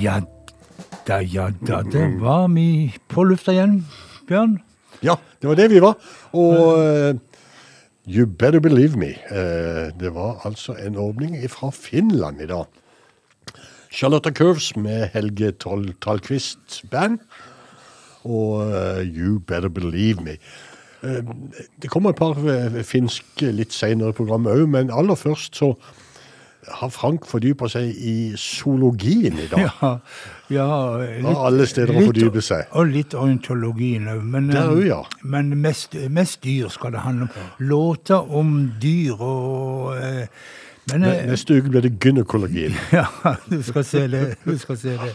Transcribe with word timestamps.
Ja 0.00 0.20
da, 1.04 1.18
ja 1.20 1.50
da. 1.66 1.82
Det 1.82 2.06
var 2.22 2.46
vi 2.54 2.92
på 3.10 3.24
lufta 3.28 3.52
igjen, 3.52 3.82
Bjørn. 4.28 4.54
Ja, 5.04 5.18
det 5.40 5.48
var 5.50 5.58
det 5.58 5.66
vi 5.72 5.80
var. 5.82 5.98
Og 6.32 6.78
uh, 6.78 7.18
You 8.08 8.24
Better 8.26 8.60
Believe 8.64 8.96
Me. 8.96 9.10
Uh, 9.28 9.92
det 10.00 10.14
var 10.14 10.40
altså 10.48 10.76
en 10.80 10.96
åpning 10.96 11.36
fra 11.52 11.70
Finland 11.74 12.40
i 12.40 12.48
dag. 12.48 12.64
Charlotte 13.92 14.32
Curves 14.32 14.76
med 14.76 15.10
Helge 15.12 15.52
Tol 15.60 15.90
Tallqvist 16.00 16.84
band. 16.90 17.18
Og 18.24 18.64
uh, 18.72 19.04
You 19.04 19.38
Better 19.38 19.68
Believe 19.68 20.24
Me. 20.24 20.38
Det 21.80 21.88
kommer 21.88 22.12
et 22.12 22.18
par 22.20 22.36
finsk 22.84 23.40
litt 23.40 23.72
senere 23.72 24.12
i 24.12 24.16
programmet 24.16 24.52
òg, 24.52 24.66
men 24.68 24.90
aller 24.92 25.16
først 25.16 25.56
så 25.56 25.70
har 26.68 26.90
Frank 26.92 27.26
fordypa 27.28 27.68
seg 27.72 27.88
i 27.96 28.14
zoologien 28.38 29.38
i 29.40 29.48
dag. 29.50 29.64
Ja, 29.64 29.92
ja 30.52 30.66
Av 31.30 31.44
alle 31.46 31.66
steder 31.70 31.96
å 31.96 32.06
fordype 32.10 32.42
seg. 32.44 32.68
Og 32.76 32.90
litt 32.92 33.14
orientologien 33.16 34.08
òg. 34.12 34.24
Eh, 34.36 34.58
òg, 34.60 34.82
ja. 34.86 35.00
men 35.22 35.54
mest, 35.62 35.96
mest 36.12 36.42
dyr 36.44 36.68
skal 36.72 36.94
det 36.96 37.04
handle 37.06 37.30
om. 37.30 37.52
Låter 37.70 38.34
om 38.36 38.56
dyr 38.82 39.16
og 39.16 39.96
eh, 39.96 40.26
men, 40.92 41.04
eh, 41.04 41.26
Neste 41.26 41.58
uke 41.58 41.70
blir 41.70 41.84
det 41.84 41.98
gynekologien. 42.00 42.74
Ja, 42.92 43.06
du 43.50 43.62
skal 43.62 43.84
se 43.84 44.06
det. 44.08 44.22
Du 44.44 44.58
skal 44.58 44.76
se 44.78 44.96
det. 44.98 45.12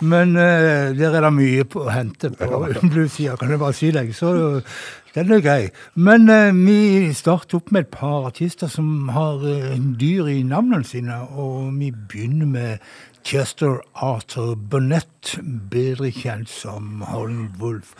Men 0.00 0.36
uh, 0.36 0.94
der 0.98 1.16
er 1.16 1.24
det 1.26 1.32
mye 1.34 1.64
på, 1.64 1.84
å 1.86 1.92
hente 1.92 2.30
på 2.30 2.60
bluesida, 2.82 3.36
kan 3.36 3.50
jeg 3.50 3.60
bare 3.60 3.76
si 3.76 3.90
deg. 3.94 4.12
Så 4.16 4.32
den 5.14 5.32
er 5.32 5.42
grei. 5.44 5.70
Men 5.94 6.28
uh, 6.30 6.52
vi 6.54 7.12
starter 7.16 7.60
opp 7.60 7.72
med 7.72 7.86
et 7.86 7.92
par 7.94 8.28
artister 8.30 8.70
som 8.72 9.10
har 9.14 9.42
uh, 9.44 9.74
dyr 10.00 10.30
i 10.32 10.42
navnene 10.46 10.86
sine. 10.86 11.20
Og 11.36 11.72
vi 11.78 11.90
begynner 11.92 12.46
med 12.46 12.88
Chester 13.24 13.82
Arthur 13.94 14.54
Burnett, 14.54 15.36
bedre 15.70 16.12
kjent 16.14 16.48
som 16.52 17.02
Holland 17.10 17.60
Wolf. 17.60 17.92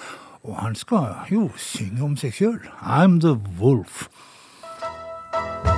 Og 0.46 0.56
han 0.62 0.78
skal 0.78 1.12
jo 1.32 1.50
synge 1.60 2.04
om 2.04 2.16
seg 2.16 2.36
sjøl. 2.36 2.62
I'm 2.80 3.20
the 3.20 3.36
Wolf. 3.60 4.08
You 5.30 5.77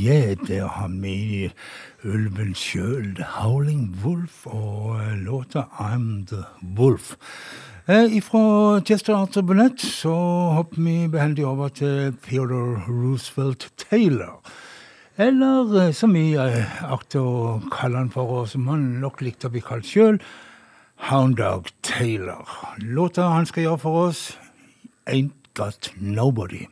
Der 0.00 0.66
har 0.66 0.88
vi 0.88 1.50
ulven 2.04 2.54
sjøl, 2.54 3.18
Howling 3.20 3.90
Wolf, 4.00 4.46
og 4.46 4.96
eh, 4.96 5.18
låta 5.26 5.66
I'm 5.76 6.24
The 6.26 6.44
Wolf. 6.78 7.16
Eh, 7.86 8.22
fra 8.22 8.80
Chester 8.80 9.14
Arthur 9.14 9.42
Burnett 9.42 9.80
så 9.80 10.14
hopper 10.56 10.80
vi 10.80 11.08
behendig 11.08 11.44
over 11.46 11.68
til 11.68 12.16
Theodore 12.24 12.80
Roosevelt 12.88 13.68
Taylor. 13.76 14.40
Eller 15.18 15.88
eh, 15.88 15.92
som 15.92 16.16
vi 16.16 16.32
akter 16.38 17.20
å 17.20 17.60
kalle 17.68 18.00
han 18.00 18.10
for, 18.10 18.24
og 18.24 18.48
som 18.48 18.72
han 18.72 19.02
nok 19.04 19.20
likte 19.20 19.50
å 19.50 19.52
bli 19.52 19.60
kalt 19.60 19.84
sjøl, 19.84 20.16
Houndog 21.10 21.68
Taylor. 21.82 22.48
Låta 22.80 23.28
han 23.36 23.44
skal 23.44 23.68
gjøre 23.68 23.84
for 23.84 24.08
oss, 24.08 24.30
Ain't 25.04 25.36
Got 25.52 25.92
Nobody. 26.00 26.70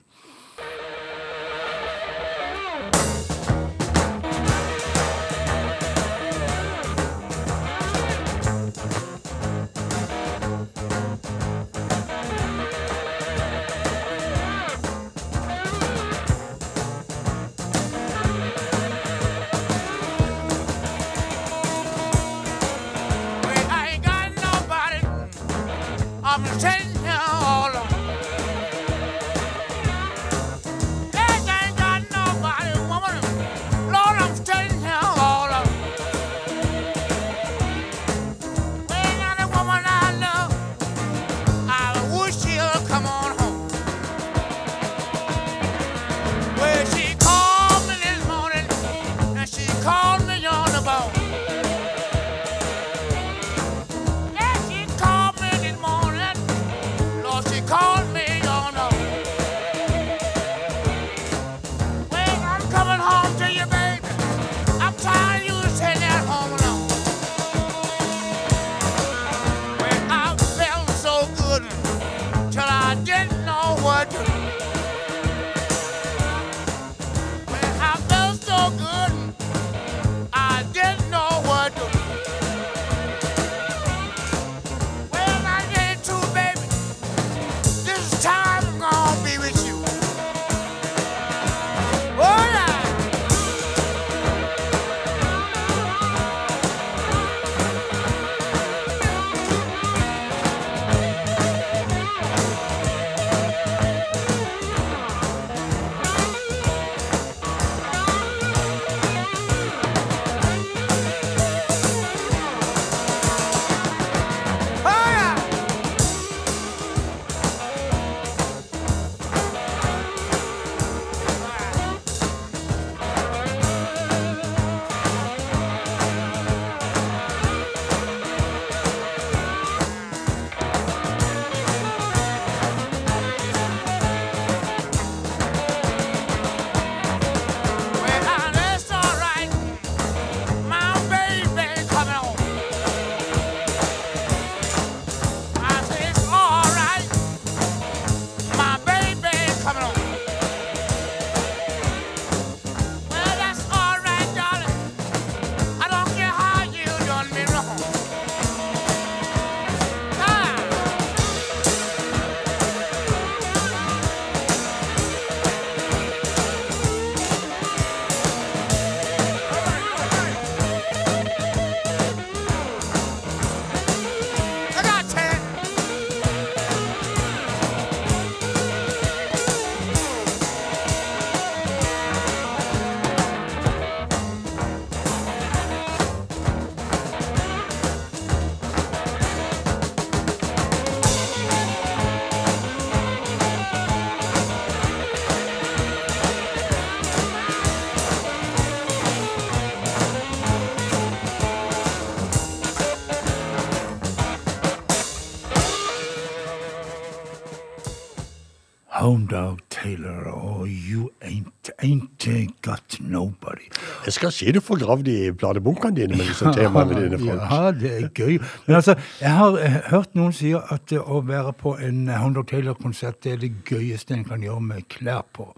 Hound 209.09 209.29
Dog 209.29 209.59
Taylor 209.71 210.27
og 210.29 210.67
You 210.69 211.09
Ain't, 211.25 211.71
ain't 211.83 212.53
Got 212.63 212.99
Nobody. 213.01 213.71
Jeg 214.05 214.13
skal 214.13 214.33
si 214.33 214.53
du 214.53 214.61
får 214.61 214.83
gravd 214.83 215.09
i 215.09 215.31
platebunkene 215.33 215.97
dine 215.97 216.19
med 216.19 216.29
disse 216.29 216.53
temaene 216.53 216.99
dine, 216.99 217.21
folk. 217.23 217.41
Ja, 217.41 217.71
det 217.73 217.93
er 217.95 218.11
gøy. 218.13 218.35
Men 218.67 218.77
altså, 218.77 218.99
jeg 219.23 219.33
har 219.39 219.57
eh, 219.65 219.79
hørt 219.89 220.13
noen 220.19 220.37
si 220.37 220.53
at 220.59 220.93
eh, 220.93 221.01
å 221.01 221.23
være 221.25 221.55
på 221.57 221.73
en 221.81 222.03
Hound 222.13 222.37
Dog 222.37 222.51
Taylor-konsert 222.53 223.31
er 223.33 223.41
det 223.41 223.55
gøyeste 223.71 224.13
en 224.19 224.27
kan 224.29 224.45
gjøre 224.45 224.67
med 224.75 224.85
klær 224.93 225.25
på. 225.33 225.49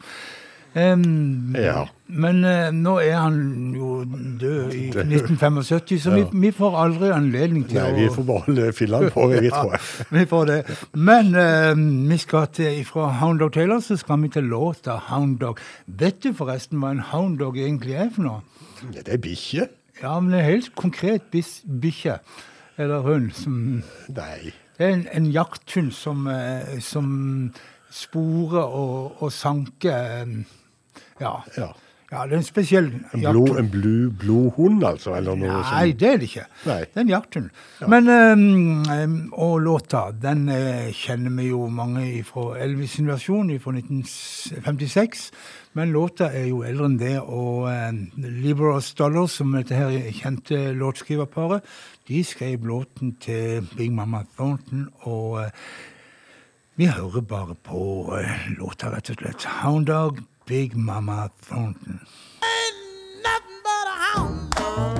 Em, 0.75 1.55
Ja. 1.59 1.87
Men 2.07 2.45
uh, 2.45 2.71
nå 2.75 2.97
er 3.03 3.17
han 3.19 3.37
jo 3.75 4.05
død 4.41 4.73
i 4.75 4.85
1975, 4.91 5.99
så 6.03 6.11
vi, 6.15 6.25
vi 6.43 6.51
får 6.55 6.77
aldri 6.79 7.11
anledning 7.15 7.65
til 7.71 7.79
Nei, 7.79 7.89
å 7.91 7.97
vi 7.97 8.07
får 8.15 8.27
bare 8.29 8.73
fylle 8.75 8.99
han 9.01 9.11
på, 9.15 9.27
vi, 9.31 9.51
tror 9.55 9.75
jeg. 9.77 10.07
vi 10.15 10.25
får 10.31 10.47
det. 10.51 10.59
Men 10.95 11.31
uh, 11.35 11.83
vi 12.11 12.19
skal 12.23 12.47
til, 12.55 12.81
fra 12.89 13.09
Hound 13.21 13.43
Dog 13.43 13.53
Taylor 13.55 13.83
så 13.83 13.99
skal 14.01 14.23
vi 14.25 14.31
til 14.35 14.49
låta 14.51 14.97
Hound 15.11 15.39
Dog. 15.43 15.59
Vet 15.87 16.23
du 16.27 16.33
forresten 16.39 16.79
hva 16.83 16.91
en 16.95 17.05
hound 17.13 17.39
dog 17.43 17.59
egentlig 17.59 17.95
er 17.95 18.11
for 18.15 18.27
noe? 18.27 18.41
Ja, 18.95 19.03
Det 19.07 19.15
er 19.19 19.23
bikkje. 19.23 19.69
Ja, 20.03 20.15
men 20.21 20.35
en 20.35 20.45
helt 20.47 20.71
konkret 20.75 21.27
bikkje, 21.31 22.19
eller 22.81 23.03
hund, 23.05 23.31
som 23.37 23.83
Nei. 24.09 24.55
Det 24.79 24.87
er 24.87 24.95
en, 24.97 25.07
en 25.13 25.27
jakthund 25.35 25.91
som, 25.93 26.25
eh, 26.31 26.79
som 26.81 27.11
sporer 27.93 28.65
og, 28.65 29.19
og 29.21 29.33
sanker 29.35 30.25
ja. 31.21 31.33
Ja. 31.57 31.69
ja, 32.11 32.25
det 32.27 32.35
er 32.35 32.41
en 32.41 32.47
spesiell 32.47 32.89
En, 32.91 33.21
blod, 33.21 33.23
jakthund. 33.23 33.59
en 33.59 33.71
blu, 33.71 34.11
blodhund, 34.23 34.85
altså? 34.85 35.15
Eller 35.19 35.39
noe 35.39 35.61
Nei, 35.61 35.93
det 35.93 36.09
er 36.09 36.19
det 36.19 36.31
ikke. 36.31 36.47
Nei. 36.67 36.79
Det 36.87 36.97
er 36.97 37.05
en 37.05 37.13
jakthund. 37.13 37.51
Men, 37.93 38.09
ehm, 38.15 38.83
ehm, 38.95 39.17
og 39.33 39.61
låta, 39.63 40.07
den 40.11 40.49
eh, 40.49 40.91
kjenner 40.97 41.37
vi 41.37 41.51
jo 41.51 41.67
mange 41.69 42.09
fra 42.27 42.57
Elvis 42.65 42.99
versjon 43.07 43.53
fra 43.63 43.77
1956. 43.77 45.31
Men 45.79 45.93
låta 45.95 46.33
er 46.35 46.49
jo 46.49 46.65
eldre 46.67 46.89
enn 46.91 46.99
det, 46.99 47.15
og 47.21 47.69
eh, 47.71 47.93
Liberos 48.41 48.91
Dollars, 48.99 49.39
som 49.39 49.55
dette 49.55 49.79
her 49.79 50.11
kjente 50.19 50.73
låtskriverparet, 50.75 51.63
de 52.11 52.25
skrev 52.27 52.67
låten 52.67 53.15
til 53.23 53.63
Big 53.77 53.93
Mama 53.95 54.25
Thornton, 54.37 54.89
og 55.07 55.45
Uh, 55.45 55.51
vi 56.81 56.87
hører 56.89 57.21
bare 57.21 57.55
på 57.55 57.81
uh, 58.09 58.37
låta, 58.57 58.89
rett 58.89 59.11
og 59.13 59.19
slett. 59.21 59.45
Hound 59.61 59.87
Dog, 59.91 60.23
Big 60.51 60.77
Mama 60.77 61.31
Thornton. 61.39 62.01
Ain't 62.43 63.23
nothing 63.23 63.61
but 63.63 63.87
a 63.87 63.97
hound 64.03 64.51
dog. 64.51 65.00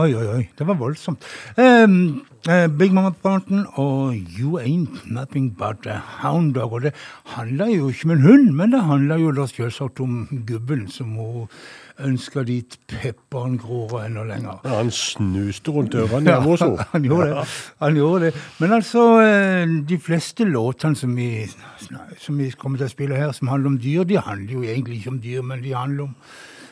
Oi, 0.00 0.14
oi, 0.16 0.26
oi. 0.32 0.44
Det 0.56 0.64
var 0.64 0.78
voldsomt. 0.80 1.24
Um, 1.60 2.22
uh, 2.48 2.68
Big 2.78 2.92
Mama 2.92 3.10
Thornton 3.22 3.66
og 3.76 4.14
You 4.38 4.56
Ain't 4.56 5.02
Nothing 5.04 5.50
But 5.58 5.84
a 5.86 5.98
Hound 6.22 6.54
Dog. 6.54 6.72
Og 6.72 6.82
det 6.82 6.92
handla 7.34 7.66
jo 7.68 7.90
ikke 7.90 8.06
om 8.08 8.10
en 8.14 8.22
hund, 8.22 8.46
men 8.56 8.72
det 8.72 8.80
handla 8.86 9.18
jo 9.20 9.34
da 9.36 9.44
selvsagt 9.50 10.00
om 10.00 10.22
gubben 10.48 10.86
som 10.88 11.10
hun 11.18 11.50
ønska 12.00 12.46
dit 12.48 12.78
pepperen 12.88 13.58
gror 13.60 13.98
enda 14.06 14.24
lenger. 14.24 14.62
Ja, 14.64 14.78
han 14.78 14.92
snuste 14.94 15.74
rundt 15.74 15.94
ørene 15.94 16.32
hjemme 16.32 16.48
hos 16.48 16.64
henne. 16.64 16.86
han 16.94 17.04
gjorde 17.04 17.26
det. 17.34 17.44
Han 17.84 17.98
gjorde 18.00 18.22
det. 18.24 18.44
Men 18.62 18.72
altså, 18.78 19.04
eh, 19.26 19.74
de 19.90 19.98
fleste 20.00 20.46
låtene 20.48 20.96
som 20.96 21.12
vi, 21.16 21.44
som 22.16 22.40
vi 22.40 22.48
kommer 22.56 22.80
til 22.80 22.88
å 22.88 22.94
spille 22.94 23.20
her, 23.20 23.36
som 23.36 23.52
handler 23.52 23.74
om 23.74 23.76
dyr, 23.84 24.08
de 24.08 24.16
handler 24.16 24.54
jo 24.54 24.64
egentlig 24.64 25.02
ikke 25.02 25.12
om 25.12 25.20
dyr, 25.20 25.44
men 25.44 25.60
de 25.60 25.76
handler 25.76 26.08
om 26.08 26.16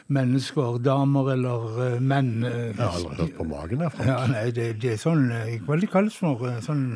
mennesker, 0.08 0.78
damer 0.82 1.32
eller 1.34 1.80
eh, 1.86 1.98
menn. 2.00 2.30
eh, 2.48 2.70
Jeg 2.72 2.76
har 2.80 2.94
aldri 2.96 3.16
hørt 3.22 3.34
på 3.36 3.44
magen 3.48 3.82
der, 3.84 3.90
Frank. 3.92 4.08
ja, 4.08 4.18
nei, 4.30 4.44
det, 4.56 4.68
det 4.82 4.94
er 4.94 5.00
sånn 5.02 5.26
eh, 5.34 5.58
Hva 5.66 5.76
det 5.80 5.90
kalles 5.92 6.16
for? 6.16 6.46
Sånn 6.64 6.86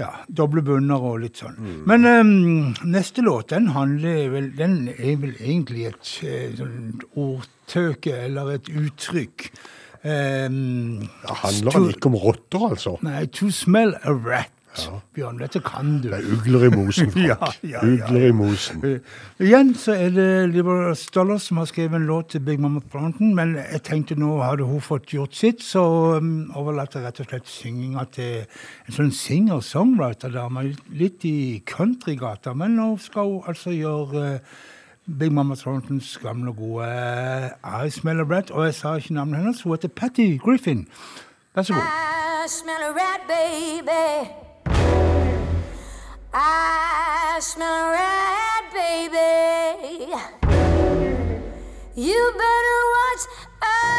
ja, 0.00 0.06
doble 0.32 0.62
bunner 0.64 1.02
og 1.04 1.18
litt 1.20 1.36
sånn. 1.42 1.58
Men 1.84 2.06
um, 2.08 2.30
neste 2.88 3.20
låt, 3.26 3.50
den 3.52 3.66
handler 3.74 4.30
vel 4.32 4.46
Den 4.56 4.86
er 4.94 5.18
vel 5.20 5.34
egentlig 5.36 5.84
et 5.90 6.12
eh, 6.24 6.54
sånn 6.56 7.02
ordtøke 7.20 8.14
eller 8.24 8.54
et 8.54 8.70
uttrykk. 8.72 9.50
Um, 10.02 11.02
Ja, 11.26 11.36
handler 11.44 11.76
han 11.76 11.90
ikke 11.92 12.08
om 12.08 12.16
rotter, 12.24 12.64
altså? 12.72 12.96
Nei, 13.04 13.26
to 13.36 13.50
smell 13.54 13.92
a 14.00 14.14
rat. 14.16 14.54
Bjørn, 15.14 15.36
dette 15.42 15.60
kan 15.60 15.98
du. 16.00 16.08
Det 16.08 16.16
er 16.18 16.28
ugler 16.32 16.62
i 16.64 16.70
mosen, 16.72 17.10
Frank. 17.12 17.26
Ja, 17.28 17.36
ja, 17.62 17.82
ja, 17.84 18.06
Ugler 18.06 18.26
i 18.28 18.32
mosen. 18.32 18.80
Eh, 18.88 19.44
Igjen 19.44 19.74
så 19.76 19.92
er 19.92 20.10
det 20.14 20.28
Libra 20.54 20.94
Stoller 20.96 21.36
som 21.42 21.60
har 21.60 21.68
skrevet 21.68 21.98
en 21.98 22.06
låt 22.08 22.30
til 22.32 22.40
Big 22.46 22.60
Mama 22.60 22.80
Thornton, 22.92 23.34
men 23.36 23.52
jeg 23.60 23.82
tenkte 23.84 24.16
nå 24.16 24.38
hadde 24.40 24.64
hun 24.64 24.80
fått 24.80 25.12
gjort 25.12 25.36
sitt, 25.36 25.60
så 25.62 25.82
um, 26.16 26.50
overlater 26.56 27.04
rett 27.04 27.20
og 27.20 27.28
slett 27.28 27.48
synginga 27.52 28.06
til 28.16 28.44
en 28.46 28.96
sånn 28.96 29.12
singer-songwriter-dame, 29.12 30.64
litt 30.96 31.24
i 31.28 31.36
countrygata, 31.68 32.54
men 32.56 32.78
nå 32.80 32.94
skal 33.04 33.28
hun 33.28 33.50
altså 33.52 33.74
gjøre 33.76 34.24
eh, 34.38 34.54
Big 35.18 35.32
Mama 35.34 35.56
Thorntons 35.58 36.14
gamle 36.22 36.54
og 36.54 36.60
gode 36.62 36.88
eh, 36.88 37.84
I 37.86 37.90
Smell 37.92 38.22
a 38.22 38.28
Rat, 38.30 38.54
og 38.54 38.64
jeg 38.70 38.78
sa 38.78 38.96
ikke 38.96 39.18
navnet 39.18 39.42
hennes, 39.42 39.62
hun 39.66 39.76
heter 39.76 39.92
Patty 39.92 40.30
Griffin. 40.40 40.86
Vær 41.52 41.68
så 41.68 41.76
god. 41.76 42.08
I 42.42 42.48
smell 42.50 42.82
a 42.82 42.90
rat, 42.96 43.28
baby. 43.28 44.51
I 46.34 47.38
smell 47.40 47.90
red, 47.90 48.64
baby. 48.72 50.14
You 51.94 52.32
better 52.32 52.80
watch 52.94 53.24
out. 53.62 53.92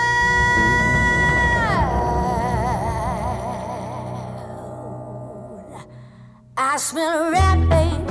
I 6.58 6.78
smell 6.78 7.32
red, 7.32 7.70
baby. 7.70 8.03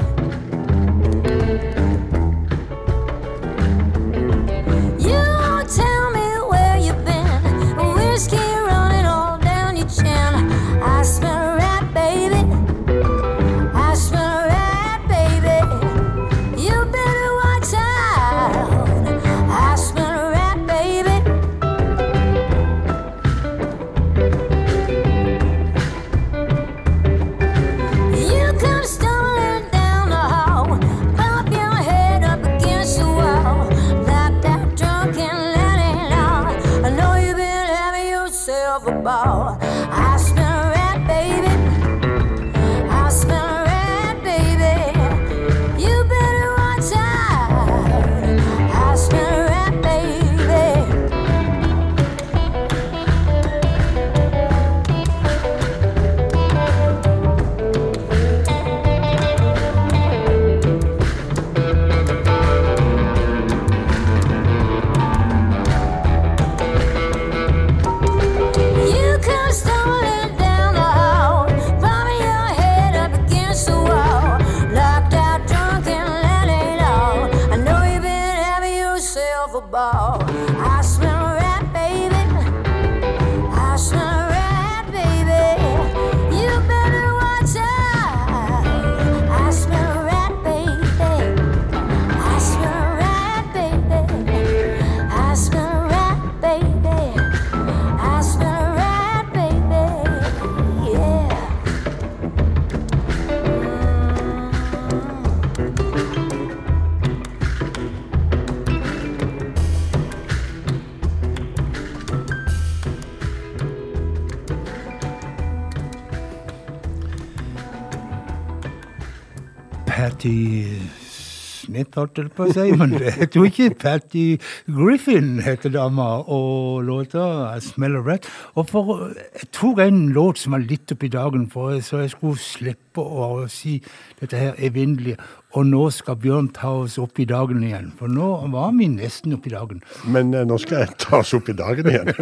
Smith, 121.82 121.96
holdt 121.98 122.18
jeg 122.18 122.30
på 122.36 122.46
å 122.46 122.52
si, 122.54 122.72
men 122.78 122.94
heter 123.00 123.38
jo 123.38 123.46
ikke 123.48 123.74
Patty 123.80 124.24
Griffin, 124.70 125.40
heter 125.42 125.72
dama, 125.74 126.22
og 126.30 126.84
låta 126.86 127.58
Smell 127.60 127.96
a 127.98 128.02
Rat. 128.06 128.28
Og 128.54 128.68
for, 128.70 129.12
jeg 129.34 129.48
tok 129.52 129.80
en 129.82 130.12
låt 130.14 130.38
som 130.38 130.54
var 130.54 130.62
litt 130.62 130.92
oppi 130.92 131.08
dagen, 131.10 131.48
for 131.50 131.80
så 131.82 132.04
jeg 132.04 132.14
skulle 132.14 132.38
slippe 132.38 132.91
å 133.00 133.46
si 133.48 133.78
dette 134.20 134.36
her 134.36 134.58
evinnelige. 134.58 135.16
Og 135.52 135.66
nå 135.68 135.82
skal 135.92 136.16
Bjørn 136.16 136.46
ta 136.56 136.70
oss 136.80 136.94
opp 137.00 137.18
i 137.20 137.26
dagen 137.28 137.60
igjen, 137.66 137.90
for 137.98 138.08
nå 138.08 138.28
var 138.54 138.70
vi 138.78 138.86
nesten 138.88 139.34
oppi 139.36 139.50
dagen. 139.52 139.82
Men 140.08 140.32
eh, 140.32 140.46
nå 140.48 140.56
skal 140.62 140.86
jeg 140.86 140.94
ta 141.02 141.18
oss 141.20 141.34
opp 141.36 141.50
i 141.52 141.56
dagen 141.56 141.90
igjen. 141.92 142.12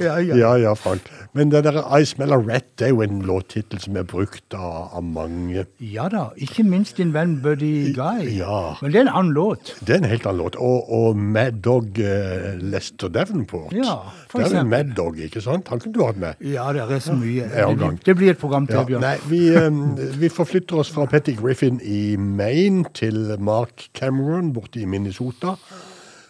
Ja, 0.00 0.14
ja. 0.22 0.36
ja, 0.36 0.50
ja, 0.56 0.70
Frank. 0.78 1.04
Men 1.36 1.50
det 1.52 1.62
der 1.66 1.76
I 1.76 2.06
Smell 2.08 2.32
a 2.32 2.38
Rat 2.40 2.66
det 2.80 2.86
er 2.86 2.92
jo 2.94 3.02
en 3.04 3.20
låttittel 3.26 3.80
som 3.82 3.96
er 4.00 4.06
brukt 4.08 4.54
av, 4.56 4.90
av 4.96 5.04
mange. 5.04 5.66
Ja 5.84 6.06
da, 6.12 6.22
ikke 6.40 6.64
minst 6.64 6.96
din 7.00 7.12
venn 7.12 7.36
Buddy 7.44 7.92
Guy. 7.96 8.30
Ja. 8.38 8.76
Men 8.80 8.94
det 8.94 9.00
er 9.00 9.04
en 9.06 9.12
annen 9.12 9.34
låt. 9.36 9.74
Det 9.84 9.96
er 9.96 10.00
en 10.00 10.08
helt 10.08 10.26
annen 10.28 10.40
låt. 10.44 10.56
Og, 10.60 10.88
og 10.88 11.20
Mad 11.20 11.60
Dog 11.64 12.00
eh, 12.00 12.56
Lester 12.60 13.12
Davenport. 13.12 13.74
Ja, 13.76 13.98
for 14.30 14.40
det 14.40 14.50
er 14.52 14.62
jo. 14.62 14.70
Mad 14.72 14.94
Dog, 14.96 15.20
ikke 15.28 15.44
sant? 15.44 15.68
Han 15.72 15.82
kunne 15.82 15.96
du 15.96 16.02
hatt 16.06 16.20
med. 16.22 16.40
Ja, 16.44 16.70
det 16.76 16.86
er 16.86 17.04
så 17.04 17.16
mye. 17.18 17.48
Gang. 17.80 18.00
Det 18.04 18.16
blir 18.16 18.34
et 18.34 18.40
program 18.40 18.68
til, 18.70 18.80
Bjørn. 18.88 19.04
Nei, 19.10 19.18
vi, 19.28 19.48
eh, 19.54 19.70
vi 20.18 20.28
forflytter 20.28 20.78
oss 20.78 20.90
fra 20.94 21.06
Petty 21.10 21.34
Griffin 21.34 21.80
i 21.82 22.16
Maine 22.16 22.84
til 22.94 23.36
Mark 23.42 23.88
Cameron 23.94 24.52
borte 24.52 24.80
i 24.80 24.86
Minnesota, 24.86 25.56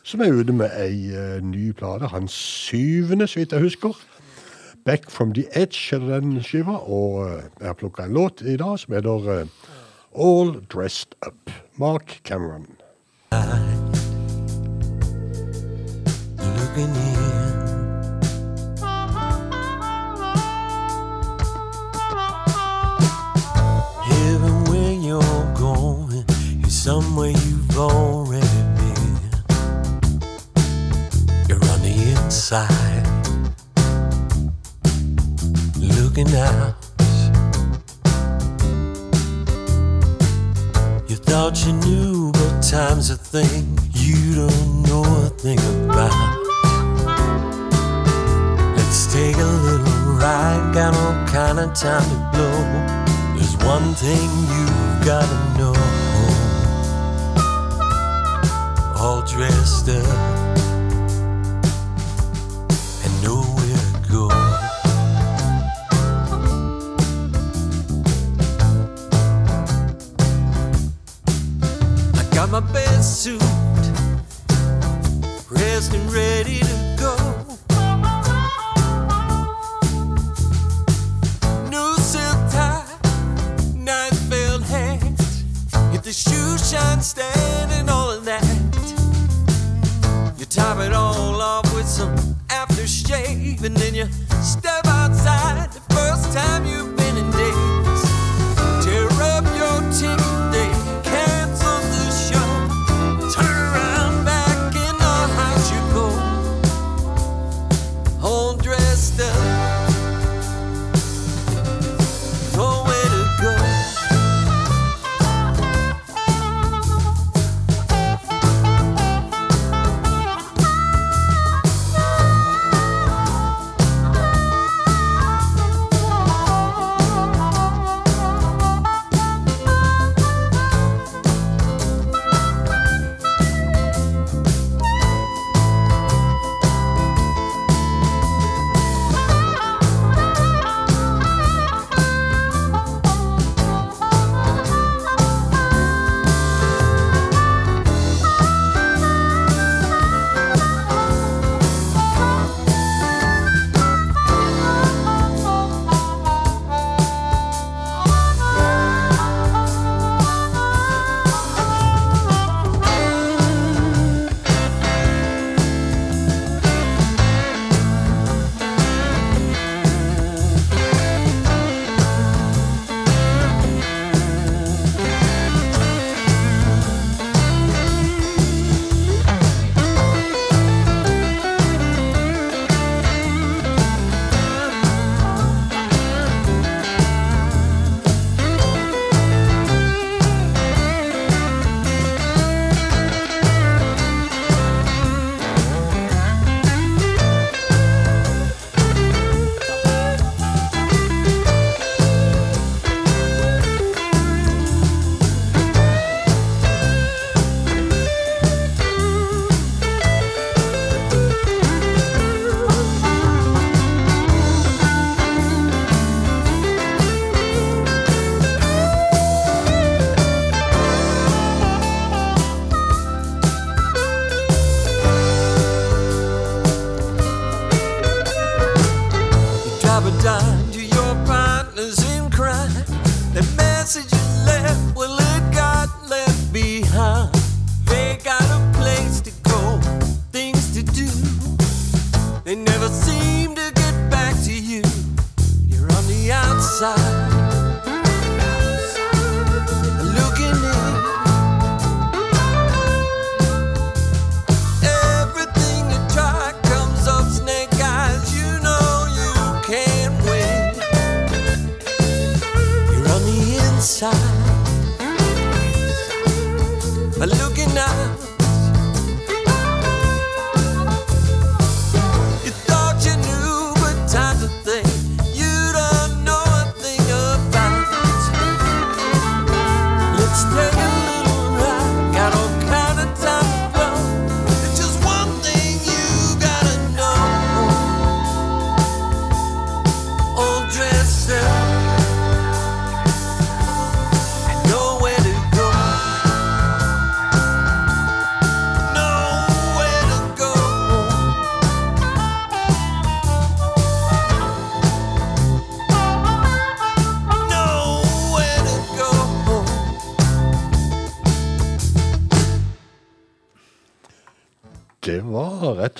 som 0.02 0.22
er 0.24 0.32
ute 0.32 0.54
med 0.56 0.72
ei 0.80 1.10
eh, 1.12 1.38
ny 1.44 1.72
plate. 1.76 2.08
Hans 2.14 2.32
syvende, 2.32 3.28
så 3.28 3.42
vidt 3.42 3.52
jeg 3.52 3.66
husker. 3.66 3.96
Back 4.84 5.10
from 5.10 5.34
the 5.34 5.44
Edge 5.52 5.76
heter 5.90 6.20
den 6.20 6.40
skiva, 6.42 6.78
og 6.80 7.26
eh, 7.26 7.42
jeg 7.60 7.68
har 7.68 7.76
plukka 7.76 8.08
en 8.08 8.16
låt 8.16 8.40
i 8.40 8.56
dag 8.56 8.78
som 8.78 8.94
heter 8.94 9.48
All 10.16 10.54
Dressed 10.72 11.14
Up. 11.26 11.50
Mark 11.76 12.20
Cameron. 12.24 12.66
looking 16.76 16.94
in. 16.94 17.49
Somewhere 26.90 27.30
you've 27.30 27.78
already 27.78 28.62
been. 28.78 29.14
You're 31.46 31.64
on 31.72 31.80
the 31.86 31.94
inside, 32.14 33.06
looking 35.78 36.34
out. 36.34 36.74
You 41.08 41.14
thought 41.14 41.64
you 41.64 41.74
knew, 41.74 42.32
but 42.32 42.60
time's 42.60 43.10
a 43.10 43.16
thing 43.16 43.78
you 43.92 44.34
don't 44.34 44.82
know 44.82 45.04
a 45.26 45.30
thing 45.44 45.60
about. 45.84 46.10
Let's 48.76 49.12
take 49.14 49.36
a 49.36 49.52
little 49.68 50.16
ride, 50.18 50.72
got 50.74 50.92
all 50.96 51.14
kind 51.28 51.60
of 51.60 51.72
time 51.72 52.02
to 52.10 52.18
blow. 52.32 52.58
There's 53.36 53.56
one 53.58 53.94
thing 53.94 54.28
you've 54.50 55.06
gotta 55.06 55.38
know. 55.56 55.89
All 59.02 59.22
dressed 59.22 59.88
up 59.88 60.58
and 63.02 63.22
nowhere 63.22 63.80
to 63.94 64.12
go. 64.12 64.28
I 72.12 72.24
got 72.34 72.50
my 72.50 72.60
best 72.60 73.22
suit, 73.22 73.40
dressed 75.48 75.94
and 75.94 76.12
ready 76.12 76.58
to 76.58 76.96
go. 76.98 77.16
New 81.70 81.96
silk 81.96 82.50
tie, 82.52 82.84
nice 83.74 84.18
felt 84.28 84.62
hat. 84.64 85.02
If 85.94 86.02
the 86.02 86.12
shoes 86.12 86.70
shine, 86.70 87.00
stand 87.00 87.49
top 90.80 90.90
it 90.90 90.94
all 90.94 91.40
off 91.40 91.74
with 91.74 91.86
some 91.86 92.14
aftershave, 92.48 93.62
and 93.64 93.76
then 93.76 93.94
you 93.94 94.06
step 94.42 94.89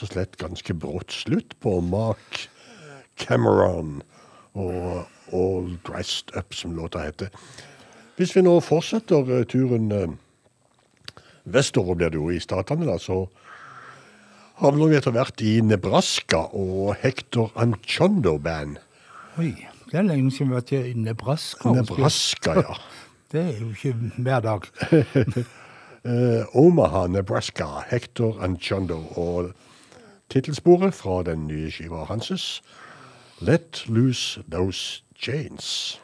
og 0.05 0.13
slett 0.13 0.39
ganske 0.41 0.75
brått 0.75 1.13
slutt 1.15 1.57
på 1.63 1.79
Mark 1.85 2.47
Cameron 3.21 4.01
og 4.59 5.07
All 5.33 5.77
Dressed 5.87 6.35
Up, 6.37 6.55
som 6.55 6.75
låta 6.77 7.05
heter. 7.05 7.31
Hvis 8.19 8.35
vi 8.37 8.43
nå 8.45 8.59
fortsetter 8.65 9.29
eh, 9.33 9.47
turen 9.49 9.93
eh, 9.95 10.11
vestover, 11.45 11.97
blir 11.97 12.13
det 12.13 12.21
jo 12.21 12.31
i 12.33 12.41
statene, 12.43 12.89
da, 12.89 12.99
så 13.01 13.25
havner 14.61 14.91
vi 14.91 14.99
etter 14.99 15.15
hvert 15.15 15.41
i 15.45 15.59
Nebraska 15.65 16.43
og 16.57 16.97
Hector 17.01 17.53
Anchondo 17.61 18.37
Band. 18.43 18.81
Oi, 19.41 19.55
det 19.89 20.03
er 20.03 20.09
lenge 20.09 20.35
siden 20.35 20.51
vi 20.51 20.59
har 20.59 20.65
vært 20.65 20.75
i 20.77 20.95
Nebraska. 20.99 21.73
Nebraska, 21.77 22.59
ja. 22.61 22.81
Det 23.31 23.45
er 23.47 23.59
jo 23.61 23.69
ikke 23.71 23.95
hver 24.27 24.41
dag. 24.43 24.71
Eh, 26.01 26.57
Omaha, 26.57 27.03
Nebraska, 27.13 27.67
Hector 27.91 28.39
Anchondo 28.41 29.03
og 29.21 29.51
tittelsporet 30.31 30.95
fra 30.95 31.23
den 31.23 31.47
nye 31.47 31.71
skiva 31.71 32.05
hans, 32.05 32.62
'Let 33.40 33.85
Loose 33.87 34.43
Those 34.53 35.03
Chains'. 35.16 36.01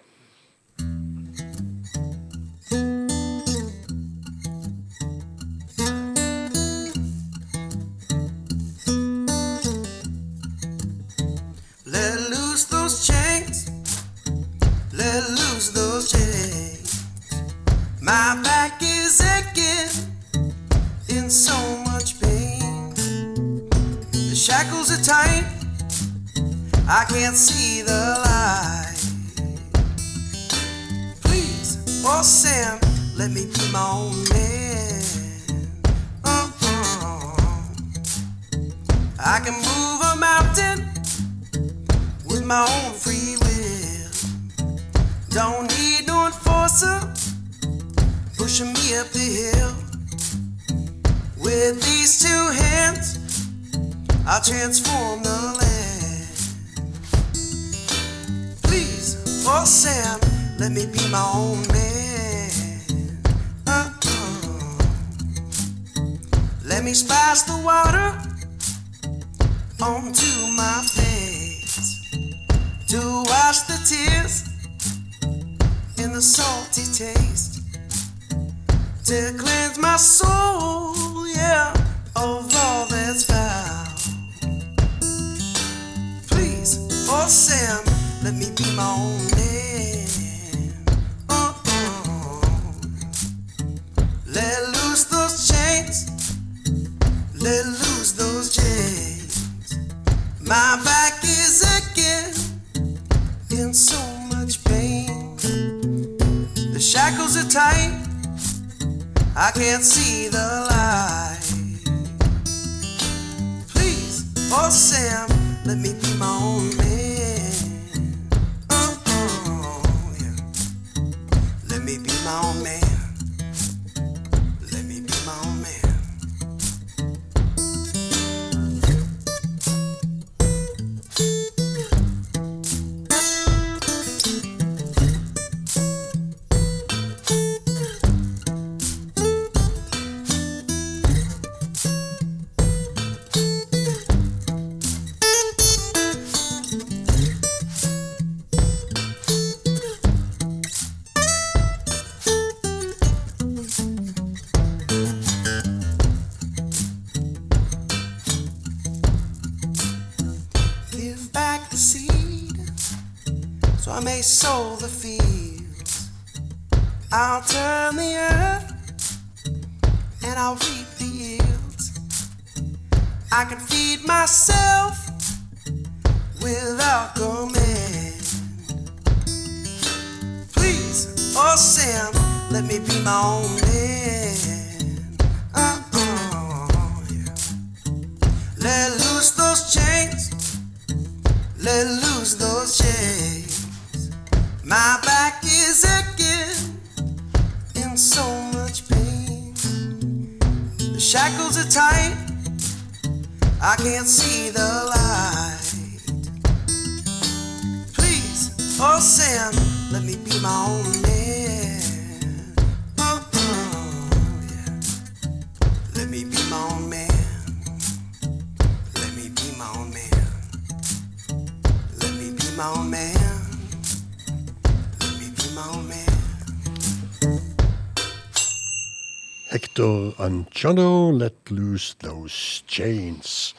Hector 230.57 231.13
Let 231.13 231.51
Loose 231.51 231.97
Those 232.03 232.65
Chains. 232.69 233.55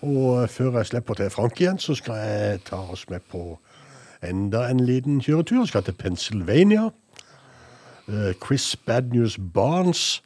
Og 0.00 0.50
før 0.50 0.76
jeg 0.76 0.86
slipper 0.86 1.14
til 1.14 1.30
Frank 1.30 1.60
igjen, 1.60 1.78
så 1.78 1.94
skal 1.94 2.14
jeg 2.14 2.60
ta 2.64 2.76
oss 2.76 3.04
med 3.10 3.20
på 3.30 3.58
enda 4.24 4.62
en 4.70 4.80
liten 4.80 5.20
kjøretur. 5.20 5.58
Jeg 5.58 5.68
skal 5.68 5.82
til 5.82 5.92
Pennsylvania. 5.92 6.88
Eh, 8.08 8.32
Chris 8.46 8.76
Bad 8.76 9.02
News 9.12 9.38
Barnes. 9.54 10.22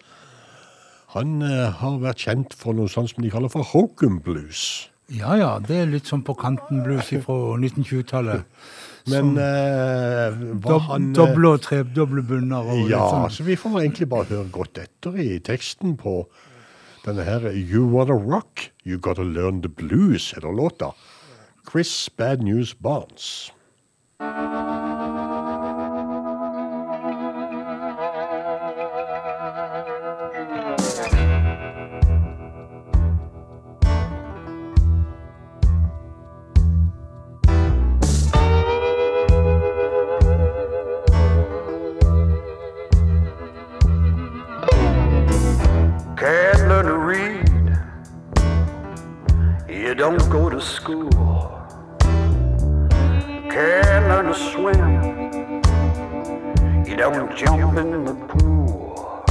Han 1.07 1.43
eh, 1.43 1.73
har 1.83 1.99
vært 1.99 2.23
kjent 2.23 2.55
for 2.55 2.73
noe 2.73 2.89
sånt 2.89 3.11
som 3.11 3.27
de 3.27 3.31
kaller 3.31 3.51
for 3.51 3.67
hokum 3.67 4.21
blues. 4.23 4.91
Ja 5.11 5.35
ja, 5.35 5.57
det 5.59 5.77
er 5.77 5.91
litt 5.91 6.07
sånn 6.07 6.23
på 6.23 6.39
kanten 6.39 6.85
blues 6.87 7.11
fra 7.11 7.41
1920-tallet. 7.59 8.47
Men 9.09 9.31
eh, 9.39 10.35
hva 10.61 10.75
Dob 10.75 10.83
han 10.91 11.09
eh, 11.11 11.15
doble 11.17 11.55
og 11.57 11.63
tredoble 11.65 12.23
bunner. 12.27 12.67
Og 12.67 12.83
litt 12.85 12.91
Ja, 12.93 13.07
sånn. 13.09 13.31
så 13.33 13.47
vi 13.47 13.57
får 13.57 13.81
egentlig 13.81 14.09
bare 14.13 14.29
høre 14.29 14.51
godt 14.53 14.79
etter 14.83 15.17
i 15.17 15.39
teksten 15.41 15.97
på 15.97 16.27
denne 17.07 17.25
her 17.25 17.49
You 17.57 17.87
Wanna 17.89 18.13
Rock, 18.19 18.71
You 18.85 18.99
Gotta 18.99 19.23
Learn 19.25 19.63
The 19.63 19.69
Blues, 19.73 20.33
heter 20.37 20.53
låta. 20.53 20.93
Chris 21.71 22.09
Bad 22.17 22.43
News 22.43 22.75
Barnes. 22.75 23.51
School. 50.61 51.11
Can't 53.51 54.07
learn 54.09 54.27
to 54.27 54.35
swim. 54.35 54.81
You 56.87 56.97
don't 56.97 57.37
jump 57.37 57.79
in 57.79 58.05
the 58.05 58.15
pool. 58.15 59.25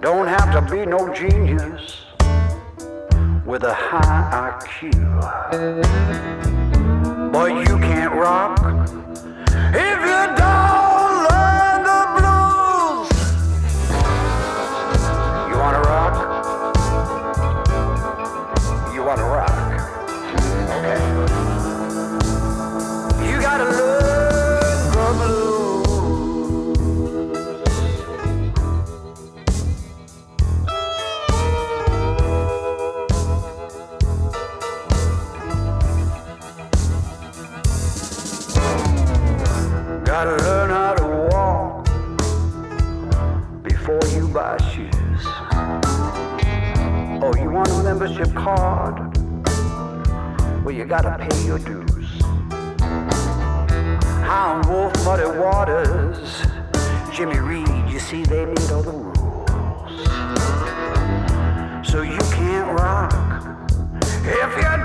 Don't 0.00 0.26
have 0.26 0.52
to 0.52 0.60
be 0.70 0.86
no 0.86 1.12
genius 1.12 1.96
with 3.44 3.64
a 3.64 3.74
high 3.74 4.60
IQ. 4.60 4.92
But 7.32 7.68
you 7.68 7.78
can't 7.78 8.12
rock 8.14 8.60
membership 47.98 48.32
card? 48.34 49.16
Well, 50.64 50.74
you 50.74 50.84
gotta 50.84 51.18
pay 51.18 51.46
your 51.46 51.58
dues. 51.58 52.22
Hound 54.22 54.66
Wolf, 54.68 54.92
Muddy 55.04 55.26
Waters, 55.38 56.42
Jimmy 57.12 57.38
Reed, 57.38 57.68
you 57.88 57.98
see, 57.98 58.22
they 58.22 58.44
made 58.44 58.70
all 58.70 58.82
the 58.82 58.92
rules. 58.92 59.16
So 61.88 62.02
you 62.02 62.18
can't 62.30 62.78
rock 62.78 63.12
if 64.24 64.56
you 64.56 64.77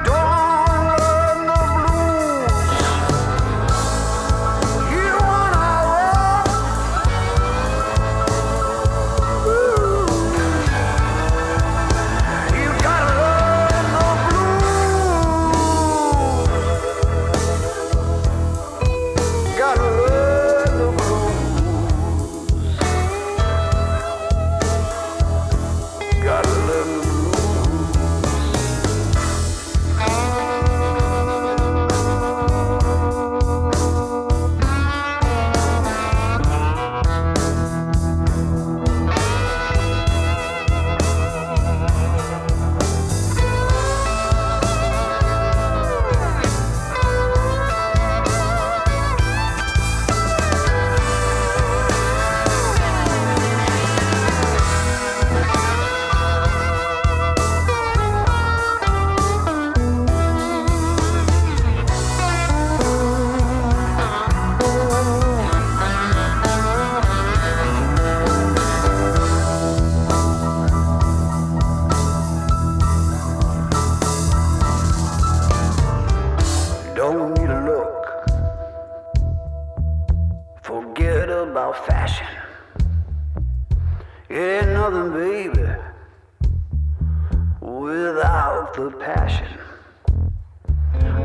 without 87.94 88.74
the 88.76 88.90
passion. 88.90 89.48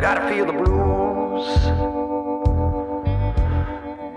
Gotta 0.01 0.29
feel 0.29 0.45
the 0.45 0.53
blues 0.53 1.47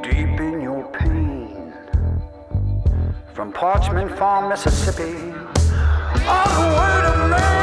deep 0.03 0.39
in 0.39 0.61
your 0.61 0.83
pain. 0.91 1.73
From 3.33 3.53
Parchment 3.53 4.17
Farm, 4.17 4.49
Mississippi, 4.49 5.33
all 6.27 6.49
the 6.57 6.67
way 6.77 7.01
to 7.05 7.27
Maine. 7.29 7.60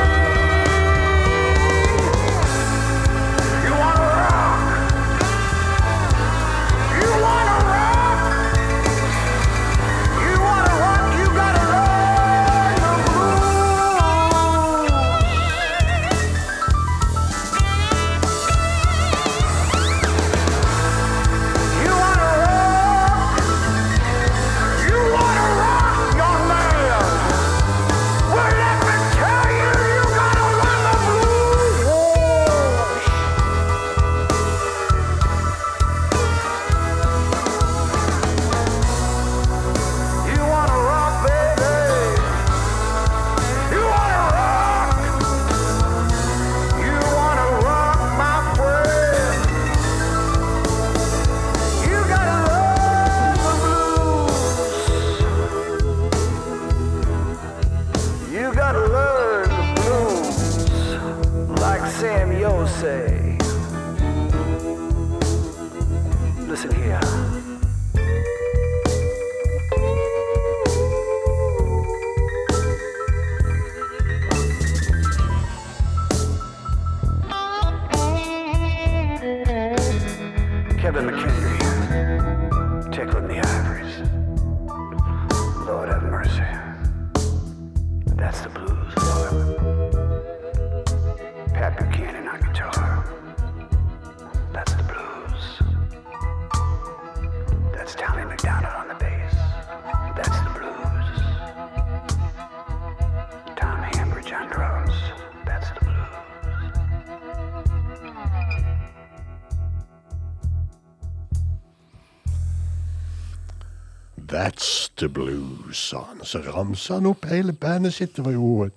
Han. 116.18 116.26
Så 116.26 116.38
ramsa 116.38 116.94
han 116.94 117.06
opp 117.06 117.26
hele 117.30 117.52
bandet 117.52 117.94
sitt. 117.94 118.16
Det 118.16 118.24
var 118.24 118.32
jo 118.32 118.64
en, 118.66 118.72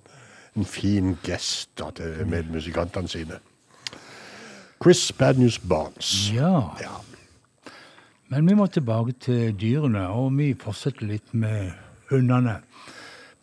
en 0.56 0.64
fin 0.64 1.16
gest 1.24 1.70
da, 1.78 1.90
til 1.90 2.26
medmusikantene 2.26 3.08
sine. 3.08 3.38
Chris 4.82 5.12
Bad 5.12 5.38
News 5.38 5.58
Barnes. 5.58 6.32
Ja. 6.34 6.72
Ja. 6.80 6.98
Men 8.28 8.48
vi 8.48 8.54
må 8.54 8.66
tilbake 8.66 9.12
til 9.12 9.54
dyrene, 9.60 10.08
og 10.08 10.32
vi 10.38 10.54
fortsetter 10.58 11.06
litt 11.06 11.34
med 11.36 11.70
hundene. 12.10 12.62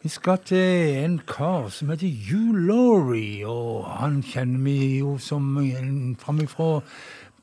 Vi 0.02 0.10
skal 0.10 0.38
til 0.48 0.96
en 1.04 1.20
kar 1.28 1.70
som 1.70 1.90
heter 1.92 2.10
Hugh 2.30 2.58
Laurie, 2.68 3.48
og 3.48 3.86
han 4.00 4.22
kjenner 4.24 4.64
vi 4.64 4.98
jo 5.00 5.18
som 5.18 5.58
en 5.60 6.16
framifrå 6.20 6.82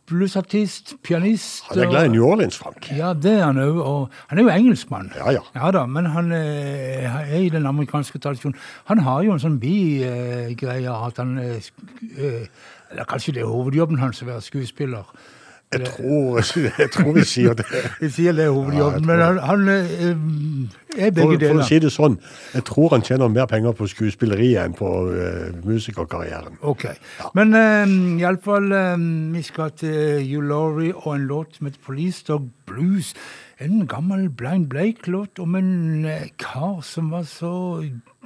bluesartist, 0.06 0.94
pianist. 1.02 1.64
Han 1.70 1.82
er 1.82 1.90
glad 1.90 2.08
i 2.08 2.12
New 2.14 2.24
Orleans, 2.26 2.58
Frank. 2.58 2.88
Ja, 2.94 3.12
det 3.12 3.32
er 3.38 3.44
han 3.44 3.58
òg. 3.58 3.78
Og 3.82 4.18
han 4.30 4.38
er 4.38 4.46
jo 4.46 4.52
engelskmann. 4.54 5.10
Ja, 5.16 5.32
ja. 5.34 5.42
Ja 5.54 5.70
da, 5.74 5.84
men 5.90 6.06
han 6.14 6.32
eh, 6.32 7.06
er 7.06 7.38
i 7.40 7.50
den 7.52 7.66
amerikanske 7.66 8.18
tradisjonen. 8.22 8.58
Han 8.90 9.02
har 9.06 9.24
jo 9.26 9.34
en 9.34 9.42
sånn 9.42 9.58
bigreie 9.62 10.98
at 11.08 11.22
han 11.22 11.38
eh, 11.42 11.70
eh, 12.16 12.46
Eller 12.90 13.08
kanskje 13.10 13.34
det 13.34 13.42
er 13.42 13.50
hovedjobben 13.50 13.98
hans 13.98 14.22
å 14.22 14.28
være 14.28 14.44
skuespiller. 14.46 15.08
Jeg 15.76 15.92
tror, 15.92 16.40
jeg 16.78 16.90
tror 16.94 17.12
vi 17.16 17.24
sier 17.24 17.56
det. 17.58 17.66
Vi 18.00 18.10
sier 18.10 18.36
det 18.36 18.44
er 18.46 18.52
hovedjobben, 18.54 19.02
Ja, 19.02 19.06
men 19.06 19.24
han, 19.24 19.38
han 19.38 19.68
eh, 19.68 20.10
er 20.96 21.12
For, 21.12 21.36
deler. 21.36 21.52
for 21.52 21.62
å 21.62 21.68
si 21.68 21.78
det 21.82 21.92
sånn, 21.92 22.18
jeg 22.54 22.66
tror 22.68 22.94
han 22.96 23.04
tjener 23.06 23.32
mer 23.32 23.48
penger 23.50 23.76
på 23.76 23.88
skuespilleriet 23.92 24.62
enn 24.64 24.76
på 24.76 24.90
uh, 25.10 25.50
musikerkarrieren. 25.66 26.58
Ok. 26.66 26.86
Men 27.36 27.54
uh, 27.56 27.96
iallfall 28.20 28.72
um, 28.72 29.08
Vi 29.36 29.42
skal 29.44 29.74
til 29.76 30.22
Hugh 30.24 30.46
Laurie 30.46 30.94
og 30.94 31.10
en 31.14 31.26
låt 31.28 31.58
som 31.58 31.68
heter 31.68 31.82
Police 31.84 32.24
Dog 32.28 32.48
Blues. 32.66 33.14
En 33.60 33.86
gammel 33.88 34.28
Blind 34.28 34.68
Blake-låt 34.68 35.38
om 35.40 35.54
en 35.56 36.04
eh, 36.04 36.28
kar 36.36 36.82
som 36.84 37.08
var 37.14 37.24
så 37.24 37.80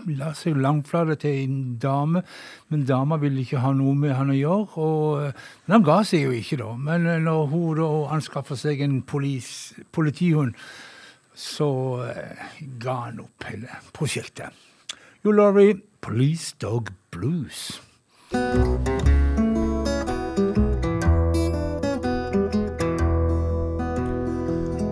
La 0.06 0.32
seg 0.36 0.56
langflate 0.56 1.16
til 1.20 1.42
en 1.44 1.58
dame, 1.82 2.22
men 2.68 2.86
dama 2.88 3.18
ville 3.20 3.42
ikke 3.44 3.60
ha 3.64 3.72
noe 3.76 3.94
med 3.98 4.14
han 4.16 4.32
å 4.32 4.38
gjøre. 4.38 4.78
Og, 4.80 5.22
eh, 5.26 5.32
men 5.66 5.76
han 5.78 5.86
ga 5.86 6.00
seg 6.06 6.24
jo 6.24 6.32
ikke, 6.36 6.60
da. 6.62 6.72
Men 6.76 7.06
eh, 7.06 7.20
når 7.20 7.46
hun 7.52 7.76
da 7.80 7.90
anskaffa 8.16 8.56
seg 8.56 8.80
en 8.86 9.00
polis, 9.02 9.74
politihund, 9.92 10.56
så 11.34 11.70
eh, 12.08 12.48
ga 12.80 12.96
han 13.06 13.20
opp 13.26 13.48
hele 13.48 13.80
prosjektet. 13.92 14.52
jo, 15.22 15.32
Laurie, 15.32 15.80
Police 16.00 16.54
Dog 16.58 16.90
Blues. 17.10 17.80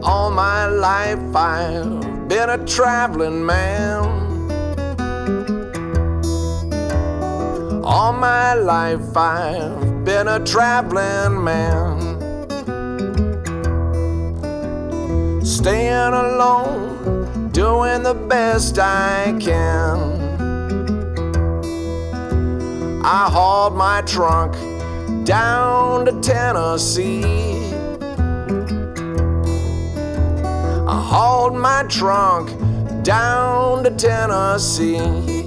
All 0.03 0.31
my 0.31 0.67
life 0.67 1.35
I've 1.35 2.29
been 2.29 2.51
a 2.51 2.59
traveling 2.67 3.45
man. 3.45 4.28
Life 8.69 9.17
I've 9.17 10.05
been 10.05 10.29
a 10.29 10.45
traveling 10.45 11.43
man. 11.43 12.21
Staying 15.43 16.13
alone, 16.13 17.49
doing 17.53 18.03
the 18.03 18.13
best 18.13 18.79
I 18.79 19.35
can. 19.41 19.97
I 23.03 23.31
hauled 23.31 23.75
my 23.75 24.03
trunk 24.03 24.53
down 25.25 26.05
to 26.05 26.21
Tennessee. 26.21 27.25
I 30.87 30.99
hauled 31.11 31.57
my 31.57 31.85
trunk 31.89 32.51
down 33.03 33.83
to 33.85 33.91
Tennessee. 33.93 35.38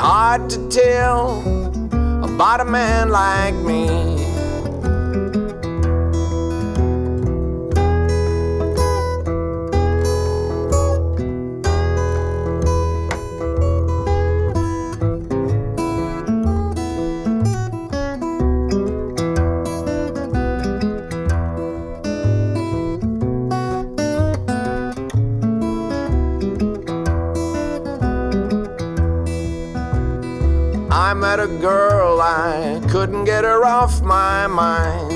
Hard 0.00 0.48
to 0.50 0.68
tell 0.68 1.40
about 2.22 2.60
a 2.60 2.64
man 2.64 3.10
like 3.10 3.54
me. 3.56 4.17
Off 33.68 34.00
my 34.00 34.46
mind. 34.46 35.12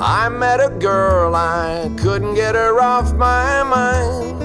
I 0.00 0.28
met 0.28 0.60
a 0.60 0.70
girl, 0.78 1.34
I 1.34 1.90
couldn't 1.98 2.36
get 2.36 2.54
her 2.54 2.80
off 2.80 3.12
my 3.14 3.64
mind. 3.64 4.38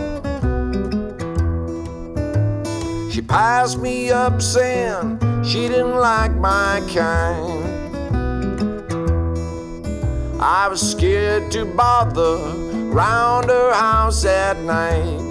She 3.14 3.22
passed 3.22 3.78
me 3.78 4.10
up 4.10 4.42
saying 4.42 5.20
she 5.44 5.68
didn't 5.68 5.98
like 5.98 6.34
my 6.34 6.82
kind. 6.92 7.64
I 10.42 10.68
was 10.68 10.82
scared 10.82 11.52
to 11.52 11.66
bother 11.66 12.38
round 12.92 13.52
her 13.52 13.72
house 13.72 14.26
at 14.26 14.58
night. 14.62 15.25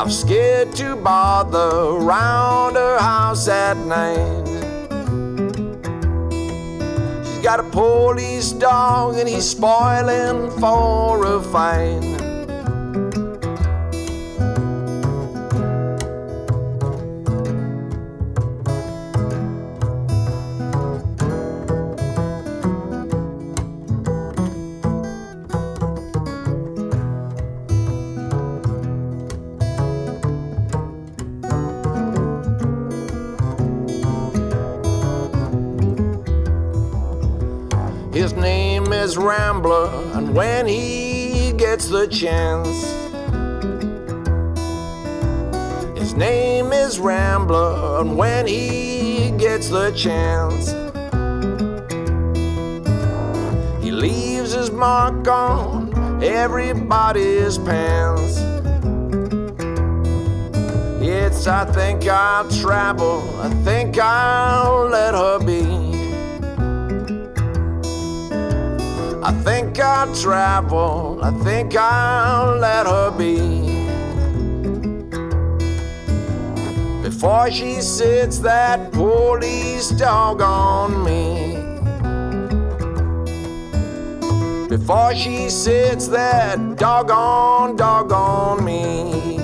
I'm 0.00 0.08
scared 0.08 0.74
to 0.76 0.96
bother 0.96 1.98
round 1.98 2.76
her 2.76 2.98
house 2.98 3.46
at 3.48 3.76
night. 3.76 4.46
She's 7.26 7.42
got 7.42 7.60
a 7.60 7.64
police 7.64 8.52
dog 8.52 9.18
and 9.18 9.28
he's 9.28 9.50
spoiling 9.50 10.52
for 10.58 11.26
a 11.26 11.42
fight. 11.42 12.19
Name 39.10 39.18
is 39.18 39.26
Rambler, 39.26 39.88
and 40.14 40.34
when 40.36 40.66
he 40.66 41.52
gets 41.56 41.88
the 41.88 42.06
chance, 42.06 42.84
his 45.98 46.14
name 46.14 46.72
is 46.72 47.00
Rambler, 47.00 48.00
and 48.00 48.16
when 48.16 48.46
he 48.46 49.32
gets 49.36 49.68
the 49.68 49.90
chance, 49.96 50.70
he 53.82 53.90
leaves 53.90 54.52
his 54.52 54.70
mark 54.70 55.26
on 55.26 56.22
everybody's 56.22 57.58
pants. 57.58 58.38
It's, 61.02 61.48
I 61.48 61.64
think 61.64 62.06
I'll 62.06 62.48
travel. 62.48 63.22
I 63.40 63.50
think 63.64 63.98
I'll 63.98 64.86
let 64.86 65.14
her 65.14 65.40
be. 65.40 65.79
I 69.22 69.32
think 69.44 69.78
I'll 69.78 70.14
travel. 70.14 71.20
I 71.22 71.30
think 71.44 71.76
I'll 71.76 72.56
let 72.56 72.86
her 72.86 73.10
be. 73.10 73.86
Before 77.02 77.50
she 77.50 77.82
sits 77.82 78.38
that 78.38 78.92
police 78.92 79.90
dog 79.90 80.40
on 80.40 81.04
me. 81.04 81.56
Before 84.68 85.14
she 85.14 85.50
sits 85.50 86.06
that 86.08 86.76
doggone 86.76 87.76
dog 87.76 88.12
on 88.12 88.64
me. 88.64 89.39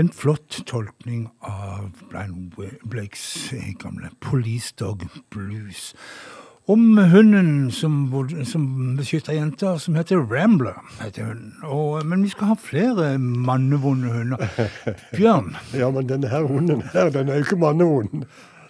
En 0.00 0.08
flott 0.12 0.60
tolkning 0.66 1.26
av 1.46 1.90
Brian 2.10 2.50
Blakes 2.84 3.52
eh, 3.52 3.72
gamle 3.80 4.10
Police 4.20 4.74
Dog 4.80 5.04
Blues. 5.30 5.94
Om 6.70 6.98
hunden 7.10 7.70
som, 7.74 7.96
som 8.46 8.66
beskytter 8.96 9.34
jenter, 9.34 9.78
som 9.82 9.96
heter 9.98 10.20
Rambler. 10.30 10.76
heter 11.00 11.24
hun. 11.32 11.40
Og, 11.66 12.04
men 12.06 12.22
vi 12.22 12.30
skal 12.30 12.52
ha 12.52 12.56
flere 12.60 13.16
mannevonde 13.18 14.12
hunder. 14.12 14.44
Bjørn, 15.16 15.56
Ja, 15.74 15.90
men 15.90 16.06
denne 16.08 16.30
her 16.30 16.46
hunden 16.46 16.84
her, 16.92 17.10
den 17.10 17.28
er 17.28 17.40
jo 17.40 17.48
ikke 17.48 17.58
mannevond. 17.64 18.24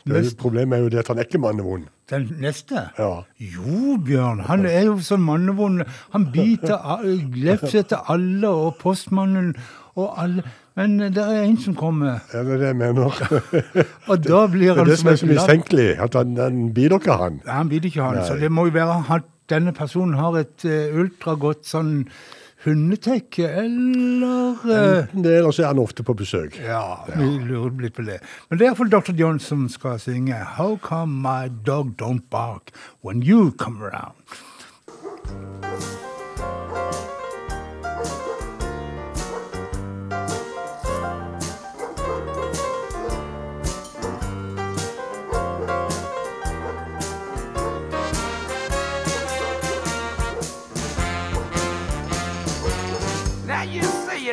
Det 0.08 0.16
er 0.16 0.30
Problemet 0.40 0.78
er 0.78 0.82
jo 0.86 0.88
det 0.94 1.02
at 1.02 1.10
han 1.12 1.18
er 1.20 1.26
ikke 1.28 1.38
mannevond. 1.42 1.84
den 2.10 2.30
neste. 2.40 2.86
Ja. 2.98 3.10
Jo, 3.38 3.98
Bjørn, 4.06 4.40
han 4.48 4.64
er 4.66 4.86
jo 4.88 4.96
sånn 5.04 5.20
mannevond. 5.22 5.84
Han 6.14 6.24
biter, 6.32 7.04
glefser 7.34 7.84
til 7.84 8.00
alle, 8.08 8.48
og 8.48 8.80
postmannen 8.80 9.52
og 9.94 10.14
alle. 10.16 10.46
Men 10.80 11.12
det 11.12 11.20
er 11.20 11.42
en 11.44 11.58
som 11.60 11.74
kommer, 11.76 12.20
Ja, 12.32 12.42
det 12.46 12.54
er 12.56 12.62
det 12.62 12.68
jeg 12.70 12.76
mener? 12.80 13.16
og 14.10 14.24
da 14.24 14.46
blir 14.48 14.70
Det 14.72 14.78
han 14.78 14.88
det 14.88 14.98
som 15.02 15.12
er 15.12 15.20
så 15.20 15.28
mistenkelig, 15.28 15.88
at 16.00 16.16
han, 16.16 16.36
den 16.38 16.70
biter 16.74 16.96
ikke 16.96 17.16
han. 17.20 17.40
Ja, 17.44 17.60
Han 17.60 17.68
biter 17.68 17.90
ikke 17.90 18.02
han, 18.02 18.22
så 18.24 18.38
det 18.40 18.52
må 18.52 18.64
jo 18.70 18.76
være 18.78 19.00
at 19.16 19.28
denne 19.50 19.74
personen 19.76 20.14
har 20.14 20.38
et 20.38 20.64
uh, 20.64 21.00
ultragodt 21.02 21.66
sånn 21.66 22.06
hundetekke, 22.64 23.48
eller 23.62 24.60
uh, 24.62 25.00
Enten 25.02 25.24
det, 25.24 25.34
eller 25.40 25.52
så 25.56 25.64
er 25.64 25.72
han 25.72 25.80
ofte 25.82 26.04
på 26.06 26.14
besøk. 26.16 26.56
Ja, 26.64 27.02
vi 27.10 27.28
lurer 27.48 27.74
litt 27.82 27.96
på 27.96 28.04
det. 28.06 28.20
Men 28.48 28.60
det 28.60 28.66
er 28.66 28.70
iallfall 28.70 28.92
Dr. 28.92 29.16
John 29.18 29.40
som 29.42 29.66
skal 29.72 29.98
synge 30.00 30.38
How 30.56 30.78
come 30.80 31.20
my 31.24 31.50
dog 31.66 31.96
don't 32.00 32.24
bark 32.30 32.72
when 33.04 33.24
you 33.26 33.50
come 33.58 33.82
around? 33.82 34.16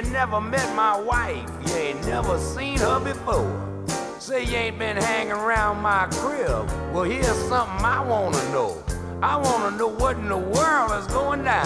You 0.04 0.12
never 0.12 0.40
met 0.40 0.76
my 0.76 1.00
wife, 1.00 1.50
you 1.66 1.74
ain't 1.74 2.06
never 2.06 2.38
seen 2.40 2.78
her 2.78 3.00
before. 3.00 3.86
Say 4.20 4.44
you 4.44 4.56
ain't 4.56 4.78
been 4.78 4.96
hanging 4.98 5.32
around 5.32 5.82
my 5.82 6.06
crib. 6.12 6.70
Well, 6.94 7.04
here's 7.04 7.26
something 7.50 7.84
I 7.84 8.04
wanna 8.06 8.44
know. 8.52 8.84
I 9.24 9.38
wanna 9.38 9.76
know 9.76 9.88
what 9.88 10.18
in 10.18 10.28
the 10.28 10.38
world 10.38 10.92
is 11.00 11.08
going 11.08 11.44
down. 11.44 11.66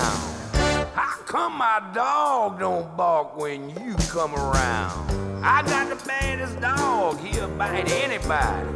How 0.94 1.18
come 1.26 1.58
my 1.58 1.82
dog 1.94 2.60
don't 2.60 2.96
bark 2.96 3.36
when 3.36 3.70
you 3.72 3.96
come 4.10 4.34
around? 4.34 5.44
I 5.44 5.64
got 5.64 5.90
the 5.90 6.02
baddest 6.08 6.62
dog, 6.62 7.20
he'll 7.20 7.50
bite 7.58 7.92
anybody. 7.92 8.70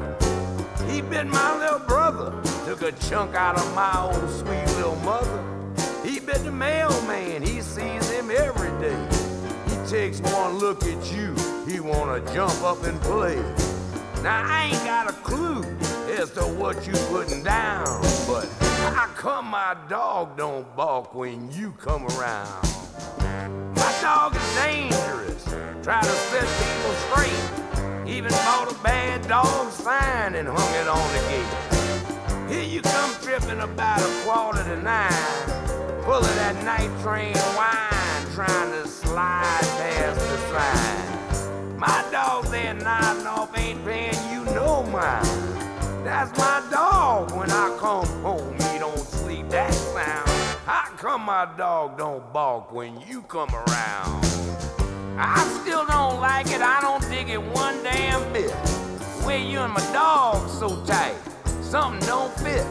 He 0.91 1.01
bit 1.01 1.28
my 1.28 1.58
little 1.58 1.80
brother, 1.80 2.34
took 2.66 2.82
a 2.82 2.91
chunk 3.08 3.36
out 3.36 3.58
of 3.58 3.74
my 3.74 4.01
old 4.01 4.30
sweet 4.32 4.66
little 4.76 4.97
mother. 4.97 5.41
He 6.03 6.20
bit 6.20 6.43
the 6.43 6.51
mailman, 6.51 7.41
he 7.41 7.62
sees 7.62 8.10
him 8.10 8.30
every 8.30 8.70
day. 8.82 9.14
Takes 9.90 10.20
one 10.20 10.58
look 10.58 10.84
at 10.84 11.14
you, 11.14 11.36
he 11.68 11.80
wanna 11.80 12.20
jump 12.34 12.60
up 12.64 12.84
and 12.84 13.00
play. 13.02 13.36
Now 14.24 14.44
I 14.44 14.72
ain't 14.72 14.84
got 14.84 15.08
a 15.08 15.14
clue 15.14 15.64
as 16.20 16.32
to 16.32 16.42
what 16.42 16.88
you 16.88 16.94
putting 17.10 17.44
down, 17.44 18.02
but 18.28 18.46
how 18.96 19.06
come 19.16 19.46
my 19.46 19.78
dog 19.88 20.38
don't 20.38 20.76
bark 20.76 21.14
when 21.14 21.52
you 21.52 21.72
come 21.74 22.08
around? 22.18 22.68
My 23.76 23.94
dog 24.02 24.36
is 24.36 24.56
dangerous, 24.56 25.44
try 25.84 26.02
to 26.02 26.16
set 26.32 26.48
people 26.62 26.94
straight. 27.06 28.10
Even 28.10 28.32
bought 28.32 28.72
a 28.72 28.84
bad 28.84 29.28
dog 29.28 29.72
sign 29.72 30.34
and 30.34 30.48
hung 30.48 30.74
it 30.82 30.88
on 30.88 31.14
the 31.14 31.20
gate. 31.30 32.52
Here 32.52 32.64
you 32.64 32.82
come 32.82 33.14
tripping 33.22 33.62
about 33.62 34.02
a 34.02 34.24
quarter 34.26 34.64
to 34.64 34.82
nine, 34.82 35.14
of 36.08 36.36
that 36.38 36.56
night 36.64 36.90
train 37.02 37.36
wine, 37.56 37.95
trying 38.36 38.70
to 38.70 38.86
slide 38.86 39.62
past 39.62 40.20
the 40.20 40.38
sign. 40.52 41.80
My 41.80 42.06
dog 42.12 42.44
there 42.48 42.74
nodding 42.74 43.26
off 43.26 43.58
ain't 43.58 43.86
paying 43.86 44.14
you 44.30 44.44
no 44.54 44.84
mind. 44.84 45.26
That's 46.04 46.38
my 46.38 46.62
dog 46.70 47.32
when 47.32 47.50
I 47.50 47.78
come 47.80 48.06
home, 48.22 48.52
he 48.52 48.78
don't 48.78 49.00
sleep 49.00 49.48
that 49.52 49.74
sound. 49.74 50.28
How 50.66 50.84
come 50.98 51.22
my 51.22 51.48
dog 51.58 51.98
don't 51.98 52.34
bark 52.34 52.74
when 52.74 53.00
you 53.08 53.22
come 53.22 53.56
around? 53.56 54.26
I 55.18 55.42
still 55.62 55.86
don't 55.86 56.20
like 56.20 56.48
it, 56.48 56.60
I 56.60 56.82
don't 56.82 57.10
dig 57.10 57.30
it 57.30 57.42
one 57.42 57.82
damn 57.84 58.34
bit. 58.34 58.52
Where 59.24 59.40
you 59.40 59.60
and 59.60 59.72
my 59.72 59.94
dog 59.94 60.50
so 60.50 60.84
tight, 60.84 61.16
something 61.62 62.06
don't 62.06 62.34
fit. 62.40 62.66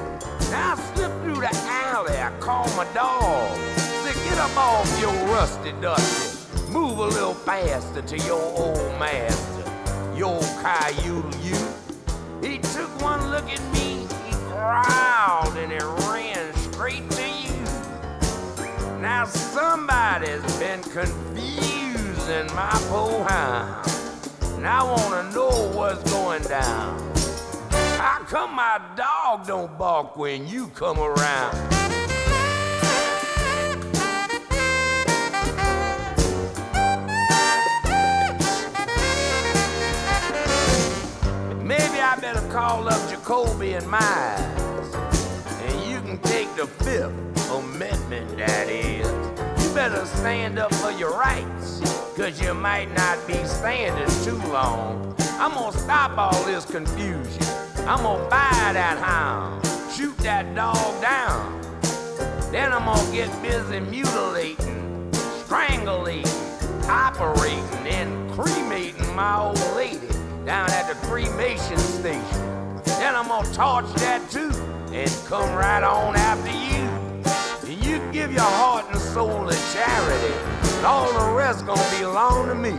Now 0.50 0.74
I 0.74 0.92
slip 0.94 1.10
through 1.22 1.40
the 1.40 1.50
alley, 1.54 2.18
I 2.18 2.30
call 2.38 2.68
my 2.76 2.84
dog. 2.92 3.83
Get 4.34 4.50
up 4.50 4.56
off 4.56 5.00
your 5.00 5.12
rusty 5.28 5.70
dusty. 5.80 6.60
Move 6.72 6.98
a 6.98 7.06
little 7.06 7.34
faster 7.34 8.02
to 8.02 8.18
your 8.26 8.42
old 8.58 8.98
master, 8.98 9.62
your 10.16 10.40
coyote 10.60 11.38
you. 11.38 11.56
He 12.42 12.58
took 12.58 12.90
one 13.00 13.30
look 13.30 13.48
at 13.48 13.62
me, 13.72 14.08
he 14.26 14.32
growled, 14.48 15.56
and 15.56 15.70
he 15.70 15.78
ran 16.08 16.52
straight 16.56 17.08
to 17.10 17.22
you. 17.22 19.00
Now 19.00 19.24
somebody's 19.26 20.42
been 20.58 20.82
confusing 20.82 22.52
my 22.56 22.72
poor 22.88 23.22
hound. 23.28 23.88
And 24.56 24.66
I 24.66 24.82
wanna 24.82 25.30
know 25.30 25.70
what's 25.76 26.10
going 26.10 26.42
down. 26.42 26.98
How 27.98 28.18
come 28.26 28.56
my 28.56 28.80
dog 28.96 29.46
don't 29.46 29.78
bark 29.78 30.16
when 30.16 30.48
you 30.48 30.66
come 30.74 30.98
around? 30.98 31.74
I 42.04 42.16
better 42.16 42.46
call 42.48 42.86
up 42.86 43.08
Jacoby 43.08 43.72
and 43.72 43.86
Miles. 43.88 44.94
And 45.62 45.90
you 45.90 46.00
can 46.02 46.18
take 46.18 46.54
the 46.54 46.66
fifth 46.66 47.50
amendment, 47.50 48.36
that 48.36 48.68
is. 48.68 49.08
You 49.64 49.74
better 49.74 50.04
stand 50.04 50.58
up 50.58 50.72
for 50.74 50.90
your 50.92 51.18
rights, 51.18 51.80
cause 52.14 52.40
you 52.42 52.52
might 52.52 52.94
not 52.94 53.26
be 53.26 53.42
standing 53.44 54.06
too 54.22 54.36
long. 54.52 55.16
I'm 55.40 55.52
gonna 55.54 55.76
stop 55.78 56.18
all 56.18 56.44
this 56.44 56.66
confusion. 56.66 57.42
I'm 57.86 58.02
gonna 58.02 58.28
buy 58.28 58.70
that 58.74 58.98
hound, 58.98 59.66
shoot 59.96 60.16
that 60.18 60.54
dog 60.54 61.00
down. 61.00 61.58
Then 62.52 62.70
I'm 62.70 62.84
gonna 62.84 63.12
get 63.12 63.30
busy 63.40 63.80
mutilating, 63.80 65.10
strangulating, 65.42 66.28
operating, 66.86 67.86
and 67.86 68.30
cremating 68.32 69.16
my 69.16 69.38
old 69.40 69.58
lady 69.74 70.13
down 70.44 70.70
at 70.70 70.88
the 70.88 71.06
cremation 71.06 71.78
station. 71.78 72.82
Then 72.84 73.16
I'm 73.16 73.28
gonna 73.28 73.52
torch 73.54 73.90
that 73.94 74.20
too 74.30 74.50
and 74.92 75.10
come 75.26 75.54
right 75.54 75.82
on 75.82 76.16
after 76.16 76.50
you. 76.50 76.84
And 77.72 77.84
you 77.84 77.98
give 78.12 78.30
your 78.30 78.42
heart 78.42 78.84
and 78.90 79.00
soul 79.00 79.48
to 79.48 79.56
charity, 79.72 80.34
and 80.76 80.86
all 80.86 81.10
the 81.12 81.34
rest 81.34 81.64
gonna 81.64 81.98
belong 81.98 82.48
to 82.48 82.54
me. 82.54 82.78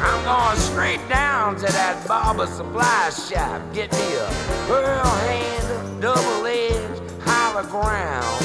I'm 0.00 0.24
going 0.24 0.58
straight 0.58 1.06
down 1.08 1.56
to 1.56 1.66
that 1.66 2.08
barber 2.08 2.46
supply 2.46 3.10
shop. 3.10 3.60
Get 3.74 3.92
me 3.92 4.14
a 4.14 4.26
pearl 4.66 5.04
handle, 5.04 6.00
double 6.00 6.46
edge, 6.46 7.00
hollow 7.20 7.68
ground, 7.68 8.44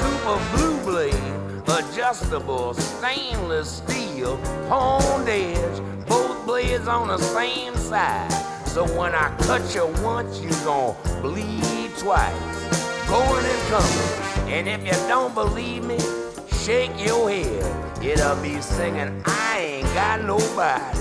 super 0.00 0.56
blue 0.56 0.78
blade, 0.84 1.34
adjustable 1.66 2.72
stainless 2.74 3.82
steel, 3.82 4.36
honed 4.68 5.28
edge, 5.28 5.82
blades 6.44 6.86
on 6.86 7.08
the 7.08 7.18
same 7.18 7.74
side. 7.76 8.30
So 8.66 8.84
when 8.98 9.14
I 9.14 9.34
cut 9.42 9.74
you 9.74 9.86
once, 10.02 10.40
you 10.40 10.50
gon' 10.64 10.96
bleed 11.22 11.90
twice. 11.98 13.08
Going 13.08 13.44
and 13.44 13.62
coming. 13.68 14.52
And 14.52 14.68
if 14.68 14.84
you 14.84 15.08
don't 15.08 15.34
believe 15.34 15.84
me, 15.84 15.98
shake 16.64 16.92
your 17.04 17.30
head. 17.30 18.02
It'll 18.02 18.36
be 18.42 18.60
singing, 18.60 19.22
I 19.24 19.58
ain't 19.58 19.94
got 19.94 20.22
nobody. 20.24 20.98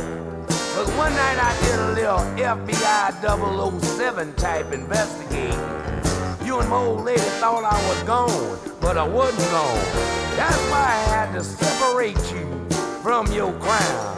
Cause 0.73 0.89
one 0.97 1.13
night 1.13 1.37
I 1.37 1.55
did 1.61 1.79
a 1.79 1.91
little 1.93 2.19
FBI 2.37 3.81
007 3.81 4.33
type 4.35 4.71
investigating. 4.71 5.59
You 6.45 6.59
and 6.59 6.69
my 6.69 6.77
old 6.77 7.03
lady 7.03 7.21
thought 7.41 7.63
I 7.63 7.89
was 7.89 8.03
gone, 8.03 8.59
but 8.81 8.97
I 8.97 9.07
wasn't 9.07 9.51
gone. 9.51 9.85
That's 10.35 10.57
why 10.71 10.79
I 10.79 10.99
had 11.09 11.33
to 11.33 11.43
separate 11.43 12.17
you 12.31 12.45
from 13.01 13.31
your 13.31 13.51
crown. 13.59 14.12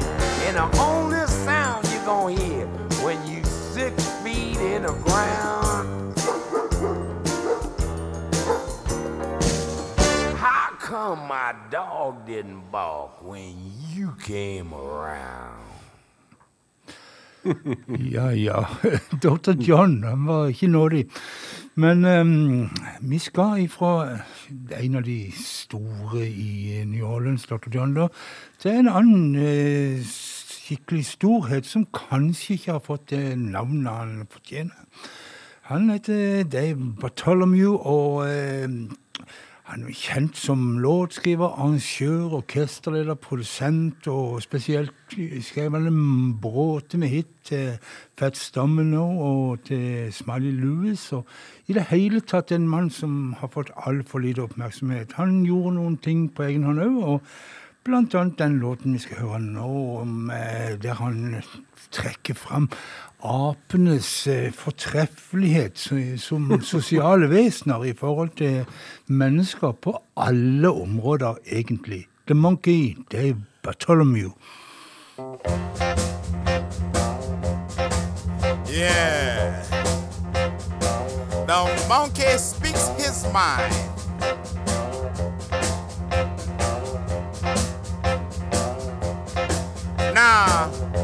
And 0.48 0.58
the 0.58 0.80
only 0.80 1.26
sound 1.26 1.88
you're 1.92 2.06
gonna 2.06 2.40
hear 2.40 2.68
when 3.04 3.18
you 3.28 3.44
six 3.44 3.96
feet 4.22 4.58
in 4.58 4.84
the 4.84 4.94
ground. 5.06 6.14
How 10.38 10.70
come 10.80 11.28
my 11.28 11.56
dog 11.72 12.28
didn't 12.28 12.72
bark 12.72 13.24
when 13.24 13.56
you 13.90 14.14
came 14.24 14.72
around? 14.74 15.64
Ja, 18.00 18.32
ja. 18.32 18.68
Dr. 19.22 19.54
John, 19.54 20.04
han 20.04 20.26
var 20.26 20.48
ikke 20.48 20.68
nådig. 20.68 21.06
Men 21.76 22.06
ehm, 22.06 22.70
vi 23.02 23.20
skal 23.20 23.60
ifra 23.60 24.20
en 24.82 24.96
av 24.96 25.04
de 25.04 25.32
store 25.36 26.28
i 26.30 26.84
New 26.86 27.06
Orleans, 27.06 27.46
Dr. 27.46 27.70
John, 27.74 27.94
da, 27.94 28.08
til 28.60 28.72
en 28.72 28.88
annen 28.88 29.36
eh, 29.36 30.06
skikkelig 30.66 31.06
storhet 31.06 31.68
som 31.70 31.86
kanskje 31.94 32.58
ikke 32.58 32.72
har 32.72 32.84
fått 32.86 33.10
det 33.14 33.38
navnet 33.38 33.92
han 33.92 34.28
fortjener. 34.32 34.86
Han 35.70 35.90
heter 35.90 36.44
Dave 36.44 36.94
Bartholomew, 37.02 37.76
og 37.76 38.30
eh, 38.30 38.70
han 39.66 39.82
er 39.82 39.98
kjent 39.98 40.38
som 40.38 40.78
låtskriver, 40.78 41.48
arrangør, 41.48 42.36
orkesterleder, 42.38 43.18
produsent, 43.18 44.08
og 44.08 44.42
spesielt 44.46 44.94
skrev 45.42 45.74
han 45.74 45.88
en 45.90 46.36
bråte 46.42 47.00
med 47.02 47.10
hit 47.10 47.32
til 47.50 47.78
Fats 48.18 48.52
Domino 48.54 49.06
og 49.26 49.66
til 49.66 50.14
Smiley 50.14 50.54
Lewis. 50.54 51.12
Og 51.14 51.26
i 51.68 51.74
det 51.74 51.88
hele 51.90 52.22
tatt 52.22 52.54
en 52.54 52.70
mann 52.70 52.90
som 52.94 53.34
har 53.40 53.50
fått 53.54 53.74
altfor 53.90 54.22
lite 54.22 54.46
oppmerksomhet. 54.46 55.18
Han 55.18 55.44
gjorde 55.46 55.78
noen 55.80 55.98
ting 55.98 56.28
på 56.30 56.46
egen 56.46 56.70
hånd 56.70 56.86
òg, 56.86 57.02
og 57.04 57.22
blant 57.86 58.16
annet 58.16 58.40
den 58.40 58.58
låten 58.60 58.94
vi 58.94 59.00
skal 59.00 59.18
høre 59.22 59.40
nå, 59.40 59.72
om, 60.02 60.30
eh, 60.34 60.74
der 60.82 60.98
han 60.98 61.44
trekker 61.94 62.34
fram 62.34 62.70
apenes 63.22 64.28
eh, 64.28 64.52
fortreffelighet 64.54 65.78
som 66.22 66.50
sosiale 66.74 67.30
vesener 67.30 67.86
i 67.86 67.94
forhold 67.94 68.34
til 68.38 68.66
mennesker 69.08 69.72
på 69.72 69.98
alle 70.18 70.72
områder, 70.72 71.38
egentlig. 71.46 72.08
The 72.28 72.34
Monkey, 72.34 72.98
Dave 73.12 73.38
Bartholomew. 73.64 74.32
Yeah. 78.68 79.62
The 81.48 81.86
monkey 81.88 82.38
speaks 82.38 82.90
his 82.98 83.26
mind. 83.32 84.65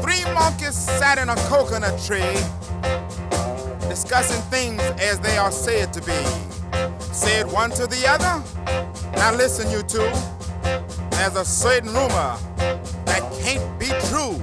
Three 0.00 0.24
monkeys 0.32 0.74
sat 0.74 1.18
in 1.18 1.28
a 1.28 1.36
coconut 1.48 2.00
tree 2.00 2.38
discussing 3.88 4.40
things 4.50 4.80
as 5.00 5.18
they 5.20 5.36
are 5.36 5.52
said 5.52 5.92
to 5.92 6.00
be. 6.00 6.22
Said 7.12 7.50
one 7.52 7.70
to 7.72 7.86
the 7.86 8.06
other. 8.08 8.42
Now 9.16 9.34
listen, 9.34 9.70
you 9.70 9.82
two. 9.82 10.10
There's 11.10 11.36
a 11.36 11.44
certain 11.44 11.92
rumor 11.92 12.36
that 13.04 13.22
can't 13.42 13.78
be 13.78 13.88
true 14.08 14.38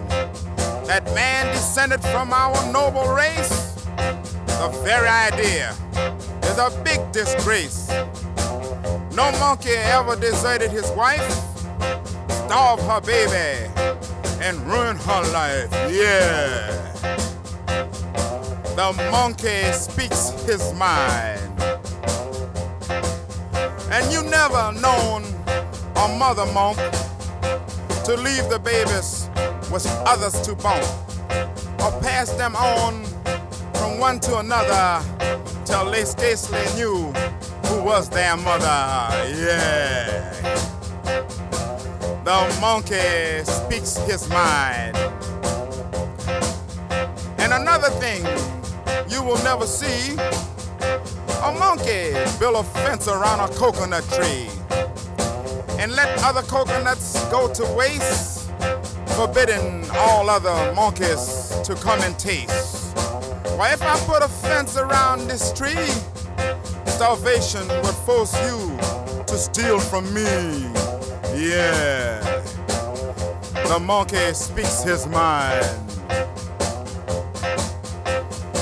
that 0.89 1.06
man 1.14 1.45
descended 1.54 2.02
from 2.02 2.34
our 2.34 2.72
noble 2.72 3.08
race, 3.14 3.74
the 3.95 4.70
very 4.84 5.08
idea 5.08 5.76
is 6.43 6.58
a 6.58 6.72
big 6.84 7.12
disgrace. 7.12 7.89
No 9.14 9.32
monkey 9.39 9.70
ever 9.70 10.16
deserted 10.16 10.72
his 10.72 10.89
wife, 10.91 11.30
starved 12.45 12.82
her 12.84 13.02
baby, 13.02 13.70
and 14.41 14.59
ruin 14.67 14.95
her 14.97 15.23
life. 15.31 15.71
Yeah. 15.91 16.75
The 18.75 18.93
monkey 19.11 19.71
speaks 19.73 20.29
his 20.45 20.73
mind. 20.73 21.39
And 23.91 24.11
you 24.11 24.23
never 24.23 24.71
known 24.79 25.23
a 25.95 26.07
mother 26.17 26.45
monk 26.53 26.77
to 28.05 28.15
leave 28.15 28.47
the 28.49 28.59
babies 28.63 29.29
with 29.71 29.85
others 30.05 30.39
to 30.41 30.55
bone, 30.55 30.81
or 31.81 31.91
pass 32.01 32.31
them 32.33 32.55
on 32.55 33.03
from 33.73 33.99
one 33.99 34.19
to 34.21 34.39
another 34.39 35.03
till 35.65 35.91
they 35.91 36.05
scarcely 36.05 36.63
knew 36.75 37.11
who 37.65 37.83
was 37.83 38.09
their 38.09 38.37
mother. 38.37 39.09
Yeah. 39.35 40.78
The 42.30 42.57
monkey 42.61 43.43
speaks 43.43 43.97
his 44.05 44.30
mind. 44.30 44.95
And 47.39 47.51
another 47.51 47.89
thing 47.89 48.23
you 49.09 49.23
will 49.23 49.43
never 49.43 49.65
see 49.65 50.13
a 51.43 51.51
monkey 51.57 52.13
build 52.38 52.57
a 52.57 52.63
fence 52.86 53.07
around 53.07 53.39
a 53.39 53.51
coconut 53.55 54.03
tree 54.11 54.47
and 55.80 55.91
let 55.93 56.23
other 56.23 56.43
coconuts 56.43 57.19
go 57.32 57.51
to 57.51 57.65
waste 57.73 58.51
forbidding 59.15 59.89
all 59.95 60.30
other 60.30 60.71
monkeys 60.75 61.59
to 61.63 61.73
come 61.73 61.99
and 62.01 62.19
taste. 62.19 62.95
Why, 63.57 63.73
if 63.73 63.82
I 63.82 63.97
put 64.05 64.21
a 64.21 64.27
fence 64.27 64.77
around 64.77 65.27
this 65.27 65.51
tree, 65.51 65.89
starvation 66.86 67.67
would 67.67 67.97
force 68.05 68.36
you 68.43 68.77
to 69.25 69.36
steal 69.36 69.80
from 69.80 70.13
me. 70.13 70.99
Yeah. 71.39 72.19
The 73.69 73.79
monkey 73.81 74.33
speaks 74.33 74.83
his 74.83 75.07
mind. 75.07 75.63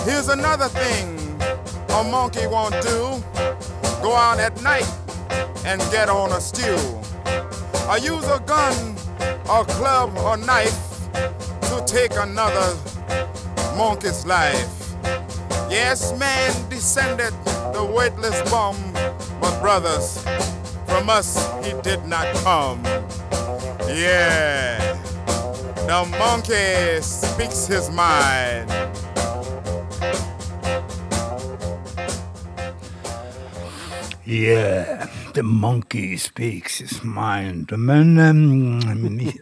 Here's 0.05 0.29
another 0.29 0.67
thing 0.67 1.17
a 1.89 2.03
monkey 2.03 2.45
won't 2.45 2.79
do 2.83 3.23
go 4.03 4.13
out 4.13 4.39
at 4.39 4.61
night 4.61 4.87
and 5.65 5.81
get 5.89 6.07
on 6.07 6.31
a 6.33 6.39
stew. 6.39 6.77
Or 7.89 7.97
use 7.97 8.27
a 8.27 8.39
gun 8.45 8.95
or 9.49 9.65
club 9.65 10.15
or 10.19 10.37
knife 10.37 11.09
to 11.13 11.83
take 11.87 12.15
another 12.15 12.77
monkey's 13.75 14.23
life. 14.23 14.93
Yes, 15.67 16.15
man 16.19 16.69
descended 16.69 17.33
the 17.73 17.83
weightless 17.83 18.39
bomb, 18.51 18.77
but 19.41 19.59
brothers, 19.61 20.23
from 20.85 21.09
us 21.09 21.56
he 21.67 21.73
did 21.81 22.05
not 22.05 22.27
come. 22.43 22.79
Yeah, 23.87 24.77
the 25.87 25.99
monkey 26.19 27.01
speaks 27.01 27.67
his 27.67 27.89
mind. 27.89 28.69
Yeah, 34.25 35.07
the 35.33 35.43
monkey 35.43 36.17
speaks 36.17 36.79
his 36.79 37.03
mind. 37.03 37.71
Men 37.77 38.17
vi- 39.19 39.39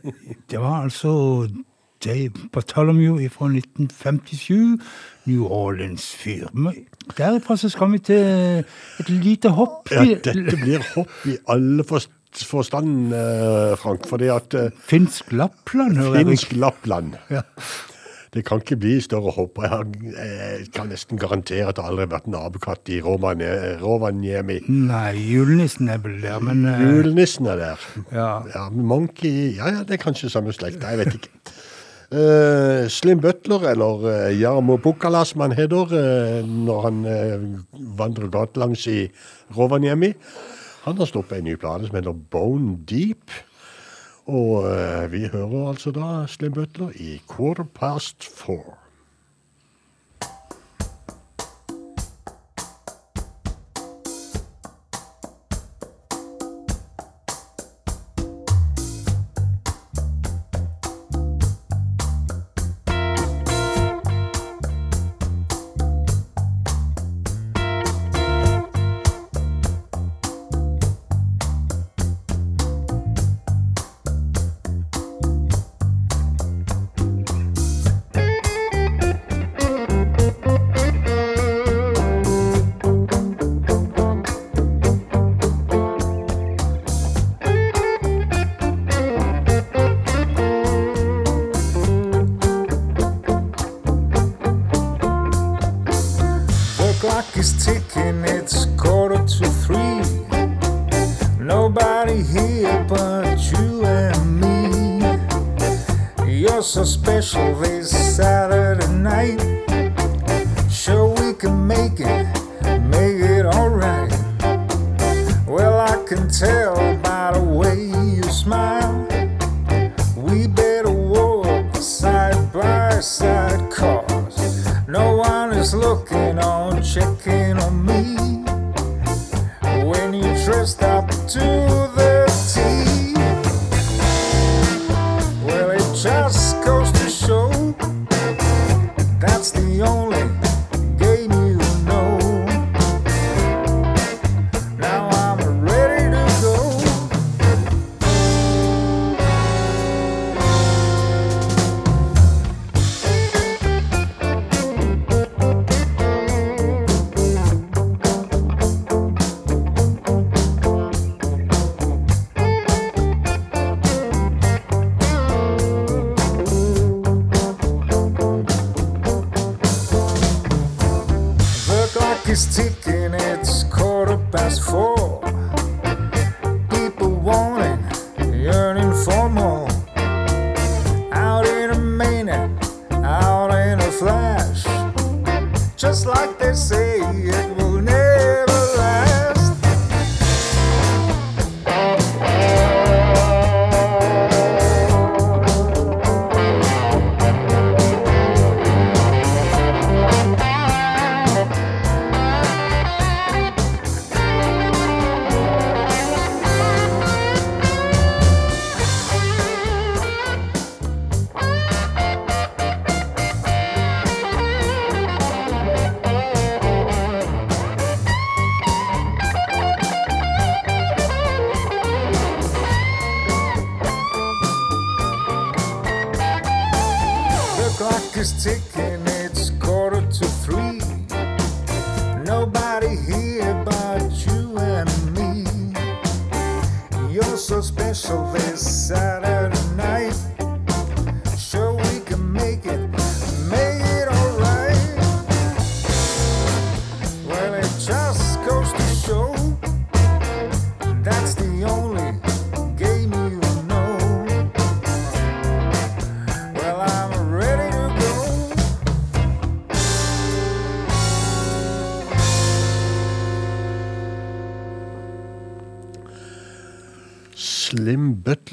det 0.52 0.58
var 0.60 0.84
altså 0.84 1.48
Dave 2.06 2.32
Bartholomew 2.54 3.18
fra 3.34 3.48
1957, 3.50 4.80
New 5.26 5.46
Orleans-fyr. 5.52 6.48
Derifra 7.18 7.58
så 7.58 7.70
skal 7.74 7.92
vi 7.96 8.00
til 8.12 8.62
et 9.00 9.10
lite 9.10 9.50
hopp. 9.58 9.90
Ja, 9.92 10.04
dette 10.06 10.58
blir 10.62 10.86
hopp 10.96 11.26
i 11.30 11.38
alle 11.50 11.84
forst- 11.84 12.12
forstand, 12.46 13.14
eh, 13.16 13.76
Frank. 13.80 14.06
Fordi 14.10 14.28
at 14.34 14.54
eh, 14.54 14.70
Finsk 14.90 15.32
Lappland, 15.32 15.98
hører 15.98 16.16
jeg. 16.22 16.28
finsk 16.34 16.56
Lappland 16.60 17.14
Ja. 17.32 17.42
Det 18.36 18.42
kan 18.44 18.60
ikke 18.60 18.76
bli 18.76 18.98
større 19.00 19.32
hopp. 19.32 19.62
Jeg, 19.64 20.66
kan 20.76 20.90
nesten 20.92 21.16
garantere 21.18 21.70
at 21.70 21.78
det 21.78 21.86
aldri 21.88 22.04
har 22.04 22.10
vært 22.18 22.26
en 22.28 22.36
apekatt 22.36 22.90
i 22.92 22.98
Rovanie- 23.00 23.78
Rovaniemi. 23.80 24.58
Nei, 24.68 25.14
julenissen 25.32 25.88
er 25.88 26.02
vel 26.04 26.18
der, 26.22 26.42
men 26.44 26.66
eh, 26.68 26.82
Julenissen 26.84 27.48
er 27.48 27.56
der. 27.62 27.86
Ja. 28.12 28.28
ja 28.54 28.66
Monkey 28.76 29.54
Ja, 29.56 29.70
ja, 29.72 29.84
det 29.88 29.96
er 29.96 30.04
kanskje 30.04 30.30
samme 30.34 30.52
slekt. 30.52 30.84
Jeg 30.84 30.98
vet 31.00 31.16
ikke. 31.16 31.32
Eh, 32.12 32.86
Slim 32.90 33.20
Butler, 33.20 33.64
eller 33.72 34.04
uh, 34.06 34.40
Jarmo 34.40 34.78
Pukkala 34.78 35.24
som 35.26 35.42
han 35.42 35.56
heter 35.58 35.90
uh, 35.90 36.46
når 36.46 36.84
han 36.84 37.00
vandrer 37.98 38.30
gatelangs 38.30 38.86
i 38.92 39.08
Rovaniemi, 39.58 40.12
han 40.86 41.02
har 41.02 41.10
sluppet 41.10 41.40
en 41.40 41.50
ny 41.50 41.56
plate 41.58 41.90
som 41.90 41.98
heter 41.98 42.14
Bone 42.32 42.78
Deep. 42.86 43.34
Og 44.26 44.66
vi 45.14 45.28
hører 45.30 45.68
altså 45.70 45.92
da 45.94 46.26
Slim 46.30 46.54
Butler 46.54 46.94
i 46.98 47.20
Quarter 47.30 47.66
Past 47.74 48.26
Four. 48.26 48.85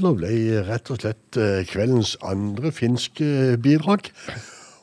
Slim 0.03 0.16
Butler 0.16 0.18
ble 0.18 0.62
rett 0.66 0.90
og 0.90 0.98
slett 0.98 1.36
eh, 1.38 1.62
kveldens 1.62 2.16
andre 2.26 2.72
finske 2.74 3.55
bidrag. 3.62 4.09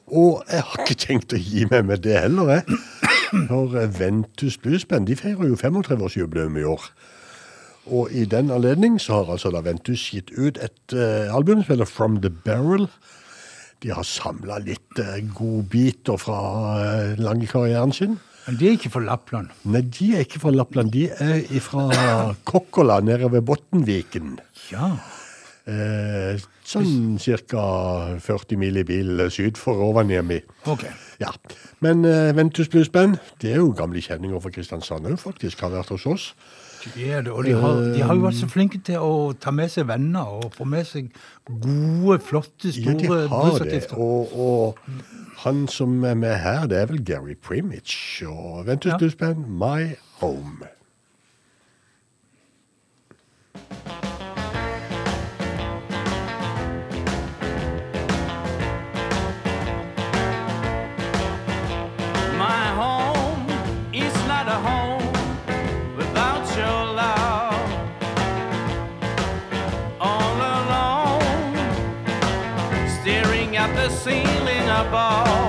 Og 0.08 0.46
jeg 0.48 0.64
har 0.64 0.80
ikke 0.80 0.96
tenkt 0.96 1.36
å 1.36 1.40
gi 1.44 1.66
meg 1.68 1.90
med 1.90 2.06
det 2.06 2.16
heller, 2.24 2.54
jeg. 2.54 2.78
For 3.50 3.76
eh, 3.76 3.90
Ventus 4.00 4.56
Bluesband 4.64 5.10
de 5.12 5.18
feirer 5.20 5.52
jo 5.52 5.58
35-årsjubileum 5.60 6.56
i 6.56 6.64
år. 6.64 6.88
Og 7.92 8.16
i 8.16 8.24
den 8.32 8.48
anledning 8.48 8.96
så 8.96 9.20
har 9.20 9.34
altså 9.36 9.52
da 9.52 9.60
Ventus 9.66 10.06
gitt 10.14 10.32
ut 10.38 10.56
et 10.62 10.96
uh, 10.96 11.28
album 11.36 11.66
som 11.66 11.74
heter 11.74 11.90
From 11.90 12.22
the 12.24 12.32
Barrel. 12.32 12.88
De 13.84 13.92
har 13.92 14.08
samla 14.08 14.62
litt 14.64 15.04
uh, 15.04 15.18
godbiter 15.36 16.16
fra 16.22 16.40
uh, 16.80 17.20
lange 17.20 17.50
karrieren 17.50 17.92
sin. 17.92 18.20
Men 18.48 18.60
de 18.60 18.70
er 18.70 18.78
ikke 18.78 18.92
fra 18.94 19.02
Lappland. 19.06 19.54
Nei, 19.70 19.82
de 19.86 20.12
er 20.18 20.26
ikke 20.26 20.42
fra 20.42 20.54
Lappland. 20.56 20.92
De 20.96 21.08
er 21.12 21.64
fra 21.64 21.88
Kokkola, 22.50 23.00
nede 23.06 23.30
ved 23.32 23.46
Bottenviken. 23.46 24.38
Ja. 24.72 24.96
Eh, 25.70 26.40
sånn 26.66 27.20
ca. 27.52 27.66
40 28.24 28.58
mil 28.58 28.80
i 28.82 28.86
bil 28.88 29.26
syd 29.34 29.60
for 29.60 29.78
Rovaniemi. 29.78 30.40
Ok. 30.72 30.88
Ja. 31.22 31.34
Men 31.84 32.02
eh, 32.08 32.32
Ventus 32.38 32.72
Blues 32.72 32.90
Band 32.94 33.20
det 33.44 33.54
er 33.54 33.62
jo 33.62 33.74
gamle 33.78 34.02
kjenninger 34.02 34.42
fra 34.42 34.54
Kristiansand 34.56 35.10
òg, 35.12 35.20
faktisk. 35.22 35.62
Har 35.62 35.76
vært 35.76 35.94
hos 35.94 36.08
oss. 36.10 36.32
De 36.96 37.06
er 37.12 37.22
det, 37.26 37.32
og 37.32 37.44
de 37.46 37.52
har, 37.60 37.80
de 37.94 38.02
har 38.02 38.16
jo 38.16 38.24
vært 38.24 38.38
så 38.40 38.48
flinke 38.48 38.80
til 38.88 39.02
å 39.04 39.34
ta 39.42 39.52
med 39.52 39.72
seg 39.74 39.88
venner 39.90 40.30
og 40.40 40.54
få 40.56 40.68
med 40.70 40.88
seg 40.88 41.10
gode, 41.50 42.20
flotte, 42.24 42.72
Ja, 42.72 42.94
de 42.94 43.06
store 43.06 43.28
har 43.34 43.60
det. 43.68 43.82
Og, 43.98 44.34
og 44.40 44.80
han 45.44 45.68
som 45.68 46.04
er 46.08 46.16
med 46.20 46.38
her, 46.44 46.66
det 46.72 46.80
er 46.80 46.90
vel 46.92 47.04
Gary 47.06 47.36
Primich. 47.36 47.96
Og 48.28 48.66
Ventus 48.68 48.92
Ja. 48.94 48.98
Dusband, 49.02 49.48
My 49.48 49.96
Home. 50.22 50.68
ball. 74.86 75.49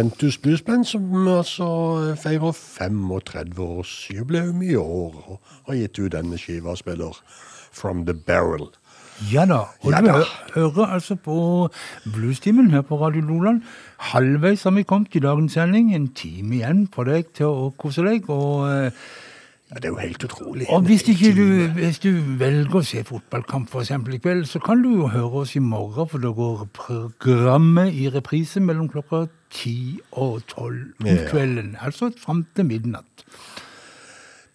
Ventus 0.00 0.38
Bluesband, 0.40 0.84
som 0.88 1.02
altså 1.28 1.66
feirer 2.22 2.54
35-årsjubileum 2.56 4.62
i 4.64 4.74
år, 4.80 5.12
og 5.28 5.40
har 5.68 5.74
gitt 5.76 5.98
ut 6.00 6.12
denne 6.14 6.38
skiva 6.40 6.72
og 6.72 6.78
spiller 6.80 7.18
From 7.72 8.06
the 8.08 8.14
Barrel. 8.14 8.70
Ja 9.30 9.44
da. 9.44 9.58
Og 9.84 9.92
Ja 9.92 10.00
du 10.00 10.06
da. 10.08 10.12
hø 10.54 10.56
hører 10.70 10.86
altså 10.96 11.14
på 11.20 11.34
Bluestimen 12.14 12.70
her 12.72 12.80
på 12.88 12.96
Radio 13.02 13.20
Loland. 13.20 13.60
Halvveis 13.98 14.62
har 14.64 14.70
vi 14.72 14.82
kommet 14.88 15.14
i 15.14 15.20
dagens 15.20 15.52
sending. 15.52 15.92
En 15.94 16.08
time 16.16 16.54
igjen 16.56 16.86
for 16.94 17.04
deg 17.04 17.24
til 17.36 17.46
å 17.50 17.68
kose 17.76 18.00
deg. 18.06 18.30
Og, 18.30 18.64
eh, 18.70 18.90
Ja, 19.70 19.74
det 19.76 19.84
er 19.84 19.88
jo 19.88 19.96
helt 20.00 20.24
utrolig. 20.24 20.66
og 20.68 20.82
hvis, 20.82 21.02
du, 21.04 21.12
hvis 21.76 21.98
du 22.00 22.10
velger 22.40 22.74
å 22.74 22.82
se 22.84 23.04
fotballkamp 23.04 23.68
for 23.70 23.80
eksempel 23.84 24.14
i 24.14 24.18
kveld, 24.18 24.46
så 24.48 24.58
kan 24.58 24.82
du 24.82 24.88
jo 24.96 25.06
høre 25.06 25.30
oss 25.44 25.54
i 25.54 25.60
morgen, 25.60 26.08
for 26.08 26.18
da 26.18 26.32
går 26.32 26.66
programmet 26.74 27.92
i 27.94 28.08
reprise 28.10 28.58
mellom 28.60 28.88
klokka 28.88 29.28
ti 29.50 29.98
og 30.12 30.42
tolv 30.46 30.92
om 31.00 31.06
Ja. 31.06 31.26
kvelden. 31.30 31.76
Altså 31.82 32.10
fram 32.18 32.46
til 32.56 32.64
midnatt. 32.64 33.24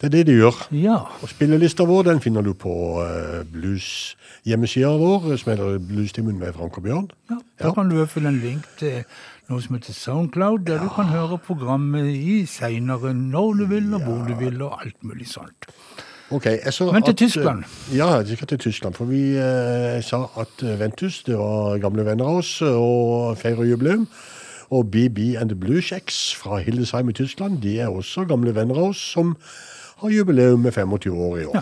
Det 0.01 0.07
er 0.07 0.11
det 0.17 0.25
de 0.27 0.33
gjør. 0.35 0.57
Ja. 0.75 0.95
Og 1.23 1.29
spillelista 1.31 1.83
vår 1.87 2.03
den 2.03 2.19
finner 2.21 2.41
du 2.43 2.51
på 2.53 2.71
uh, 2.99 3.43
blues 3.51 4.15
hjemmesida 4.45 4.89
vår, 4.99 5.37
som 5.39 5.51
heter 5.53 5.77
Bluestimen 5.79 6.37
med 6.39 6.53
Frank 6.53 6.77
og 6.77 6.83
Bjørn. 6.83 7.07
Ja, 7.31 7.37
Da 7.63 7.71
kan 7.73 7.89
du 7.89 8.05
finne 8.05 8.27
en 8.33 8.41
link 8.43 8.67
til 8.77 9.05
noe 9.49 9.61
som 9.63 9.75
heter 9.77 9.93
Soundcloud, 9.95 10.65
der 10.67 10.83
du 10.83 10.89
kan 10.89 11.05
høre 11.05 11.37
programmet 11.39 12.11
i 12.11 12.45
seinere 12.45 13.13
når 13.15 13.53
du 13.61 13.65
vil, 13.71 13.93
og 13.93 14.01
hvor 14.03 14.27
du 14.27 14.35
vil, 14.35 14.61
og 14.61 14.81
alt 14.85 14.99
mulig 15.03 15.27
sånt. 15.31 15.69
Okay, 16.31 16.57
Men 16.91 17.03
til 17.03 17.11
at, 17.11 17.17
Tyskland. 17.17 17.63
eh, 17.63 17.97
Ja, 17.97 18.17
jeg 18.17 18.37
skal 18.37 18.47
til 18.47 18.57
Tyskland. 18.59 18.93
For 18.95 19.05
vi 19.05 19.37
eh, 19.37 20.01
sa 20.03 20.25
at 20.41 20.63
eh, 20.63 20.79
Ventus 20.79 21.23
det 21.23 21.37
var 21.37 21.77
gamle 21.77 22.03
venner 22.05 22.25
av 22.25 22.37
oss 22.41 22.61
eh, 22.61 22.67
og 22.67 23.37
feirer 23.37 23.63
jubileum. 23.69 24.07
Og 24.69 24.91
BB 24.91 25.35
and 25.37 25.49
the 25.49 25.59
Blue 25.59 25.81
Shacks 25.81 26.35
fra 26.35 26.57
Hildesheim 26.57 27.09
i 27.09 27.13
Tyskland 27.13 27.61
de 27.61 27.79
er 27.79 27.87
også 27.87 28.25
gamle 28.25 28.55
venner 28.55 28.75
av 28.75 28.89
oss 28.93 29.01
som 29.13 29.35
har 30.01 30.09
jubileum 30.09 30.59
med 30.59 30.71
25 30.71 31.17
år 31.17 31.37
i 31.37 31.45
år. 31.45 31.55
Ja. 31.55 31.61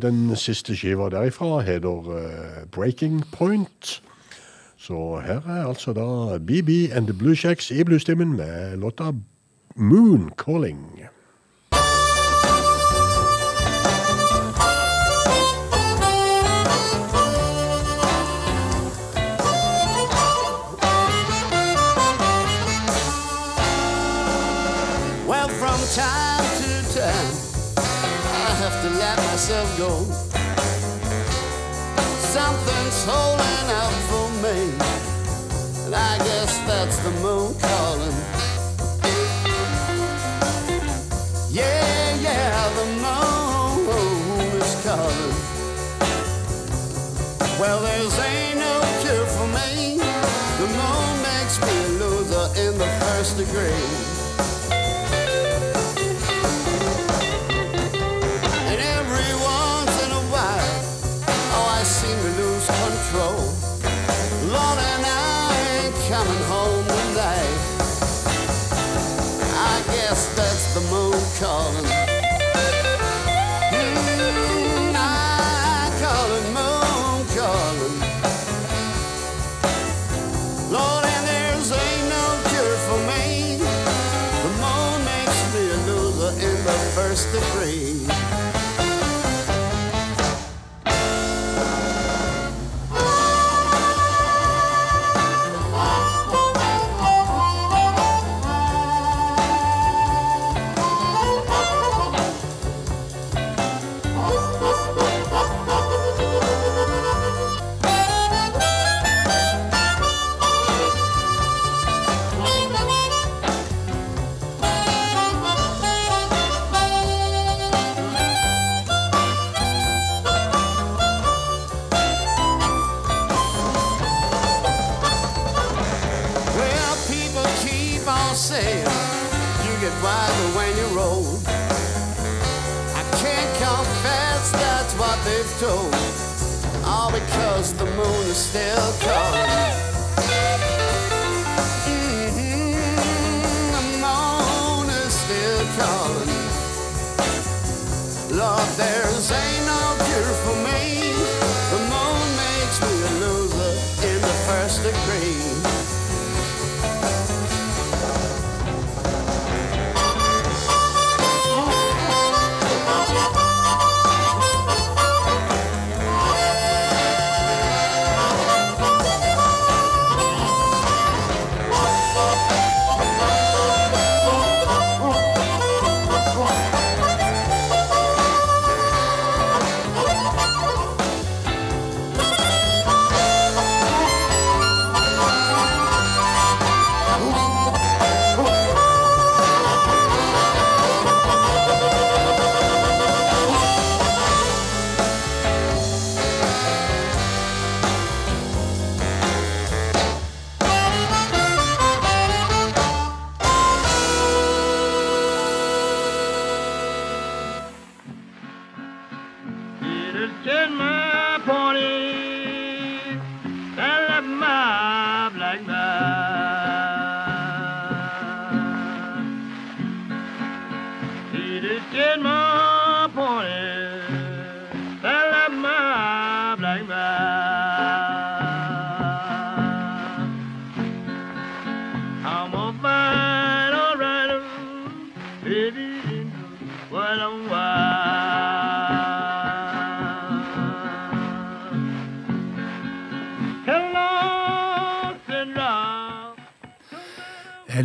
den 0.00 0.36
siste 0.36 0.72
skiva 0.76 1.10
derifra 1.12 1.58
heter 1.60 2.12
eh, 2.16 2.62
Breaking 2.72 3.24
Point. 3.32 4.02
Så 4.78 5.20
her 5.26 5.42
er 5.44 5.66
altså 5.68 5.92
da 5.92 6.38
BB 6.38 6.92
and 6.96 7.06
the 7.06 7.16
Blue 7.18 7.36
Shacks 7.36 7.70
i 7.70 7.84
bluestimmen 7.84 8.36
med 8.36 8.76
låta 8.76 9.12
Moon 9.76 10.30
Calling. 10.38 11.09
Something's 32.30 33.04
holding 33.04 33.70
out 33.74 33.92
for 34.08 34.30
me, 34.40 34.70
and 35.84 35.92
I 35.92 36.16
guess 36.18 36.58
that's 36.58 36.96
the 36.98 37.10
moon 37.22 37.58
calling. 37.58 38.14
Yeah, 41.50 42.14
yeah, 42.20 42.68
the 42.78 42.86
moon 43.02 44.62
is 44.62 44.74
calling. 44.84 45.34
Well, 47.58 47.80
there's 47.82 48.16
ain't 48.20 48.58
no 48.60 48.80
cure 49.02 49.26
for 49.26 49.48
me. 49.48 49.98
The 50.60 50.68
moon 50.68 51.22
makes 51.26 51.60
me 51.60 51.74
a 51.82 51.88
loser 51.98 52.46
in 52.60 52.78
the 52.78 52.86
first 53.00 53.38
degree. 53.38 54.09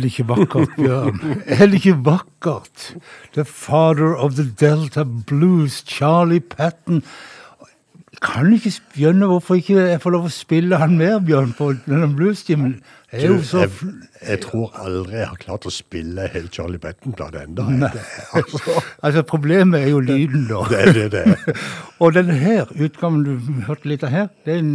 Er 0.06 0.08
det 0.08 0.18
ikke 0.18 0.28
vakkert, 0.28 0.68
Bjørn? 0.76 1.20
Er 1.46 1.66
det 1.66 1.74
ikke 1.74 2.04
vakkert? 2.04 2.94
The 3.34 3.44
father 3.44 4.14
of 4.14 4.34
the 4.34 4.44
Delta 4.60 5.02
Blues, 5.02 5.82
Charlie 5.86 6.40
Patton. 6.40 7.02
Kan 8.22 8.52
ikke 8.52 8.70
skjønne 8.70 9.26
hvorfor 9.26 9.58
ikke 9.58 9.74
jeg 9.80 9.98
får 10.00 10.14
lov 10.14 10.28
å 10.28 10.30
spille 10.32 10.78
han 10.78 10.94
mer, 10.96 11.18
Bjørn, 11.18 11.50
på 11.58 11.72
denne 11.88 12.06
bluestimen. 12.14 12.78
Så 13.10 13.64
jeg, 13.64 13.70
jeg 14.22 14.40
tror 14.44 14.72
aldri 14.82 15.18
jeg 15.18 15.28
har 15.30 15.40
klart 15.40 15.66
å 15.66 15.72
spille 15.74 16.28
helt 16.32 16.54
Charlie 16.54 16.78
Patton-plate 16.78 17.42
ennå. 17.48 17.66
Altså. 18.34 18.78
Altså, 19.06 19.22
problemet 19.26 19.82
er 19.82 19.90
jo 19.90 20.00
lyden, 20.00 20.46
da. 20.50 20.62
Det 20.70 20.94
det 20.94 21.10
det. 21.12 21.56
Og 22.02 22.14
denne 22.14 22.38
her 22.38 22.70
utgaven 22.70 23.22
du 23.26 23.62
hørte 23.66 23.90
litt 23.90 24.06
av 24.06 24.14
her, 24.14 24.30
det 24.46 24.54
er 24.54 24.62
en 24.62 24.72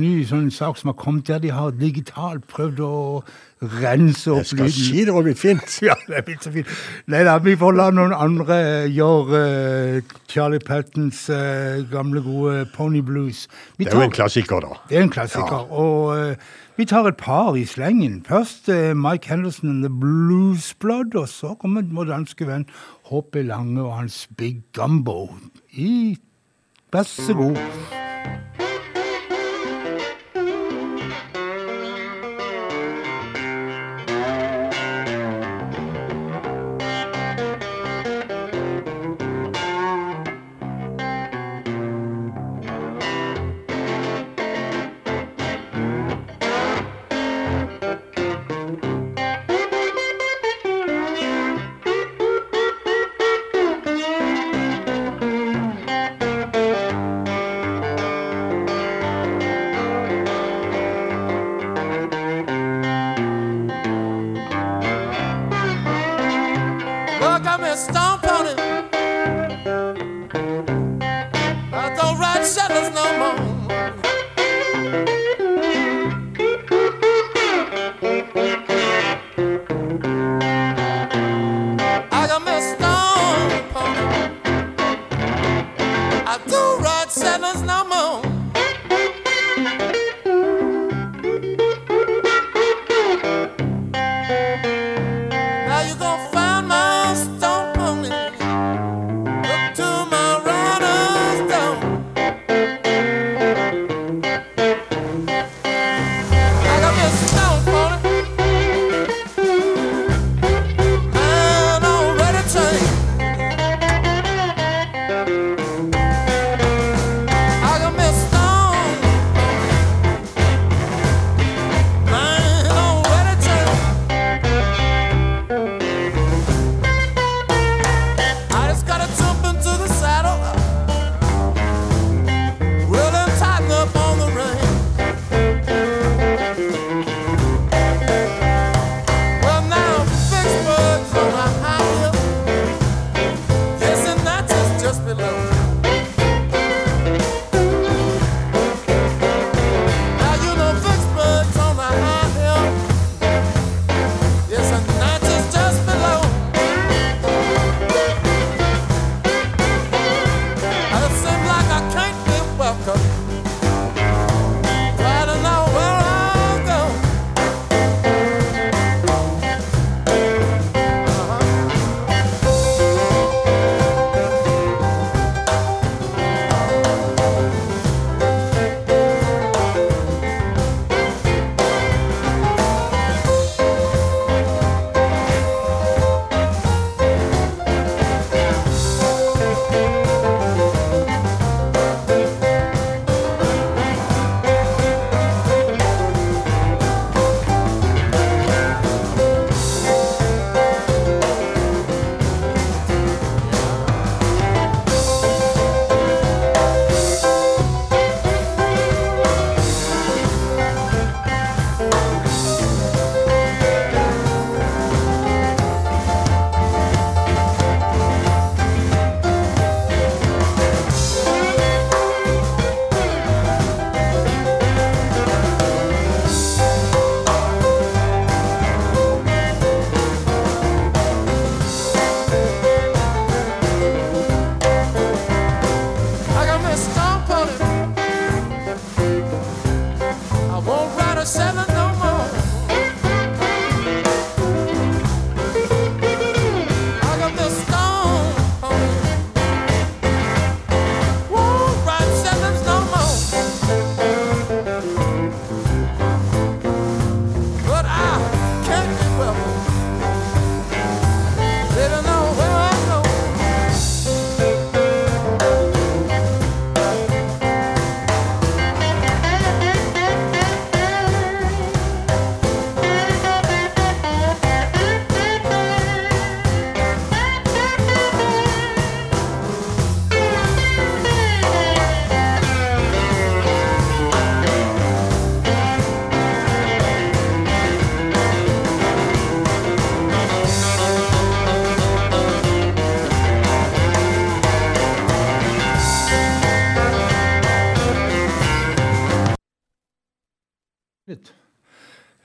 ny 0.00 0.12
sånn 0.26 0.50
sak 0.54 0.78
som 0.80 0.90
har 0.92 0.98
kommet 0.98 1.30
der 1.30 1.42
de 1.42 1.54
har 1.54 1.74
digitalt 1.78 2.46
prøvd 2.50 2.82
å 2.86 2.94
rense 3.62 4.30
opp 4.32 4.42
Jeg 4.42 4.50
skal 4.50 4.72
si 4.74 5.04
det 5.06 5.14
var 5.14 5.26
blitt 5.26 5.40
fint. 5.40 5.76
Ja, 5.86 5.94
det 6.08 6.16
er 6.18 6.24
blitt 6.26 6.46
så 6.46 6.52
fint. 6.54 6.70
Nei 7.12 7.22
da, 7.26 7.36
vi 7.42 7.54
får 7.58 7.76
la 7.78 7.90
noen 7.94 8.14
andre 8.16 8.56
gjøre 8.90 9.42
eh, 9.42 10.16
Charlie 10.32 10.62
Pattons 10.62 11.24
eh, 11.32 11.82
gamle, 11.92 12.22
gode 12.24 12.66
Pony 12.74 13.02
Blues. 13.06 13.46
Vi 13.78 13.86
Det 13.86 13.94
er 13.94 14.02
jo 14.02 14.08
en 14.08 14.16
klassiker, 14.18 14.64
da. 14.64 14.80
Det 14.90 14.98
er 14.98 15.06
en 15.06 15.14
klassiker. 15.14 15.70
Og 15.70 16.12
eh, 16.16 16.50
vi 16.76 16.88
tar 16.88 17.06
et 17.10 17.20
par 17.20 17.54
i 17.58 17.64
slengen. 17.68 18.22
Først 18.26 18.68
Mike 18.96 19.28
Henderson 19.28 19.70
and 19.70 19.86
The 19.86 19.92
Blues 19.92 20.72
Blood, 20.74 21.14
og 21.14 21.28
så 21.28 21.54
kommer 21.60 21.84
vår 21.86 22.10
danske 22.10 22.48
venn 22.48 22.66
H.P. 23.10 23.42
Lange 23.46 23.82
og 23.84 23.96
hans 24.00 24.24
Big 24.36 24.62
Gumbo. 24.72 25.28
I 25.72 26.16
Vær 26.92 27.02
så 27.02 27.32
god. 27.34 27.56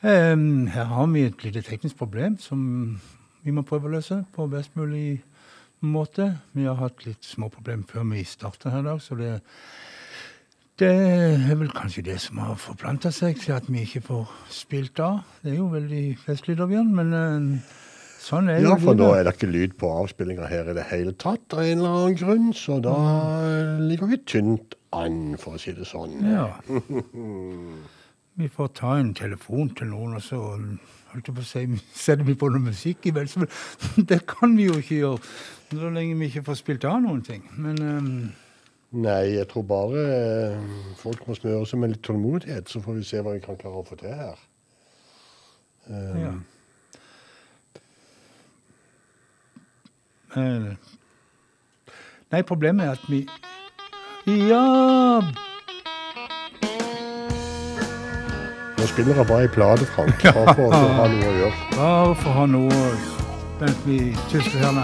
Em, 0.07 0.67
her 0.71 0.85
har 0.87 1.07
vi 1.11 1.25
et 1.27 1.41
lite 1.43 1.61
teknisk 1.67 1.97
problem 1.99 2.37
som 2.39 2.59
vi 3.43 3.51
må 3.51 3.63
prøve 3.67 3.89
å 3.89 3.95
løse 3.97 4.21
på 4.35 4.45
best 4.47 4.77
mulig 4.79 5.17
måte. 5.83 6.29
Vi 6.55 6.63
har 6.63 6.77
hatt 6.79 7.03
litt 7.03 7.27
små 7.27 7.49
problemer 7.51 7.83
før 7.89 8.05
vi 8.13 8.23
starta 8.23 8.71
her 8.71 8.85
i 8.85 8.87
dag, 8.87 9.01
så 9.03 9.17
det, 9.19 9.33
det 10.79 10.93
er 10.93 11.59
vel 11.59 11.73
kanskje 11.75 12.05
det 12.07 12.21
som 12.23 12.39
har 12.39 12.55
forplanta 12.61 13.11
seg 13.11 13.41
til 13.41 13.57
at 13.57 13.67
vi 13.67 13.83
ikke 13.83 14.05
får 14.05 14.31
spilt 14.61 15.03
av. 15.03 15.19
Det 15.43 15.51
er 15.51 15.59
jo 15.59 15.67
veldig 15.75 16.05
festlig, 16.23 16.55
da, 16.61 16.69
Bjørn, 16.71 16.95
men 17.01 17.11
uh, 17.11 17.75
sånn 18.23 18.53
Ja, 18.53 18.77
for 18.79 18.95
nå 18.95 19.11
er 19.17 19.27
det 19.27 19.35
ikke 19.35 19.51
lyd 19.51 19.75
på 19.81 19.91
avspillinga 20.05 20.47
her 20.47 20.71
i 20.71 20.77
det 20.77 20.87
hele 20.93 21.17
tatt, 21.19 21.43
av 21.51 21.65
en 21.65 21.81
eller 21.81 21.99
annen 21.99 22.17
grunn, 22.23 22.49
så 22.55 22.79
da 22.79 22.95
ligger 23.83 24.15
vi 24.15 24.23
tynt 24.23 24.79
an, 24.95 25.35
for 25.35 25.59
å 25.59 25.61
si 25.61 25.75
det 25.75 25.91
sånn. 25.91 26.15
Ja. 26.31 26.47
Vi 28.37 28.47
får 28.53 28.67
ta 28.77 28.97
en 28.99 29.13
telefon 29.17 29.71
til 29.73 29.89
noen, 29.89 30.13
og 30.19 30.21
så 30.21 30.37
holdt 30.37 31.29
jeg 31.29 31.35
på 31.35 31.41
å 31.41 31.47
si, 31.47 31.63
setter 32.05 32.25
vi 32.27 32.35
på 32.37 32.49
noe 32.53 32.67
musikk 32.67 33.07
imens. 33.09 33.37
Men 33.41 34.09
det 34.09 34.21
kan 34.29 34.53
vi 34.57 34.67
jo 34.67 34.77
ikke 34.81 34.99
gjøre 34.99 35.21
så 35.71 35.89
lenge 35.91 36.19
vi 36.19 36.29
ikke 36.29 36.45
får 36.47 36.59
spilt 36.61 36.85
av 36.87 37.01
noen 37.03 37.23
ting. 37.25 37.47
Men 37.59 37.81
um, 37.81 38.11
Nei, 38.97 39.33
jeg 39.33 39.49
tror 39.51 39.65
bare 39.67 40.03
eh, 40.15 40.67
folk 40.95 41.25
må 41.27 41.35
smøre 41.35 41.65
seg 41.67 41.81
med 41.81 41.91
litt 41.91 42.05
tålmodighet, 42.07 42.69
så 42.71 42.79
får 42.79 42.95
vi 42.95 43.07
se 43.09 43.19
hva 43.19 43.33
vi 43.35 43.41
kan 43.43 43.57
klare 43.59 43.81
å 43.81 43.87
få 43.87 43.97
til 43.99 44.13
her. 44.15 44.45
Um, 45.89 46.21
ja. 46.21 46.31
Nei, 52.31 52.41
problemet 52.47 52.85
er 52.85 52.95
at 52.95 53.11
vi 53.11 53.25
Ja! 54.27 54.63
Nå 58.87 58.93
spiller 58.93 59.17
jeg 59.19 59.27
bare 59.27 59.43
i 59.43 59.49
plate, 59.51 59.85
Frank, 59.91 60.21
bare 60.23 60.53
for 60.55 60.71
å 60.71 60.77
ha 60.79 61.07
noe 61.11 61.27
å 61.27 61.31
gjøre. 61.35 61.65
Bare 61.73 62.13
for 62.21 62.29
å 62.31 62.35
ha 62.37 62.45
noe 62.47 62.77
mens 63.59 63.81
vi 63.83 63.97
tusler 64.31 64.63
her 64.63 64.77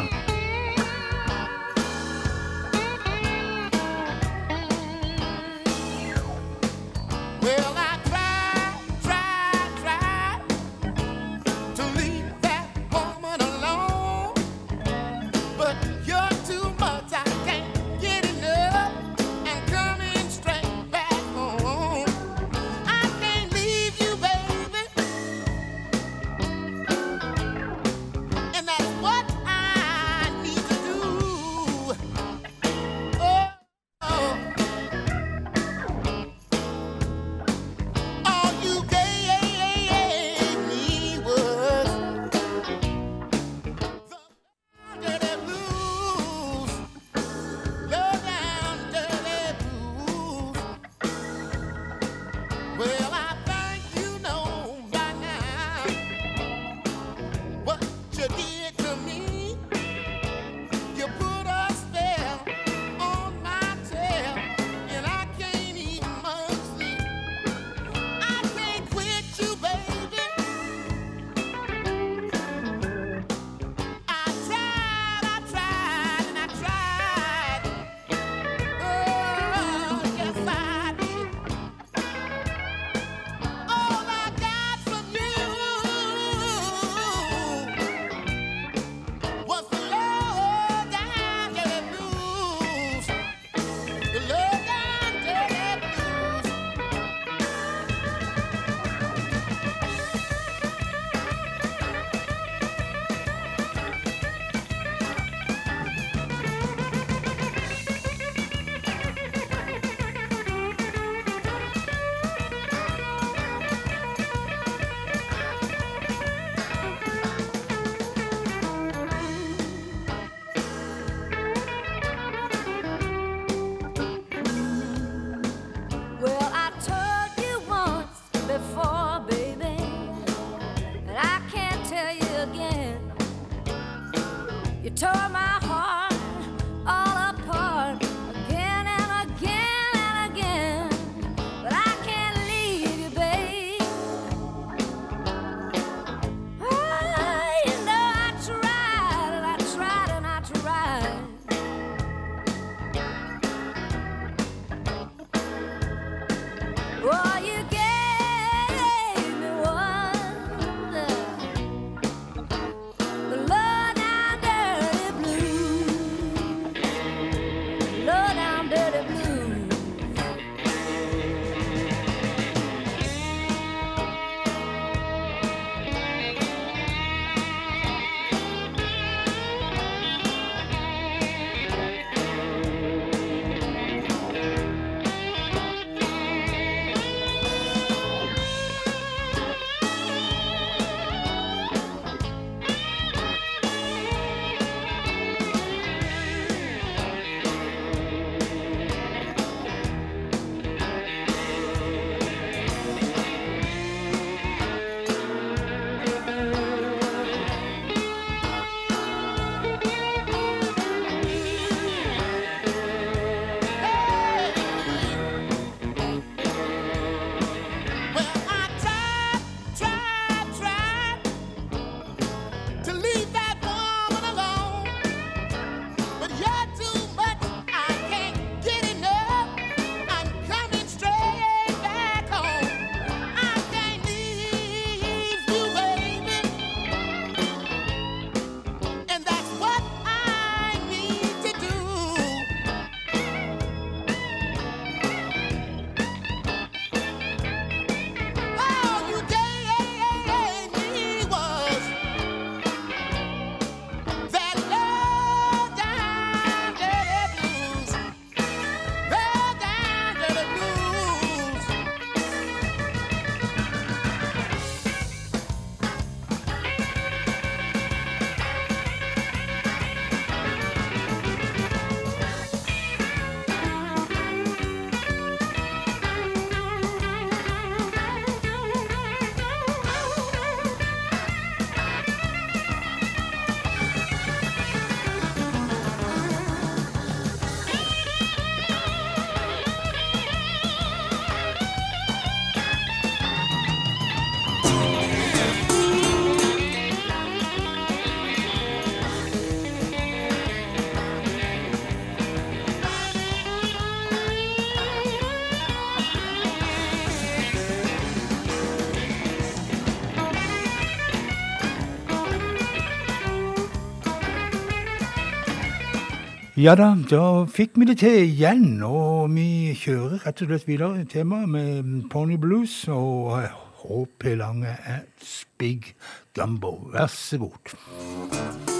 Ja 316.63 316.77
da, 316.79 316.93
da 317.09 317.43
fikk 317.51 317.73
vi 317.75 317.89
det 317.89 317.97
til 317.99 318.21
igjen, 318.23 318.77
og 318.87 319.33
vi 319.35 319.73
kjører 319.75 320.21
rett 320.23 320.45
og 320.45 320.47
slett 320.47 320.69
videre 320.69 321.01
i 321.01 321.09
temaet 321.11 321.51
med 321.51 322.05
Pony 322.13 322.37
Blues 322.39 322.77
og 322.87 323.35
HP 323.81 324.29
Lange 324.39 324.71
at 324.71 325.33
Big 325.59 325.91
Gumbo. 326.31 326.77
Vær 326.95 327.11
så 327.11 327.41
god. 327.43 328.72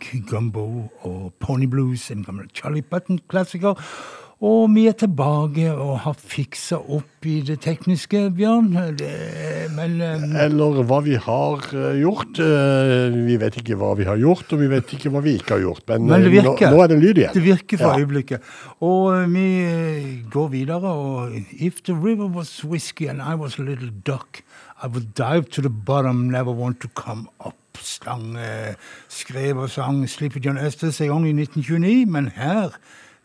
Big 0.00 0.26
Gumbo 0.30 0.88
og 1.02 1.32
Pony 1.40 1.66
Blues, 1.66 2.10
en 2.10 2.24
gammel 2.24 2.48
Charlie 2.54 2.82
Button-klassiker. 2.82 3.78
Og 4.42 4.72
vi 4.74 4.88
er 4.90 4.94
tilbake 4.98 5.68
og 5.70 6.00
har 6.02 6.16
fiksa 6.18 6.80
opp 6.90 7.26
i 7.30 7.36
det 7.46 7.60
tekniske, 7.62 8.24
Bjørn. 8.34 8.72
Det, 8.98 9.10
men 9.76 10.00
eh, 10.02 10.24
Eller 10.48 10.80
hva 10.82 10.98
vi 11.06 11.14
har 11.14 11.62
eh, 11.70 12.00
gjort. 12.00 12.40
Eh, 12.42 13.14
vi 13.22 13.36
vet 13.38 13.60
ikke 13.60 13.78
hva 13.78 13.92
vi 14.00 14.08
har 14.08 14.18
gjort, 14.18 14.50
og 14.50 14.64
vi 14.64 14.66
vet 14.72 14.96
ikke 14.96 15.12
hva 15.14 15.22
vi 15.22 15.36
ikke 15.38 15.54
har 15.54 15.62
gjort. 15.62 15.86
Men, 15.92 16.10
Men 16.10 16.26
eh. 16.26 16.42
Nå, 16.42 16.56
nå 16.58 16.82
er 16.82 16.90
det 16.90 16.98
lyd 17.04 17.22
igjen. 17.22 17.36
Det 17.38 17.44
virker 17.46 17.84
for 17.84 17.94
Ja. 17.94 18.02
øyeblikket. 18.02 18.50
Og 18.82 19.30
vi 19.30 19.46
går 20.34 20.50
videre, 20.58 20.90
og 20.90 21.38
If 21.52 21.78
the 21.86 21.94
river 21.94 22.26
was 22.26 22.64
whiskey 22.64 23.06
and 23.06 23.22
I 23.22 23.36
was 23.38 23.60
a 23.60 23.62
little 23.62 23.94
duck, 24.02 24.42
I 24.82 24.88
would 24.88 25.14
dive 25.14 25.50
to 25.54 25.62
the 25.62 25.70
bottom, 25.70 26.26
never 26.34 26.50
want 26.50 26.80
to 26.80 26.88
come 26.88 27.28
up. 27.46 27.54
Mustang 27.82 28.36
eh, 28.36 28.74
skrev 29.08 29.56
og 29.56 29.70
sang 29.70 30.08
'Slipper 30.08 30.40
John 30.40 30.58
Østers' 30.58 31.02
en 31.02 31.08
gang 31.08 31.26
i 31.26 31.42
1929, 31.42 32.06
men 32.06 32.28
her 32.28 32.68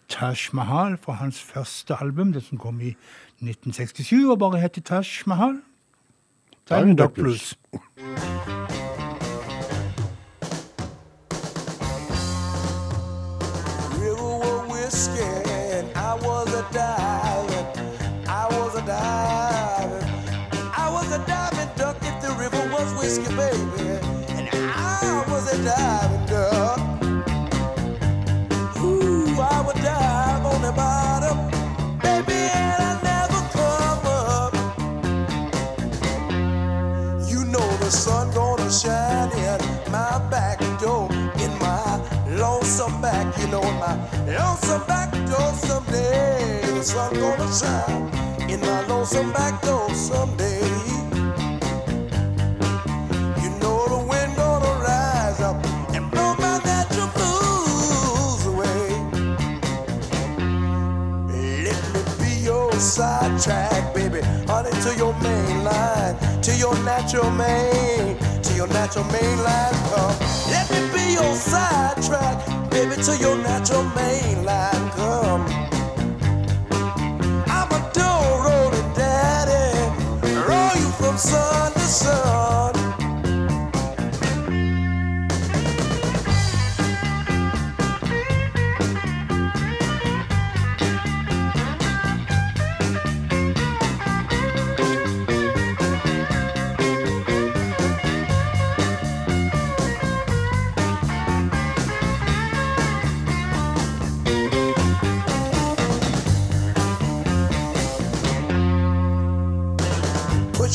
Taj 0.09 0.35
Mahal 0.53 0.97
fra 0.97 1.13
hans 1.13 1.41
første 1.41 1.95
album, 2.01 2.33
det 2.33 2.43
som 2.43 2.57
kom 2.57 2.81
i 2.81 2.87
1967 2.87 4.25
og 4.29 4.39
bare 4.39 4.59
heter 4.59 4.81
Taj 4.81 5.05
Mahal. 5.25 5.61
Tandak 6.67 7.13
Plus. 7.13 7.55
River 14.01 14.37
were 14.41 14.63
whiskey 14.73 15.51
and 15.77 15.87
I 15.95 16.13
was 16.25 16.53
a 16.53 16.65
dive. 16.73 17.16
Lonesome 44.27 44.85
back 44.87 45.11
door 45.27 45.53
someday. 45.53 46.61
The 46.63 46.83
sun 46.83 47.13
gonna 47.15 47.51
shine 47.53 48.49
in 48.49 48.59
my 48.61 48.85
lonesome 48.87 49.31
back 49.33 49.61
door 49.61 49.89
someday. 49.93 50.61
You 53.43 53.49
know 53.61 53.79
the 53.93 54.05
wind 54.09 54.35
gonna 54.35 54.73
rise 54.83 55.39
up 55.41 55.57
and 55.95 56.09
blow 56.11 56.35
my 56.35 56.59
natural 56.65 57.09
blues 57.15 58.45
away. 58.47 58.81
Let 61.63 61.79
me 61.93 62.01
be 62.19 62.31
your 62.45 62.71
sidetrack, 62.73 63.93
baby, 63.93 64.21
honey, 64.47 64.71
to 64.83 64.95
your 64.97 65.13
main 65.21 65.63
line, 65.63 66.15
to 66.41 66.55
your 66.55 66.75
natural 66.83 67.31
main, 67.31 68.17
to 68.43 68.53
your 68.55 68.67
natural 68.67 69.05
main 69.05 69.37
line. 69.43 69.75
Come, 69.89 70.15
let 70.49 70.69
me 70.71 70.79
be 70.93 71.13
your 71.13 71.35
sidetrack, 71.35 72.37
baby, 72.77 73.01
to 73.01 73.17
your 73.17 73.37
natural 73.37 73.83
main 73.95 74.45
line. 74.45 74.89
Come. 74.91 75.66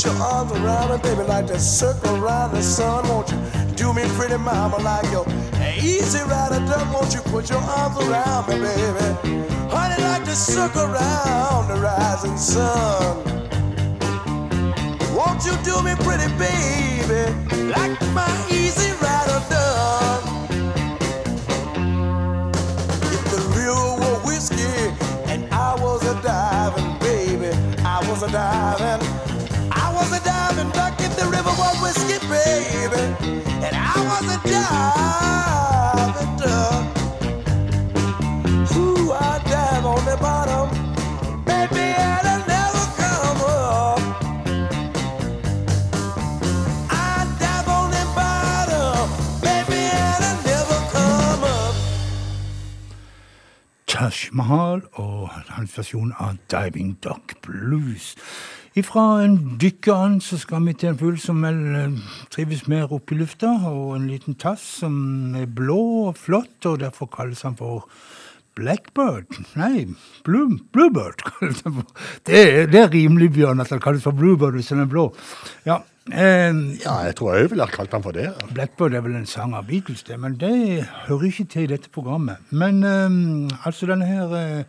Put 0.03 0.15
your 0.15 0.23
arms 0.25 0.51
around 0.51 0.91
me, 0.91 0.99
baby, 0.99 1.23
like 1.29 1.47
the 1.47 1.61
circle 1.61 2.17
around 2.17 2.55
the 2.55 2.61
sun. 2.61 3.07
Won't 3.09 3.31
you 3.31 3.39
do 3.77 3.95
me 3.95 4.03
pretty 4.17 4.37
mama 4.37 4.79
like 4.79 5.09
your 5.13 5.25
easy 5.79 6.19
rider 6.25 6.59
duck? 6.67 6.93
Won't 6.93 7.15
you 7.15 7.21
put 7.21 7.49
your 7.49 7.61
arms 7.61 7.97
around 7.99 8.49
me, 8.49 8.57
baby? 8.57 9.39
Honey, 9.71 10.03
like 10.03 10.25
the 10.25 10.35
circle 10.35 10.83
around 10.83 11.69
the 11.69 11.81
rising 11.81 12.37
sun. 12.37 13.17
Won't 15.15 15.45
you 15.47 15.55
do 15.63 15.81
me 15.85 15.95
pretty, 16.03 16.27
baby, 16.37 17.71
like 17.71 17.95
my 18.13 18.52
Mahal 54.33 54.81
og 54.97 55.29
hans 55.53 55.77
versjon 55.77 56.15
av 56.17 56.39
Diving 56.51 56.97
Duck 57.05 57.37
Blues. 57.45 58.15
Ifra 58.73 59.21
en 59.21 59.37
dykkeand 59.61 60.23
så 60.25 60.39
skal 60.41 60.65
vi 60.65 60.73
til 60.73 60.93
en 60.93 60.99
fugl 61.01 61.19
som 61.21 61.43
vel 61.45 61.59
eh, 61.77 61.97
trives 62.33 62.65
mer 62.73 62.93
oppe 62.97 63.13
i 63.13 63.19
lufta, 63.21 63.51
og 63.69 63.99
en 63.99 64.07
liten 64.09 64.39
tass 64.41 64.65
som 64.81 65.35
er 65.37 65.45
blå 65.45 65.83
og 66.09 66.17
flott, 66.17 66.57
og 66.65 66.81
derfor 66.81 67.11
kalles 67.13 67.45
han 67.45 67.59
for 67.59 67.85
Blackbird. 68.55 69.27
Nei, 69.57 69.87
Blue, 70.25 70.59
Bluebird. 70.73 71.23
Det 72.27 72.37
er, 72.39 72.67
det 72.67 72.81
er 72.81 72.93
rimelig, 72.93 73.33
Bjørn, 73.33 73.61
at 73.61 73.71
han 73.73 73.81
kalles 73.81 74.05
for 74.05 74.13
Bluebird 74.17 74.55
hvis 74.59 74.69
han 74.75 74.85
er 74.85 74.91
blå. 74.91 75.09
Ja, 75.67 75.81
eh, 76.13 76.53
Ja, 76.85 76.99
jeg 77.07 77.17
tror 77.19 77.35
jeg 77.37 77.51
ville 77.51 77.65
ha 77.67 77.73
kalt 77.73 77.93
ham 77.97 78.05
for 78.05 78.13
det. 78.17 78.29
Blackbird 78.55 78.95
er 78.95 79.05
vel 79.05 79.17
en 79.17 79.27
sang 79.27 79.55
av 79.59 79.67
Beatles, 79.71 80.03
det, 80.09 80.19
men 80.21 80.37
det 80.41 80.85
hører 81.09 81.29
ikke 81.31 81.49
til 81.55 81.67
i 81.67 81.73
dette 81.75 81.91
programmet. 81.93 82.43
Men 82.51 82.83
eh, 82.85 83.57
altså 83.67 83.89
denne 83.91 84.07
her 84.09 84.37
eh, 84.39 84.65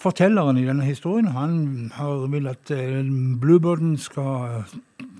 fortelleren 0.00 0.58
i 0.58 0.66
denne 0.66 0.84
historien, 0.86 1.32
han 1.34 1.92
har 1.94 2.26
vil 2.32 2.46
at 2.50 2.70
eh, 2.74 3.00
Bluebirden 3.40 3.96
skal, 3.98 4.64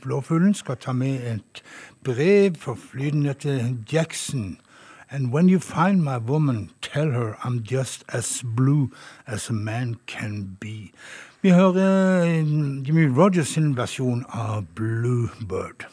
blåfuglen 0.04 0.54
skal 0.54 0.76
ta 0.80 0.92
med 0.96 1.24
et 1.34 1.62
brev 2.04 2.54
for 2.60 2.78
flyden 2.80 3.28
til 3.40 3.78
Jackson. 3.92 4.56
And 5.14 5.30
when 5.30 5.48
you 5.48 5.60
find 5.60 6.02
my 6.02 6.18
woman, 6.18 6.70
tell 6.82 7.12
her 7.12 7.38
I'm 7.44 7.62
just 7.62 8.02
as 8.08 8.42
blue 8.42 8.90
as 9.28 9.48
a 9.48 9.52
man 9.52 10.00
can 10.06 10.56
be. 10.58 10.92
Vi 11.40 11.50
hører 11.50 12.24
eh, 12.24 12.42
Jimmy 12.82 13.06
Rogers 13.06 13.48
sin 13.48 13.76
versjon 13.76 14.24
av 14.28 14.64
Bluebird. 14.74 15.86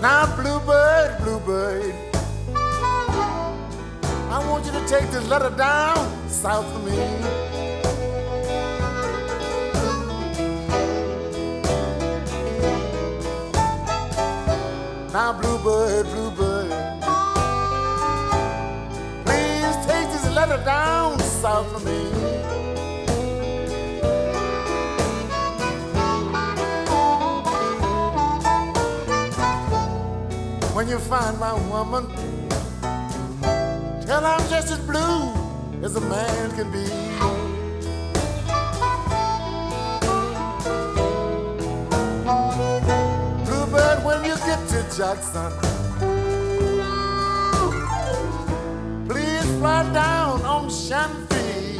Now, 0.00 0.36
Bluebird, 0.36 1.18
Bluebird, 1.24 2.03
I 4.34 4.38
want 4.50 4.66
you 4.66 4.72
to 4.72 4.84
take 4.88 5.08
this 5.12 5.24
letter 5.28 5.50
down 5.50 6.28
south 6.28 6.66
of 6.74 6.84
me. 6.84 6.96
Now, 15.12 15.38
Bluebird, 15.40 16.06
Bluebird, 16.06 16.68
please 19.24 19.76
take 19.86 20.08
this 20.10 20.28
letter 20.34 20.60
down 20.64 21.20
south 21.20 21.72
of 21.72 21.84
me. 21.84 22.00
When 30.74 30.88
you 30.88 30.98
find 30.98 31.38
my 31.38 31.52
woman, 31.70 32.33
tell 34.06 34.24
I'm 34.24 34.48
just 34.50 34.70
as 34.70 34.78
blue 34.80 35.32
as 35.82 35.96
a 35.96 36.00
man 36.00 36.50
can 36.56 36.70
be. 36.70 36.84
Bluebird, 43.46 44.04
when 44.04 44.24
you 44.24 44.36
get 44.44 44.60
to 44.68 44.82
Jackson, 44.96 45.52
please 49.08 49.44
fly 49.58 49.90
down 49.92 50.42
on 50.42 50.68
Shanty. 50.68 51.78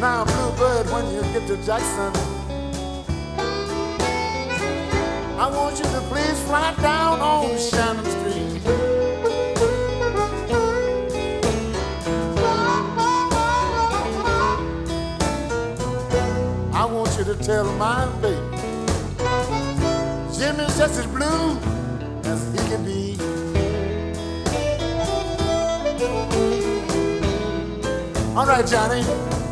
Now, 0.00 0.24
Bluebird, 0.24 0.90
when 0.90 1.14
you 1.14 1.22
get 1.32 1.46
to 1.46 1.56
Jackson, 1.64 2.35
I 5.38 5.50
want 5.50 5.76
you 5.76 5.84
to 5.84 6.00
please 6.08 6.42
fly 6.44 6.74
down 6.80 7.20
on 7.20 7.58
Shannon 7.58 8.04
Street. 8.06 8.62
I 16.72 16.86
want 16.86 17.18
you 17.18 17.24
to 17.24 17.34
tell 17.44 17.70
my 17.74 18.06
baby 18.22 18.40
Jimmy's 20.32 20.78
just 20.78 20.98
as 20.98 21.06
blue 21.06 21.58
as 22.24 22.52
he 22.52 22.58
can 22.70 22.82
be. 22.86 23.18
All 28.34 28.46
right, 28.46 28.66
Johnny. 28.66 29.45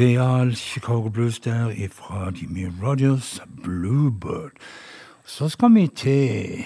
real 0.00 0.54
Chicago 0.54 1.08
Blues 1.08 1.40
der 1.40 1.70
fra 1.92 2.32
Jimmy 2.40 2.66
Rogers, 2.82 3.40
'Bluebird'. 3.40 4.56
Så 5.24 5.48
skal 5.48 5.74
vi 5.74 5.86
til 5.86 6.64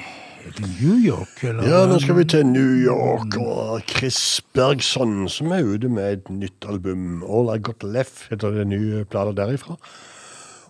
New 0.83 0.97
York, 1.07 1.45
eller? 1.45 1.69
Ja, 1.69 1.87
nå 1.87 1.99
skal 1.99 2.17
vi 2.17 2.25
til 2.25 2.47
New 2.47 2.75
York 2.87 3.37
og 3.37 3.81
Chris 3.89 4.41
Bergson, 4.55 5.29
som 5.29 5.53
er 5.53 5.65
ute 5.65 5.89
med 5.89 6.13
et 6.13 6.31
nytt 6.31 6.65
album. 6.69 7.23
'All 7.23 7.57
I 7.57 7.63
Got 7.63 7.85
Left' 7.85 8.29
heter 8.31 8.51
det 8.51 8.67
nye 8.67 9.05
plata 9.05 9.33
derifra. 9.43 9.77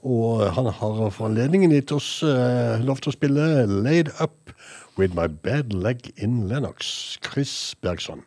Og 0.02 0.52
han 0.52 0.64
har 0.64 1.10
for 1.10 1.26
anledningen 1.26 1.70
gitt 1.70 1.92
oss 1.92 2.22
eh, 2.22 2.80
lov 2.84 2.96
til 2.96 3.12
å 3.12 3.18
spille 3.18 3.66
'Laid 3.66 4.08
Up 4.20 4.52
With 4.98 5.14
My 5.14 5.28
Bad 5.28 5.72
Leg 5.72 6.12
In 6.16 6.48
Lennox'. 6.48 7.18
Chris 7.20 7.74
Bergson. 7.82 8.22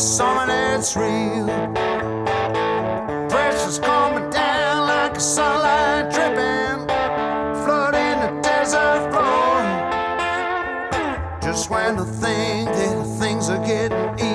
something 0.00 0.48
that's 0.48 0.96
real. 0.96 1.46
Pressure's 3.28 3.78
coming 3.78 4.30
down 4.30 4.86
like 4.86 5.16
a 5.16 5.20
sunlight 5.20 6.10
dripping, 6.12 6.86
flooding 7.64 8.18
the 8.24 8.40
desert 8.42 9.10
floor. 9.12 9.60
Just 11.42 11.68
when 11.70 11.98
I 11.98 12.04
think 12.04 12.68
that 12.70 13.18
things 13.18 13.50
are 13.50 13.64
getting 13.64 14.14
easy. 14.18 14.29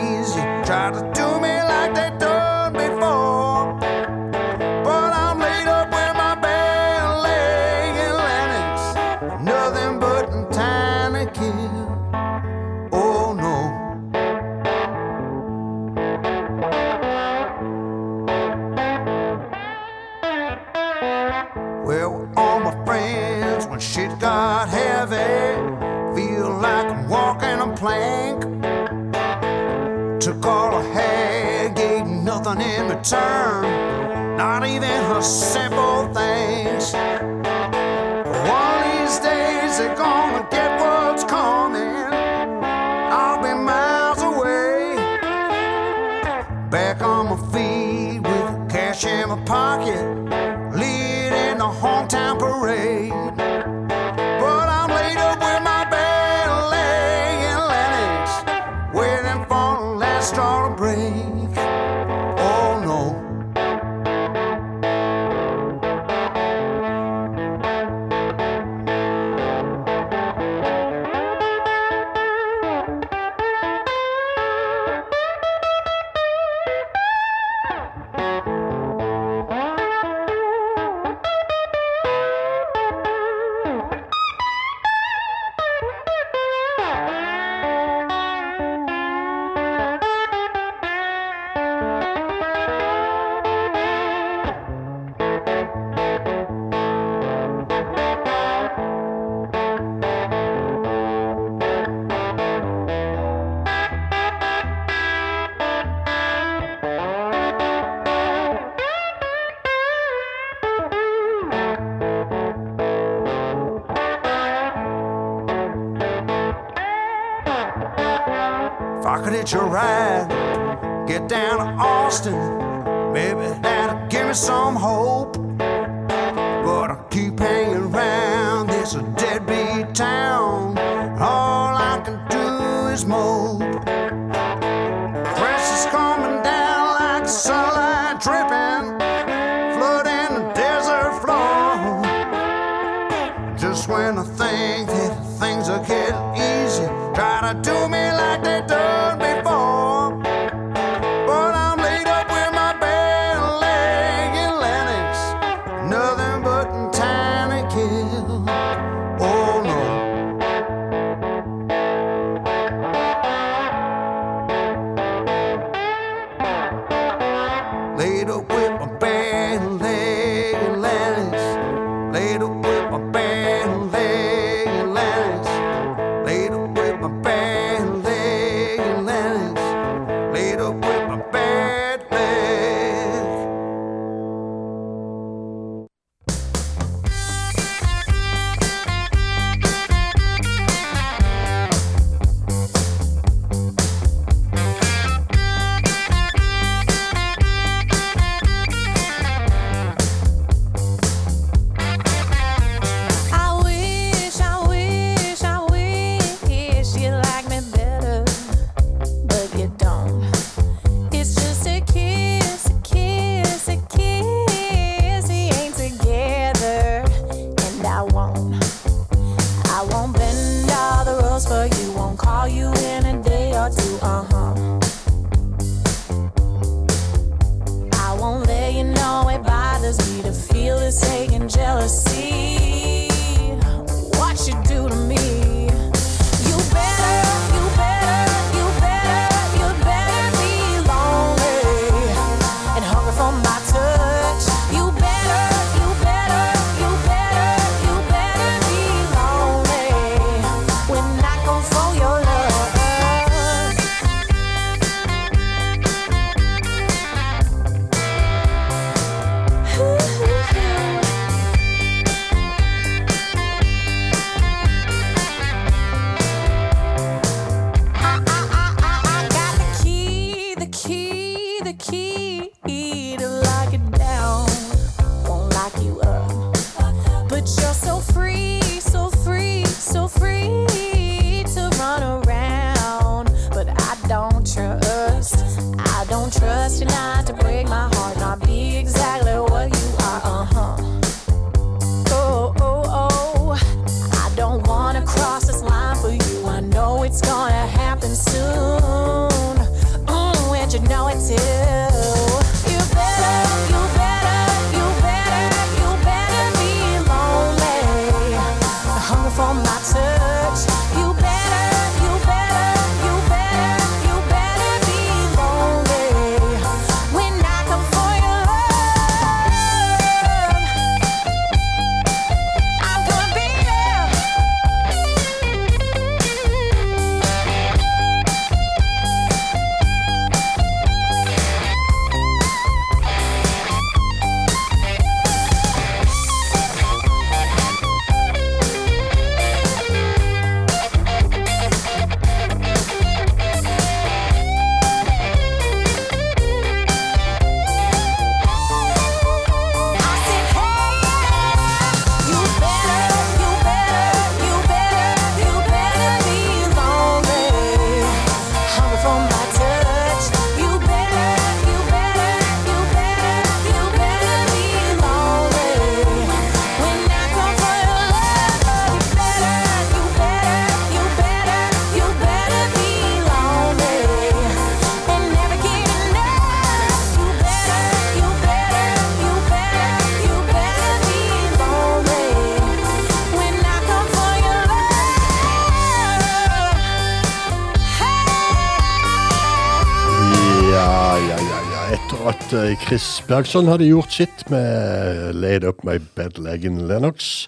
Chris 392.86 393.24
Bergson 393.28 393.66
hadde 393.66 393.88
gjort 393.88 394.14
sitt 394.14 394.44
med 394.50 395.34
'Laid 395.34 395.64
Up 395.64 395.84
My 395.84 395.98
Bed 396.16 396.38
Leggen 396.38 396.78
Lennox'. 396.88 397.48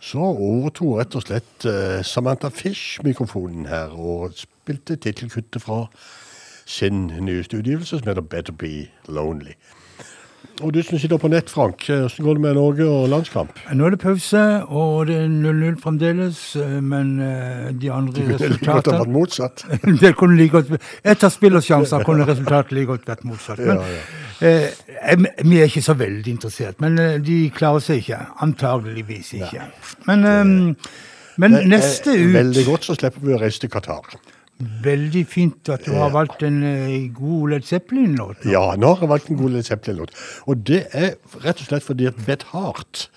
Så 0.00 0.18
overtok 0.18 0.98
rett 0.98 1.14
og 1.16 1.22
slett 1.24 1.64
eh, 1.64 2.02
Samantha 2.04 2.50
Fish 2.52 3.00
mikrofonen 3.04 3.64
her 3.66 3.96
og 3.96 4.36
spilte 4.36 4.98
tittelkuttet 5.00 5.62
fra 5.62 5.86
sin 6.66 7.06
nyeste 7.06 7.56
utgivelse 7.56 7.98
som 7.98 8.08
heter 8.08 8.20
'Better 8.20 8.52
Be 8.52 8.90
Lonely'. 9.08 9.56
Og 10.62 10.70
du 10.74 10.78
som 10.86 10.98
sitter 11.02 11.18
på 11.18 11.28
nett, 11.32 11.48
Frank, 11.50 11.82
hvordan 11.88 12.24
går 12.26 12.36
det 12.38 12.42
med 12.44 12.54
Norge 12.54 12.84
og 12.86 13.08
landskamp? 13.10 13.56
Nå 13.74 13.86
er 13.88 13.94
det 13.94 13.98
pause, 14.04 14.42
og 14.70 15.08
det 15.08 15.16
er 15.24 15.30
0-0 15.32 15.78
fremdeles, 15.82 16.42
eh, 16.62 16.76
men 16.84 17.14
eh, 17.24 17.72
de 17.74 17.90
andre 17.90 18.26
resultatene 18.30 18.44
Det 18.54 18.60
kunne 18.60 18.68
like 18.68 18.92
godt 18.92 19.00
vært 19.00 19.14
motsatt. 19.16 19.64
det 20.02 20.12
kunne 20.20 20.38
like 20.38 20.52
godt 20.54 20.86
Etter 21.02 21.32
spillersjanser 21.34 22.04
kunne 22.06 22.28
resultatet 22.28 22.76
like 22.76 22.86
godt 22.92 23.08
vært 23.10 23.24
motsatt. 23.26 23.58
Men 23.58 23.82
Ja, 23.82 24.04
eh, 24.46 25.26
vi 25.42 25.58
er 25.58 25.66
ikke 25.72 25.82
så 25.82 25.96
veldig 25.98 26.36
interessert. 26.36 26.78
Men 26.84 26.98
eh, 27.02 27.18
de 27.18 27.40
klarer 27.54 27.82
seg 27.82 28.04
ikke. 28.04 28.20
Antageligvis 28.46 29.34
ikke. 29.40 29.66
Men, 30.06 30.24
eh, 30.30 30.94
men 31.42 31.58
neste 31.66 32.14
ut 32.14 32.30
Veldig 32.38 32.64
godt, 32.70 32.86
så 32.86 32.94
slipper 32.94 33.26
vi 33.26 33.34
å 33.34 33.42
reise 33.42 33.64
til 33.64 33.74
Qatar. 33.74 34.14
Veldig 34.84 35.24
fint 35.26 35.68
at 35.74 35.82
du 35.84 35.92
har 35.98 36.12
valgt 36.14 36.42
en 36.46 36.60
eh, 36.62 37.08
god 37.14 37.50
Led 37.50 37.64
Zeppelin-låt. 37.66 38.44
Ja, 38.46 38.74
nå 38.78 38.92
har 38.94 39.02
jeg 39.02 39.10
valgt 39.10 39.30
en 39.32 39.40
god 39.40 39.50
Led 39.56 39.66
Zeppelin-låt. 39.66 40.12
Og 40.46 40.60
det 40.68 40.84
er 40.94 41.16
rett 41.42 41.58
og 41.64 41.66
slett 41.66 41.82
fordi 41.86 42.06
at 42.10 42.20
Beth 42.26 42.52
Hart 42.54 43.08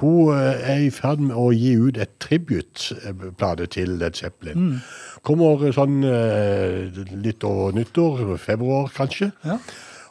hun 0.00 0.32
eh, 0.34 0.64
er 0.74 0.82
i 0.82 0.90
ferd 0.90 1.22
med 1.22 1.36
å 1.38 1.52
gi 1.54 1.76
ut 1.78 1.98
et 2.02 2.10
tribute-plate 2.24 3.68
til 3.76 3.94
Led 4.00 4.18
Zeppelin. 4.18 4.80
Kommer 5.22 5.70
sånn 5.76 6.00
eh, 6.02 6.90
litt 7.22 7.46
over 7.46 7.76
nyttår, 7.78 8.34
februar 8.42 8.90
kanskje. 8.96 9.30
Ja. 9.46 9.60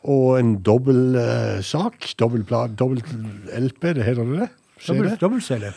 Og 0.07 0.37
en 0.39 0.55
dobbel 0.63 1.17
eh, 1.19 1.59
sak, 1.63 2.07
dobbel, 2.19 2.45
LP, 2.47 3.91
det 3.99 4.07
heter 4.07 4.23
det 4.31 4.45
det? 4.45 4.49
Dobbel- 5.19 5.43
CD? 5.43 5.73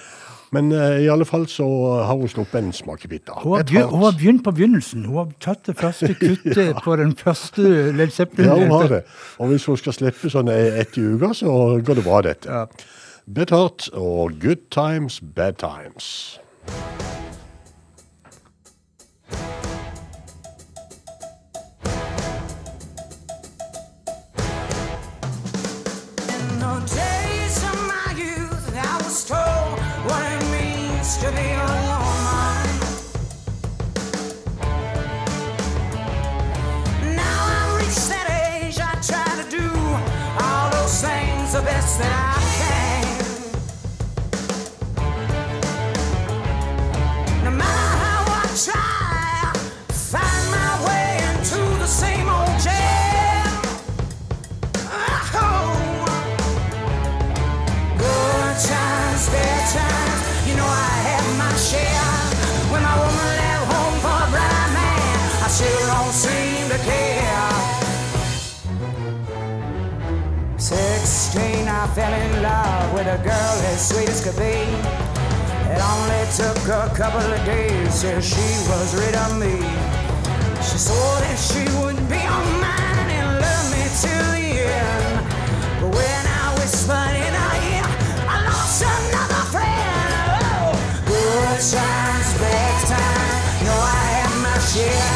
Men 0.56 0.72
uh, 0.72 0.96
i 1.02 1.08
alle 1.12 1.26
fall 1.28 1.46
så 1.52 1.66
har 2.08 2.16
hun 2.16 2.28
sluppet 2.32 2.58
en 2.62 2.72
smakebit. 2.72 3.26
da. 3.28 3.38
Hun 3.42 3.56
har, 3.56 3.64
Beth 3.68 3.92
hun 3.92 4.04
har 4.04 4.16
begynt 4.18 4.44
på 4.44 4.54
begynnelsen. 4.56 5.04
Hun 5.04 5.20
har 5.20 5.32
tatt 5.40 5.66
det 5.68 5.76
første 5.78 6.14
kuttet 6.22 6.82
på 6.84 6.96
den 6.96 7.16
første 7.16 7.92
Led 7.96 8.14
Zeppelin. 8.16 8.50
Ja, 8.50 8.58
hun 8.60 8.74
har 8.74 8.92
det. 8.96 9.02
Og 9.38 9.52
hvis 9.52 9.68
hun 9.68 9.80
skal 9.80 9.96
slippe 9.96 10.32
sånn 10.32 10.52
ett 10.52 10.96
i 10.96 11.04
uka, 11.04 11.34
så 11.36 11.52
går 11.84 12.00
det 12.00 12.06
bra, 12.06 12.22
dette. 12.26 12.62
Ja. 12.62 12.66
Hart 13.50 13.88
og 13.92 14.38
Good 14.40 14.70
Times, 14.70 15.20
Bad 15.20 15.58
Times. 15.62 16.38
Fell 71.96 72.12
in 72.12 72.42
love 72.42 72.92
with 72.92 73.06
a 73.06 73.16
girl 73.24 73.56
as 73.72 73.88
sweet 73.88 74.06
as 74.06 74.20
could 74.22 74.36
be. 74.36 74.56
It 75.72 75.80
only 75.80 76.24
took 76.36 76.60
a 76.68 76.92
couple 76.94 77.24
of 77.24 77.42
days 77.46 78.02
till 78.02 78.20
she 78.20 78.48
was 78.68 78.88
rid 79.00 79.14
of 79.24 79.38
me. 79.40 79.56
She 80.60 80.76
swore 80.76 81.20
that 81.24 81.38
she 81.40 81.64
would 81.80 81.96
be 82.12 82.20
all 82.20 82.48
mine 82.60 83.08
and 83.16 83.40
love 83.40 83.66
me 83.72 83.84
till 84.04 84.28
the 84.36 84.48
end. 84.68 85.24
But 85.80 85.90
when 85.96 86.22
I 86.40 86.44
whispered 86.60 87.16
in 87.16 87.32
her 87.32 87.54
ear, 87.72 87.88
I 88.28 88.36
lost 88.44 88.84
another 88.84 89.44
friend. 89.48 90.08
Oh, 90.52 90.76
good 91.08 91.60
times, 91.64 92.30
bad 92.36 92.76
times, 92.92 93.64
know 93.64 93.78
I 93.80 94.00
had 94.12 94.32
my 94.44 94.58
share. 94.68 95.15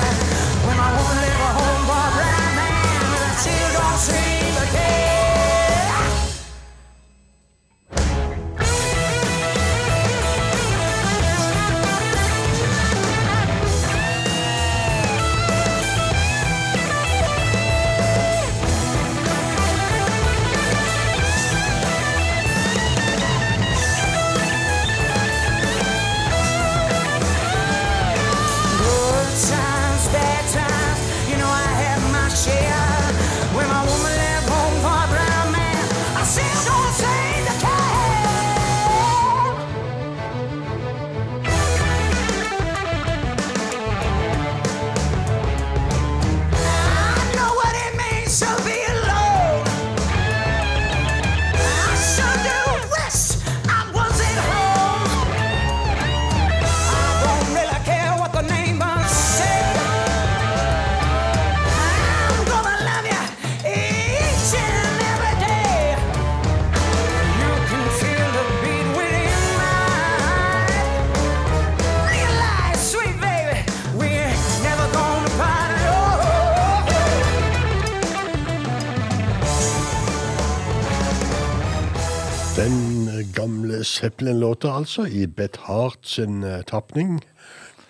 Gamle 83.40 83.84
Zeppelin-låter, 83.84 84.70
altså, 84.72 85.04
i 85.04 85.26
Beth 85.26 85.60
Hart 85.60 85.98
sin 86.02 86.42
uh, 86.44 86.60
tapning. 86.66 87.20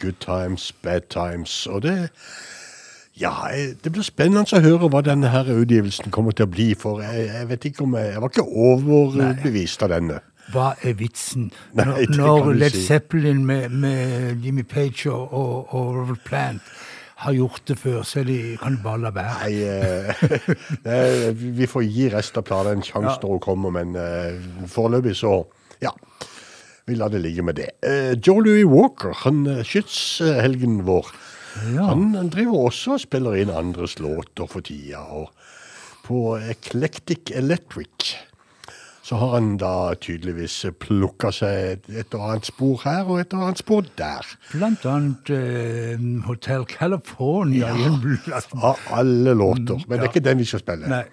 Good 0.01 0.21
times, 0.21 0.73
bad 0.73 1.01
times. 1.11 1.67
Og 1.67 1.83
det 1.83 2.11
Ja, 3.21 3.35
det 3.85 3.93
blir 3.93 4.03
spennende 4.03 4.57
å 4.57 4.61
høre 4.65 4.89
hva 4.89 5.03
denne 5.05 5.29
her 5.29 5.51
utgivelsen 5.53 6.13
kommer 6.15 6.33
til 6.33 6.47
å 6.47 6.51
bli. 6.51 6.71
For 6.79 7.03
jeg, 7.05 7.27
jeg 7.29 7.49
vet 7.51 7.65
ikke 7.69 7.85
om 7.85 7.97
jeg 7.99 8.13
Jeg 8.15 8.23
var 8.23 8.33
ikke 8.33 8.47
overbevist 8.49 9.83
av 9.83 9.93
denne. 9.93 10.21
Hva 10.51 10.71
er 10.83 10.95
vitsen 10.99 11.51
Nei, 11.79 12.07
når, 12.09 12.53
Led 12.55 12.75
si. 12.75 12.87
Zeppelin 12.87 13.45
med, 13.47 13.69
med 13.71 14.41
Jimmy 14.45 14.63
Page 14.63 15.11
og, 15.13 15.35
og, 15.35 15.75
og 15.75 15.97
Robert 15.99 16.25
Plant 16.25 16.63
har 17.21 17.35
gjort 17.37 17.63
det 17.69 17.77
før, 17.79 18.03
så 18.07 18.23
de, 18.25 18.37
kan 18.61 18.79
bare 18.85 19.03
la 19.03 19.11
være. 19.13 19.35
Nei, 19.43 19.57
eh, 19.69 20.23
eh, 20.95 21.27
vi 21.37 21.67
får 21.69 21.85
gi 21.85 22.07
resten 22.15 22.41
av 22.41 22.47
planen 22.49 22.79
en 22.79 22.85
sjanse 22.87 23.17
Ja. 23.17 23.21
når 23.23 23.35
hun 23.37 23.43
kommer, 23.45 23.75
men 23.77 23.97
eh, 24.01 24.39
foreløpig 24.73 25.17
så 25.21 25.35
Ja. 25.85 25.93
Vi 26.89 26.97
lar 26.99 27.13
det 27.13 27.21
ligge 27.23 27.43
med 27.47 27.55
det. 27.61 27.69
Eh, 27.87 28.15
Joe 28.19 28.43
Louis 28.43 28.65
Walker, 28.67 29.13
han 29.25 29.45
eh, 29.47 29.61
skytshelgen 29.63 30.81
vår, 30.89 31.13
Ja. 31.75 31.91
han 31.93 32.31
driver 32.33 32.67
også 32.71 32.97
og 32.97 33.01
spiller 33.05 33.37
inn 33.43 33.51
andres 33.53 33.99
låter 34.01 34.49
for 34.49 34.61
tida. 34.65 35.03
Og 35.13 35.29
på 36.07 36.39
Eclectic 36.41 37.31
Electric 37.37 38.15
så 39.03 39.17
har 39.17 39.35
han 39.35 39.57
da 39.57 39.95
tydeligvis 40.01 40.67
plukka 40.81 41.31
seg 41.33 41.87
et, 41.89 42.15
og 42.15 42.27
annet 42.27 42.51
spor 42.51 42.83
her 42.85 43.09
og 43.09 43.23
et 43.23 43.33
og 43.35 43.47
annet 43.47 43.63
spor 43.63 43.87
der. 43.99 44.27
Blant 44.53 44.85
annet 44.87 45.33
eh, 45.35 46.03
Hotel 46.27 46.67
California. 46.69 47.73
Ja, 47.73 48.43
Av 48.61 48.79
alle 48.93 49.35
låter. 49.35 49.81
Men 49.89 49.99
det 49.99 50.05
er 50.05 50.13
ikke 50.13 50.29
den 50.29 50.43
vi 50.43 50.49
skal 50.53 50.63
spille. 50.65 50.91
Nei. 50.91 51.05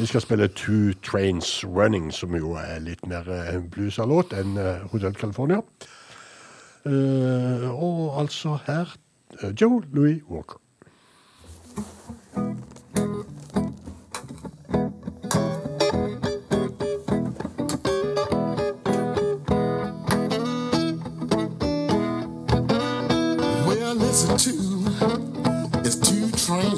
Vi 0.00 0.06
skal 0.08 0.20
spille 0.24 0.48
Two 0.48 0.94
Trains 1.04 1.64
Running, 1.64 2.08
som 2.12 2.32
jo 2.36 2.54
er 2.56 2.80
litt 2.80 3.04
mer 3.06 3.26
eh, 3.28 3.58
bluesa 3.60 4.06
låt 4.08 4.32
enn 4.32 4.56
eh, 4.56 4.86
Hotel 4.94 5.12
California. 5.14 5.60
Uh, 6.80 7.66
og 7.76 8.20
altså 8.22 8.54
her 8.64 8.94
Joe 9.60 9.82
Louis 9.92 10.22
Walker. 10.30 10.56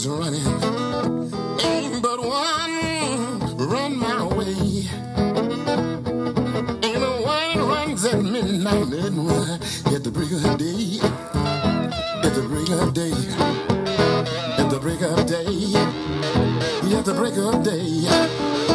Trains 0.02 0.08
running. 0.08 0.46
Ain't 1.64 2.02
but 2.02 2.18
one 2.18 3.68
run 3.68 3.96
my 3.96 4.24
way. 4.24 4.88
Ain't 6.82 7.00
no 7.00 7.20
one 7.22 7.68
runs 7.68 8.04
at 8.04 8.22
midnight, 8.22 8.86
run 8.90 9.60
at 9.94 10.04
the 10.04 10.10
break 10.10 10.32
of 10.32 10.58
day. 10.58 10.98
At 12.22 12.34
the 12.34 12.42
break 12.48 12.70
of 12.70 12.94
day. 12.94 13.12
At 14.58 14.70
the 14.70 14.78
break 14.80 15.02
of 15.02 15.26
day. 15.26 15.74
At 16.96 17.04
the 17.04 17.14
break 17.14 17.36
of 17.36 17.62
day. 17.62 18.71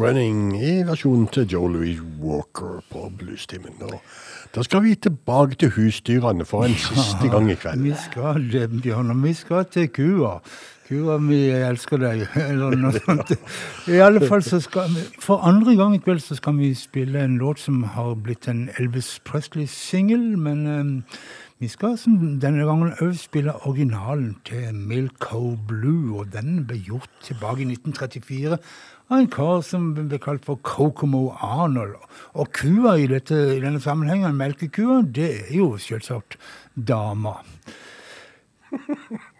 Running 0.00 0.54
i 0.56 0.78
versjonen 0.88 1.26
til 1.28 1.44
Joe 1.52 1.68
Louis 1.68 1.98
Walker 2.22 2.78
på 2.88 3.10
Bluestimen. 3.18 3.74
Da 4.54 4.62
skal 4.64 4.80
vi 4.82 4.94
tilbake 4.94 5.58
til 5.60 5.70
husdyrene 5.74 6.44
for 6.48 6.64
en 6.64 6.74
siste 6.74 7.28
gang 7.28 7.50
i 7.52 7.54
kveld. 7.54 7.82
Vi 7.84 7.92
skal 8.06 8.46
det, 8.52 8.70
Bjørn, 8.82 9.10
og 9.12 9.18
vi 9.22 9.34
skal 9.36 9.66
til 9.68 9.90
kua. 9.92 10.38
Kua 10.88 11.18
mi, 11.20 11.36
jeg 11.50 11.68
elsker 11.68 12.00
deg, 12.00 12.22
eller 12.48 12.78
noe 12.80 12.96
sånt. 13.04 13.34
I 13.92 14.00
alle 14.00 14.24
fall 14.24 14.40
så 14.46 14.62
skal 14.64 14.88
vi, 14.94 15.04
For 15.20 15.44
andre 15.44 15.76
gang 15.76 15.98
i 15.98 16.00
kveld 16.00 16.24
så 16.24 16.38
skal 16.38 16.56
vi 16.56 16.72
spille 16.74 17.20
en 17.20 17.36
låt 17.42 17.60
som 17.60 17.82
har 17.92 18.14
blitt 18.24 18.48
en 18.48 18.70
Elvis 18.78 19.18
Presley-singel, 19.28 20.24
men 20.40 20.64
um, 20.66 20.94
vi 21.60 21.68
skal 21.68 21.98
denne 22.40 22.64
gangen 22.64 22.94
òg 23.04 23.18
spille 23.20 23.52
originalen 23.68 24.38
til 24.48 24.72
Milko 24.72 25.58
Blue, 25.68 26.16
og 26.16 26.32
den 26.32 26.64
ble 26.64 26.80
gjort 26.88 27.12
tilbake 27.26 27.66
i 27.66 27.68
1934 27.68 28.56
av 29.10 29.18
en 29.18 29.30
kar 29.30 29.62
som 29.66 29.90
ble 29.96 30.18
kalt 30.22 30.46
for 30.46 30.60
Kokomo 30.62 31.30
Arnold. 31.42 31.98
Og 32.38 32.52
kua 32.54 32.94
i, 33.00 33.08
dette, 33.10 33.34
i 33.56 33.60
denne 33.62 33.82
sammenhengen, 33.82 34.38
melkekua, 34.38 35.00
det 35.02 35.30
er 35.48 35.56
jo 35.58 35.72
selvsagt 35.82 36.38
dama. 36.74 37.40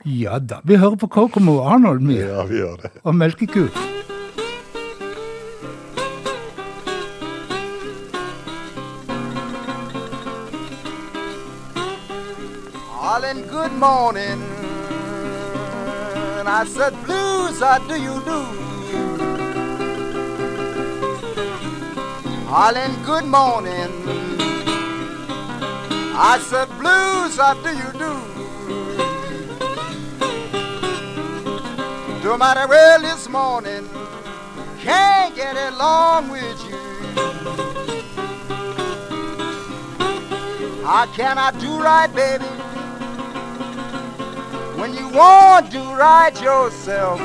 Ja 0.04 0.40
da. 0.42 0.58
Vi 0.66 0.80
hører 0.80 0.98
på 0.98 1.06
Kokomo 1.06 1.60
Arnold, 1.62 2.02
vi. 2.02 2.18
Ja, 2.18 2.42
vi 2.50 2.58
gjør 2.64 2.82
det. 2.82 2.90
Og 3.04 3.14
melkeku. 3.14 3.68
Darling, 13.10 13.46
good 13.48 13.72
morning. 13.72 14.40
And 16.38 16.48
I 16.48 16.64
said, 16.64 16.94
Blues, 17.04 17.60
how 17.60 17.78
do 17.86 18.00
you 18.00 18.22
do? 18.24 18.69
Darling, 22.50 23.00
good 23.04 23.26
morning. 23.26 23.92
I 26.18 26.36
said, 26.42 26.68
Blues, 26.80 27.36
how 27.36 27.54
do 27.54 27.70
you 27.70 27.92
do? 27.92 28.14
No 32.24 32.36
matter 32.36 32.66
well 32.66 33.02
this 33.02 33.28
morning, 33.28 33.88
can't 34.80 35.32
get 35.36 35.56
along 35.72 36.30
with 36.30 36.60
you. 36.68 36.76
How 40.82 41.06
can 41.14 41.38
I 41.38 41.52
do 41.52 41.80
right, 41.80 42.12
baby? 42.12 42.44
When 44.76 44.92
you 44.92 45.08
won't 45.10 45.70
do 45.70 45.84
right 45.94 46.34
yourself. 46.42 47.20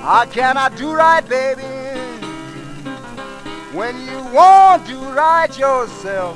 How 0.00 0.24
can 0.24 0.56
I 0.56 0.70
do 0.70 0.94
right, 0.94 1.28
baby? 1.28 1.65
When 3.76 4.00
you 4.06 4.24
want 4.32 4.86
to 4.86 4.96
right 5.12 5.58
yourself. 5.58 6.34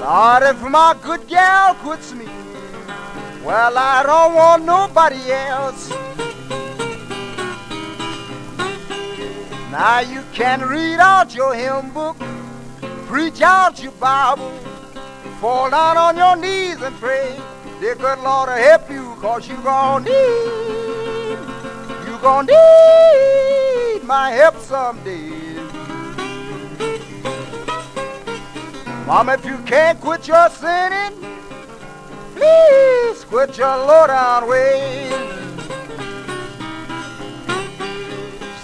Lord, 0.00 0.42
if 0.42 0.60
my 0.62 0.96
good 1.00 1.28
gal 1.28 1.76
quits 1.76 2.12
me, 2.12 2.26
well, 3.44 3.78
I 3.78 4.02
don't 4.02 4.34
want 4.34 4.64
nobody 4.64 5.30
else. 5.30 5.90
Now 9.70 10.00
you 10.00 10.24
can 10.32 10.62
read 10.62 10.98
out 10.98 11.32
your 11.32 11.54
hymn 11.54 11.92
book, 11.92 12.16
preach 13.06 13.42
out 13.42 13.80
your 13.80 13.92
Bible, 13.92 14.50
fall 15.40 15.70
down 15.70 15.96
on 15.96 16.16
your 16.16 16.34
knees 16.34 16.82
and 16.82 16.96
pray. 16.96 17.38
Dear 17.78 17.94
good 17.94 18.18
Lord, 18.24 18.48
to 18.48 18.56
help 18.56 18.90
you, 18.90 19.14
cause 19.20 19.48
you 19.48 19.56
gon' 19.58 20.02
need, 20.02 21.38
you 22.08 22.18
gon' 22.20 22.46
need 22.46 23.67
my 24.08 24.30
help 24.30 24.56
someday. 24.56 25.28
Mama, 29.06 29.34
if 29.34 29.44
you 29.44 29.58
can't 29.66 30.00
quit 30.00 30.26
your 30.26 30.48
sinning, 30.48 31.12
please 32.34 33.24
quit 33.24 33.58
your 33.58 33.76
low 33.76 34.06
down 34.06 34.48
ways. 34.48 35.12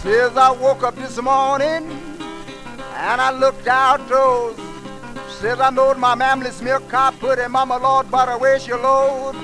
Says 0.00 0.34
I 0.34 0.50
woke 0.50 0.82
up 0.82 0.96
this 0.96 1.20
morning 1.20 1.92
and 2.96 3.20
I 3.20 3.30
looked 3.30 3.66
out 3.66 4.08
those. 4.08 4.56
Says 5.28 5.60
I 5.60 5.68
knowed 5.68 5.98
my 5.98 6.16
family's 6.16 6.62
milk 6.62 6.88
put 7.20 7.38
in 7.38 7.52
Mama 7.52 7.76
Lord, 7.76 8.10
but 8.10 8.40
where's 8.40 8.66
your 8.66 8.78
load? 8.78 9.36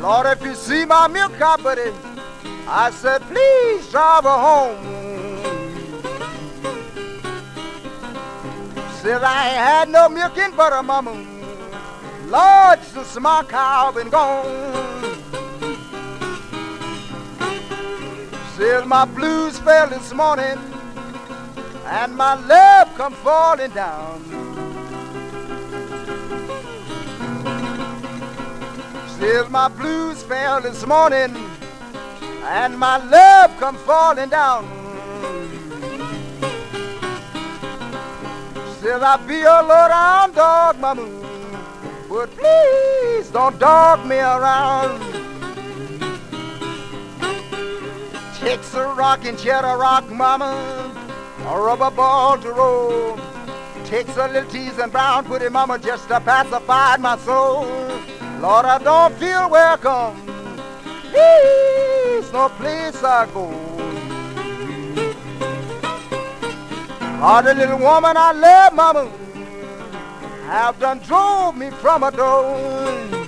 Lord, 0.00 0.26
if 0.26 0.44
you 0.44 0.54
see 0.54 0.84
my 0.84 1.08
milk 1.08 1.36
cop 1.38 1.60
put 1.60 1.78
I 2.68 2.92
said, 2.92 3.20
please 3.22 3.90
drive 3.90 4.22
her 4.22 4.30
home. 4.30 5.03
Says 9.04 9.22
I 9.22 9.48
ain't 9.48 9.58
had 9.58 9.88
no 9.90 10.08
milk 10.08 10.38
and 10.38 10.56
butter, 10.56 10.82
mama. 10.82 11.12
Lord, 12.24 12.82
since 12.84 13.20
my 13.20 13.44
cow 13.46 13.92
been 13.92 14.08
gone. 14.08 14.46
Says 18.56 18.86
my 18.86 19.04
blues 19.04 19.58
fell 19.58 19.88
this 19.90 20.10
morning, 20.14 20.58
and 21.84 22.16
my 22.16 22.32
love 22.46 22.94
come 22.94 23.12
falling 23.12 23.72
down. 23.72 24.24
Says 29.18 29.50
my 29.50 29.68
blues 29.68 30.22
fell 30.22 30.62
this 30.62 30.86
morning, 30.86 31.36
and 32.44 32.78
my 32.78 32.96
love 32.96 33.54
come 33.58 33.76
falling 33.76 34.30
down. 34.30 34.83
Says 38.84 39.02
I 39.02 39.16
be 39.26 39.40
a 39.40 39.62
low 39.62 39.88
down 39.88 40.32
dog, 40.32 40.78
mama, 40.78 41.08
but 42.06 42.28
please 42.36 43.30
don't 43.30 43.58
dog 43.58 44.04
me 44.04 44.18
around. 44.18 45.00
Takes 48.34 48.74
a 48.74 48.84
rocking 48.88 49.38
chair 49.38 49.62
to 49.62 49.68
rock, 49.68 50.10
mama, 50.10 50.52
a 51.46 51.58
rubber 51.58 51.90
ball 51.90 52.36
to 52.36 52.52
roll. 52.52 53.18
Takes 53.86 54.18
a 54.18 54.28
little 54.28 54.50
tease 54.50 54.76
and 54.76 54.92
brown, 54.92 55.32
it, 55.32 55.50
mama, 55.50 55.78
just 55.78 56.06
to 56.08 56.20
pacify 56.20 56.98
my 56.98 57.16
soul. 57.16 57.64
Lord, 58.42 58.66
I 58.66 58.76
don't 58.84 59.14
feel 59.14 59.48
welcome. 59.48 60.14
Please, 61.10 62.30
no 62.34 62.50
place 62.50 63.02
I 63.02 63.26
go. 63.32 63.93
Oh, 67.20 67.40
the 67.42 67.54
little 67.54 67.78
woman 67.78 68.16
I 68.16 68.32
love, 68.32 68.74
mama, 68.74 69.08
have 70.46 70.78
done 70.78 70.98
drove 70.98 71.56
me 71.56 71.70
from 71.70 72.02
a 72.02 72.10
door. 72.10 73.24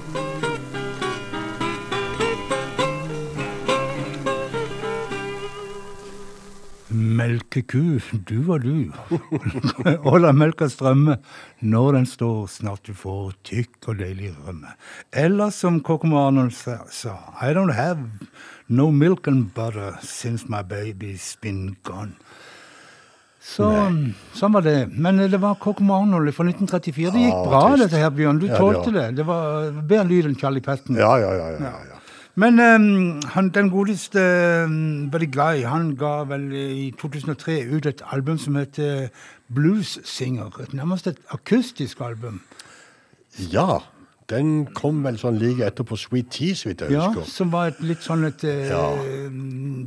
Melkeku, 6.97 8.01
du 8.25 8.43
var 8.43 8.59
du. 8.59 8.93
og 10.09 10.21
la 10.21 10.33
melka 10.33 10.69
strømme 10.69 11.19
når 11.61 11.93
den 11.93 12.07
står, 12.07 12.47
snart 12.51 12.87
du 12.87 12.95
får 12.95 13.35
tykk 13.45 13.89
og 13.91 13.99
deilig 14.01 14.33
rømme. 14.47 14.75
Eller 15.13 15.51
som 15.51 15.81
Kokomo 15.81 16.21
Arnold 16.27 16.53
sa, 16.53 17.17
I 17.41 17.53
don't 17.53 17.75
have 17.75 17.99
no 18.69 18.91
milk 18.91 19.27
and 19.27 19.53
butter 19.55 19.97
since 20.03 20.49
my 20.49 20.63
baby's 20.63 21.37
been 21.41 21.77
gone. 21.83 22.17
Så 23.43 23.67
sånn 24.35 24.55
var 24.57 24.65
det. 24.67 24.89
Men 24.91 25.21
det 25.31 25.39
var 25.41 25.59
Kokomo 25.63 25.95
Arnold 26.01 26.33
fra 26.35 26.45
1934. 26.49 27.13
Det 27.15 27.27
gikk 27.29 27.45
bra, 27.47 27.61
trist. 27.69 27.85
dette 27.85 28.01
her, 28.03 28.11
Bjørn. 28.11 28.41
Du 28.43 28.49
Ja, 28.49 28.59
tålte 28.59 28.93
det. 28.95 29.07
Det 29.21 29.27
var 29.27 29.71
bedre 29.83 30.09
lyd 30.11 30.27
enn 30.31 30.39
Charlie 30.41 30.65
Patton. 30.65 30.99
Ja, 30.99 31.13
ja, 31.23 31.31
ja. 31.37 31.53
ja, 31.55 31.71
ja, 31.71 31.85
ja. 31.93 32.01
Men 32.37 32.61
um, 32.61 33.21
han, 33.33 33.49
den 33.55 33.71
godeste 33.73 34.21
um, 34.67 35.09
Buddy 35.11 35.31
Guy 35.33 35.63
han 35.65 35.95
ga 35.97 36.25
vel 36.29 36.51
i 36.53 36.91
2003 37.01 37.63
ut 37.73 37.87
et 37.89 38.03
album 38.13 38.37
som 38.39 38.59
heter 38.61 39.09
Blues 39.49 39.99
Singer. 40.05 40.51
Et 40.61 40.75
nærmest 40.77 41.07
et 41.07 41.23
akustisk 41.33 42.03
album. 42.05 42.43
Ja, 43.53 43.79
den 44.31 44.67
kom 44.75 45.05
vel 45.07 45.19
sånn 45.21 45.37
like 45.39 45.63
etterpå 45.69 45.97
Sweet 45.99 46.31
Tea, 46.35 46.55
så 46.59 46.69
vidt 46.71 46.81
jeg 46.83 46.91
Ja, 46.97 47.05
husker. 47.13 47.29
Som 47.31 47.53
var 47.53 47.69
et 47.71 47.81
litt 47.81 48.03
sånn 48.03 48.25
et 48.27 48.43
uh, 48.43 48.69
Ja. 48.69 48.83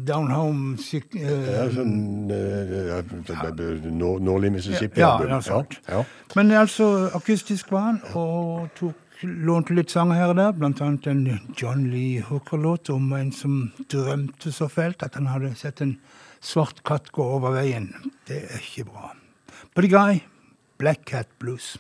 down 0.08 0.30
home 0.32 0.78
syk, 0.78 1.16
eh, 1.16 1.50
Ja, 1.58 1.66
sånn 1.74 2.32
uh, 2.32 4.20
Nordlig 4.22 4.52
Mississippi. 4.52 5.02
Ja, 5.02 5.20
ja, 5.28 5.42
sant. 5.42 5.80
Ja, 5.90 6.04
Men 6.36 6.52
altså, 6.52 7.10
akustisk 7.14 7.72
var 7.72 7.82
han, 7.90 8.02
og 8.16 8.70
tok, 8.80 8.96
lånte 9.24 9.76
litt 9.76 9.92
sanger 9.92 10.16
her 10.16 10.30
og 10.32 10.38
der, 10.40 10.52
blant 10.56 10.80
annet 10.82 11.08
en 11.08 11.26
John 11.60 11.90
Lee 11.92 12.22
Hooker-låt 12.22 12.90
om 12.94 13.12
en 13.14 13.32
som 13.36 13.74
drømte 13.92 14.54
så 14.56 14.70
fælt 14.72 15.04
at 15.04 15.16
han 15.20 15.28
hadde 15.28 15.52
sett 15.60 15.82
en 15.82 15.98
svart 16.40 16.84
katt 16.88 17.12
gå 17.12 17.24
over 17.24 17.52
veien. 17.58 17.92
Det 18.28 18.46
er 18.46 18.64
ikke 18.64 18.88
bra. 18.88 19.12
Buddy 19.76 19.90
Guy, 19.92 20.22
Black 20.80 21.04
Cat 21.06 21.28
Blues. 21.40 21.78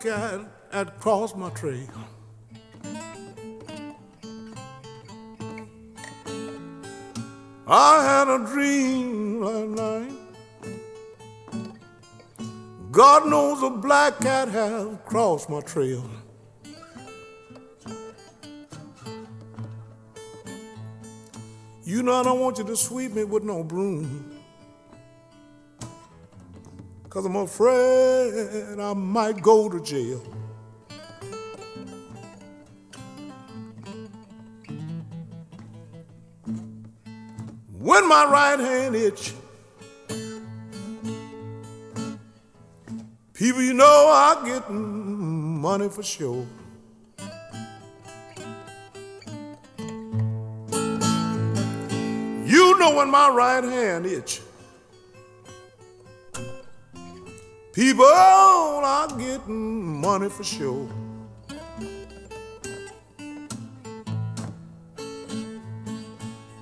Cat 0.00 0.40
had 0.70 0.98
crossed 1.00 1.36
my 1.36 1.50
trail. 1.50 1.88
I 7.66 8.02
had 8.02 8.28
a 8.28 8.46
dream 8.46 9.40
last 9.42 9.68
night. 9.70 10.12
God 12.90 13.28
knows 13.28 13.62
a 13.62 13.70
black 13.70 14.18
cat 14.20 14.48
has 14.48 14.88
crossed 15.04 15.50
my 15.50 15.60
trail. 15.60 16.08
You 21.84 22.02
know 22.02 22.14
I 22.14 22.22
don't 22.22 22.40
want 22.40 22.58
you 22.58 22.64
to 22.64 22.76
sweep 22.76 23.12
me 23.12 23.24
with 23.24 23.44
no 23.44 23.62
broom. 23.62 24.27
Cause 27.10 27.24
I'm 27.24 27.36
afraid 27.36 28.78
I 28.78 28.92
might 28.92 29.40
go 29.40 29.70
to 29.70 29.80
jail. 29.80 30.22
When 37.78 38.06
my 38.06 38.26
right 38.26 38.60
hand 38.60 38.94
itch, 38.94 39.32
people 43.32 43.62
you 43.62 43.72
know 43.72 43.84
I 43.86 44.42
get 44.44 44.70
money 44.70 45.88
for 45.88 46.02
sure. 46.02 46.46
You 52.44 52.78
know 52.78 52.96
when 52.96 53.08
my 53.08 53.30
right 53.30 53.64
hand 53.64 54.04
itch. 54.04 54.42
People 57.78 58.04
are 58.04 59.06
getting 59.16 60.00
money 60.00 60.28
for 60.28 60.42
sure. 60.42 60.88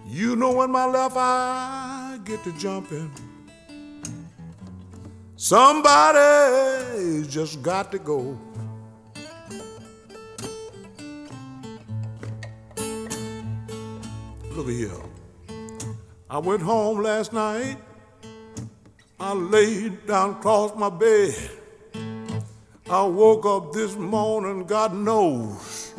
You 0.07 0.37
know 0.37 0.53
when 0.53 0.71
my 0.71 0.85
left 0.85 1.17
eye 1.17 2.19
get 2.23 2.45
to 2.45 2.53
jumping. 2.59 3.11
Somebody 5.37 7.27
just 7.29 7.63
got 7.63 7.91
to 7.93 7.99
go. 7.99 8.39
Look 14.51 14.69
here. 14.69 14.91
I 16.29 16.37
went 16.37 16.61
home 16.61 17.01
last 17.03 17.33
night. 17.33 17.79
I 19.19 19.33
laid 19.33 20.07
down 20.07 20.31
across 20.33 20.77
my 20.77 20.91
bed. 20.91 21.35
I 22.89 23.03
woke 23.03 23.47
up 23.47 23.73
this 23.73 23.97
morning, 23.97 24.65
God 24.65 24.95
knows, 24.95 25.95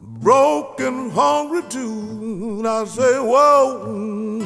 broken, 0.00 1.10
hungry 1.10 1.62
too. 1.68 2.58
And 2.58 2.66
I 2.66 2.86
say, 2.86 3.18
Whoa, 3.18 4.42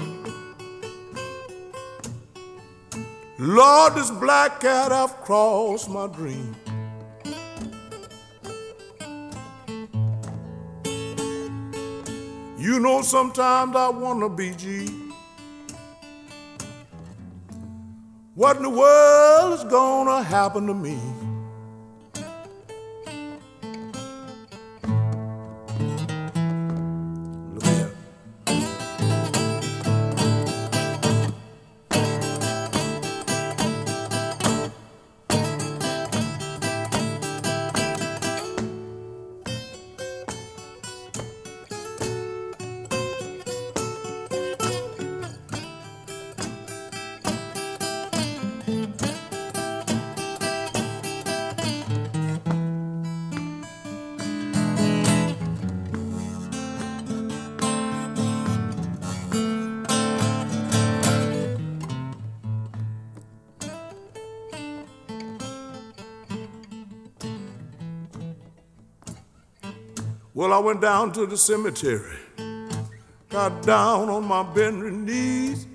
Lord, 3.38 3.94
this 3.94 4.10
black 4.10 4.60
cat 4.60 4.90
I've 4.90 5.16
crossed 5.22 5.88
my 5.88 6.08
dream. 6.08 6.56
You 12.58 12.80
know, 12.80 13.02
sometimes 13.02 13.76
I 13.76 13.88
wanna 13.90 14.28
be 14.28 14.50
G. 14.50 15.01
What 18.34 18.56
in 18.56 18.62
the 18.62 18.70
world 18.70 19.52
is 19.52 19.64
gonna 19.64 20.22
happen 20.22 20.66
to 20.66 20.72
me? 20.72 20.98
Well, 70.42 70.52
I 70.52 70.58
went 70.58 70.80
down 70.80 71.12
to 71.12 71.24
the 71.24 71.36
cemetery, 71.36 72.18
got 73.28 73.62
down 73.62 74.08
on 74.08 74.24
my 74.24 74.42
bending 74.42 75.04
knees. 75.04 75.68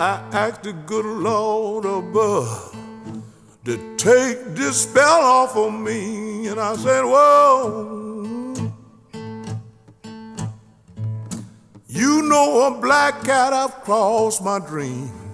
I 0.00 0.22
asked 0.32 0.62
the 0.62 0.72
good 0.72 1.04
Lord 1.04 1.84
above 1.84 2.74
to 3.66 3.96
take 3.98 4.42
this 4.54 4.84
spell 4.84 5.20
off 5.20 5.54
of 5.54 5.74
me. 5.74 6.46
And 6.46 6.58
I 6.58 6.76
said, 6.76 7.02
Whoa, 7.02 8.72
you 11.88 12.22
know 12.22 12.68
a 12.68 12.80
black 12.80 13.22
cat, 13.22 13.52
I've 13.52 13.82
crossed 13.82 14.42
my 14.42 14.58
dream. 14.60 15.25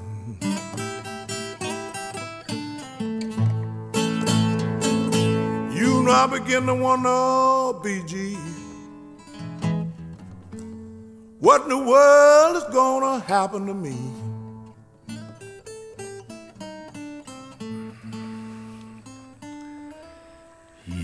Know, 6.02 6.10
I 6.10 6.26
begin 6.26 6.66
to 6.66 6.74
wonder, 6.74 7.08
BG, 7.08 8.36
what 11.38 11.62
in 11.62 11.68
the 11.68 11.78
world 11.78 12.56
is 12.56 12.64
gonna 12.74 13.20
happen 13.20 13.66
to 13.68 13.74
me? 13.74 13.96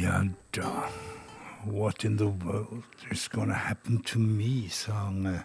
Ja 0.01 0.25
da. 0.51 0.89
What 1.65 2.05
in 2.05 2.17
the 2.17 2.27
world 2.27 2.83
is 3.13 3.29
gonna 3.29 3.55
happen 3.55 4.03
to 4.03 4.19
me, 4.19 4.69
eh, 5.27 5.43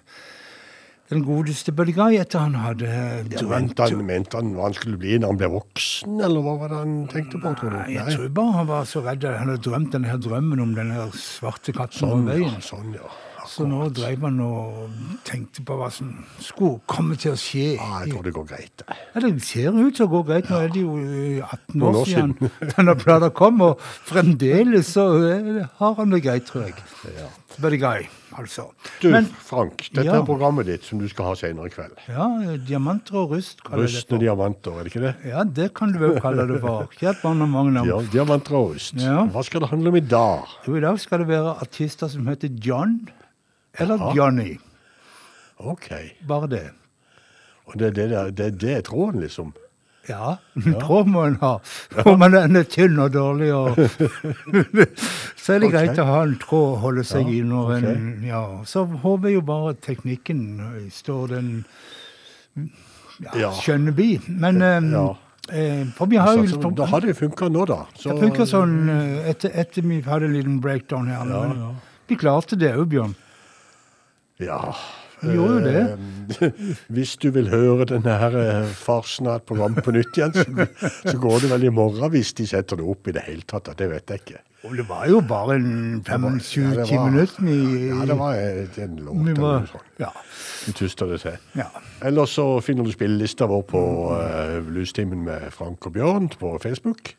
Den 1.13 1.25
godeste 1.27 1.73
Buddy 1.75 1.93
etter 2.17 2.41
han 2.41 2.55
hadde 2.57 2.87
drømt 3.29 3.35
Ja, 3.37 3.47
mente, 3.51 3.85
han, 3.85 4.05
mente 4.07 4.39
han 4.39 4.53
hva 4.57 4.69
han 4.69 4.77
skulle 4.77 4.97
bli 5.01 5.19
når 5.19 5.33
han 5.33 5.41
ble 5.43 5.49
voksen, 5.53 6.15
eller 6.25 6.45
hva 6.45 6.55
var 6.63 6.73
det 6.73 6.79
han 6.83 6.95
tenkte 7.11 7.41
på, 7.43 7.51
tror 7.59 7.75
du? 7.75 7.77
Nei, 7.77 7.91
jeg 7.99 8.15
tror 8.17 8.31
bare 8.39 8.55
han 8.57 8.71
var 8.71 8.87
så 8.89 9.03
redd. 9.05 9.27
Han 9.29 9.53
hadde 9.53 9.65
drømt 9.67 9.93
denne 9.93 10.09
her 10.09 10.23
drømmen 10.23 10.63
om 10.63 10.73
den 10.77 10.95
svarte 11.17 11.75
katten 11.75 12.01
Sånn, 12.01 12.25
over 12.25 12.33
ja, 12.33 12.49
veien. 12.49 12.65
sånn, 12.65 12.97
ja. 12.97 13.11
Så 13.53 13.65
nå 13.67 13.89
drev 13.91 14.23
han 14.23 14.39
og 14.41 14.93
tenkte 15.27 15.63
på 15.67 15.75
hva 15.77 15.89
som 15.91 16.13
skulle 16.41 16.79
komme 16.89 17.17
til 17.19 17.33
å 17.33 17.39
skje. 17.39 17.73
Ja, 17.75 17.99
jeg 18.03 18.13
tror 18.13 18.25
det 18.25 18.33
går 18.37 18.47
greit. 18.49 18.83
Ja, 18.87 19.19
det 19.19 19.33
ser 19.45 19.75
ut 19.75 19.97
til 19.97 20.07
å 20.07 20.11
gå 20.13 20.23
greit. 20.29 20.49
Nå 20.49 20.61
er 20.63 20.71
det 20.73 20.83
jo 20.85 20.95
eh, 21.03 21.43
18 21.43 21.83
år 21.89 21.99
år 21.99 22.09
siden 22.09 22.51
denne 22.73 22.95
plata 22.97 23.29
kom, 23.35 23.61
og 23.67 23.83
fremdeles 24.07 24.93
så 24.95 25.07
eh, 25.27 25.63
har 25.81 25.95
han 25.99 26.15
det 26.15 26.23
greit, 26.25 26.47
tror 26.49 26.69
jeg. 26.69 26.79
Buddy 27.03 27.19
Guy, 27.61 28.07
altså. 28.37 28.71
Du, 29.01 29.09
Men- 29.11 29.25
Frank, 29.25 29.77
dette 29.93 30.05
Ja. 30.05 30.19
er 30.21 30.25
programmet 30.25 30.65
ditt 30.65 30.83
som 30.83 30.99
du 30.99 31.07
skal 31.07 31.25
ha 31.25 31.33
senere 31.35 31.67
i 31.67 31.69
kveld. 31.69 31.91
Ja, 32.07 32.27
diamanter 32.57 33.15
og 33.15 33.31
rust 33.31 33.59
Rustne 33.69 34.19
diamanter, 34.19 34.71
er 34.79 34.83
det 34.83 34.93
ikke 34.93 35.01
det? 35.05 35.15
Ja, 35.29 35.43
det 35.43 35.73
kan 35.73 35.91
du 35.91 35.99
vel 35.99 36.19
kalle 36.19 36.47
det 36.47 36.59
for. 36.61 36.87
Kjært 36.99 37.21
barn 37.21 37.37
mange 37.49 37.71
navn. 37.73 37.87
Ja, 37.87 37.99
diamanter 38.11 38.55
og 38.55 38.73
rust. 38.75 38.95
Ja. 38.95 39.25
Hva 39.25 39.43
skal 39.43 39.61
det 39.61 39.69
handle 39.69 39.89
om 39.89 39.95
i 39.95 39.99
dag? 40.01 40.45
Jo, 40.67 40.75
I 40.75 40.79
dag 40.81 40.99
skal 40.99 41.19
det 41.19 41.27
være 41.27 41.55
artister 41.61 42.07
som 42.09 42.25
heter 42.27 42.49
John 42.59 43.09
eller 43.79 43.95
Aha. 43.95 44.13
Johnny. 44.15 44.57
Ok. 45.59 45.89
Bare 46.27 46.47
det. 46.47 46.71
Og 47.67 47.77
det, 47.79 47.97
er 47.97 48.07
det, 48.07 48.35
det, 48.35 48.59
det 48.59 48.77
er 48.77 48.81
tråden, 48.81 49.21
liksom? 49.21 49.53
Ja, 50.09 50.33
tror 50.81 51.05
må 51.13 51.21
en 51.29 51.37
ha. 51.41 51.53
Om 52.05 52.19
man 52.19 52.33
er 52.35 52.63
tynn 52.67 52.97
og 52.99 53.13
dårlig 53.13 53.51
og 53.55 53.77
Så 55.39 55.53
er 55.55 55.59
det 55.63 55.69
greit 55.71 55.99
å 56.01 56.05
ha 56.09 56.17
en 56.25 56.33
tråd 56.41 56.73
å 56.73 56.79
holde 56.81 57.03
seg 57.07 57.27
Ja, 57.29 57.35
i 57.37 57.41
når 57.47 57.69
okay. 57.77 57.93
en 57.93 58.23
Ja. 58.27 58.41
Så 58.67 58.83
håper 59.03 59.29
jeg 59.31 59.37
jo 59.39 59.43
bare 59.47 59.69
at 59.75 59.81
teknikken 59.85 60.41
står 60.91 61.27
den 61.37 61.51
ja, 63.33 63.51
skjønne 63.61 63.93
bi. 63.95 64.09
Men 64.27 64.59
Ja. 64.61 65.05
eh, 65.51 65.85
For 65.95 66.05
vi 66.11 66.17
har 66.19 66.35
jo 66.35 66.71
da 66.75 66.85
har 66.91 67.01
det 67.01 67.15
funka 67.17 67.49
nå, 67.49 67.65
da. 67.67 67.85
Så- 67.95 68.11
Det 68.13 68.19
funka 68.27 68.45
sånn 68.49 68.89
eh, 68.89 69.29
etter, 69.31 69.51
etter 69.53 69.81
vi 69.87 70.01
hadde 70.01 70.25
en 70.25 70.33
liten 70.33 70.59
breakdown 70.61 71.07
her. 71.07 71.25
Ja, 71.25 71.43
ja. 71.53 71.71
Vi 72.07 72.15
klarte 72.19 72.57
det 72.59 72.73
òg, 72.75 72.89
Bjørn. 72.91 73.15
Ja. 74.39 74.73
Gjorde 75.23 75.53
jo 75.53 75.59
det. 75.65 75.83
Eh, 76.47 76.71
Hvis 76.95 77.15
du 77.21 77.29
vil 77.35 77.49
høre 77.51 77.87
denne 77.89 78.15
her 78.19 78.37
eh, 78.39 78.71
farsen 78.77 79.29
av 79.31 79.41
et 79.41 79.45
program 79.49 79.75
på 79.75 79.93
nytt 79.95 80.17
igjen, 80.17 80.33
så, 80.35 81.17
går 81.19 81.43
det 81.43 81.51
vel 81.53 81.67
i 81.67 81.73
morgen 81.73 82.11
hvis 82.13 82.33
de 82.37 82.47
setter 82.49 82.79
det 82.79 82.87
opp 82.87 83.07
i 83.07 83.15
det 83.15 83.25
hele 83.27 83.45
tatt. 83.47 83.71
Det 83.77 83.89
vet 83.91 84.13
jeg 84.13 84.23
ikke. 84.23 84.41
Og 84.63 84.77
det 84.79 84.85
var 84.87 85.07
jo 85.11 85.19
bare 85.27 85.57
en 85.59 86.03
Ja, 86.07 86.17
minutter 86.17 87.47
I, 87.51 87.89
Ja, 87.89 88.05
det 88.07 88.19
var 88.19 88.37
eh, 88.39 88.83
en 88.85 88.99
låt 89.03 89.27
eller 89.27 89.41
noe 89.41 89.65
sånt. 89.67 89.89
Ja. 89.99 90.11
Du 90.63 90.71
tuster 90.71 91.11
det 91.11 91.19
til. 91.25 91.35
Ja. 91.59 91.67
Eller 92.03 92.29
så 92.31 92.47
finner 92.63 92.87
du 92.87 92.93
spillelista 92.95 93.47
vår 93.51 93.65
på 93.67 93.81
uh, 94.15 94.71
Lustimen 94.71 95.25
med 95.27 95.51
Frank 95.51 95.83
og 95.87 95.97
Bjørn 95.97 96.31
på 96.39 96.55
Facebook. 96.63 97.11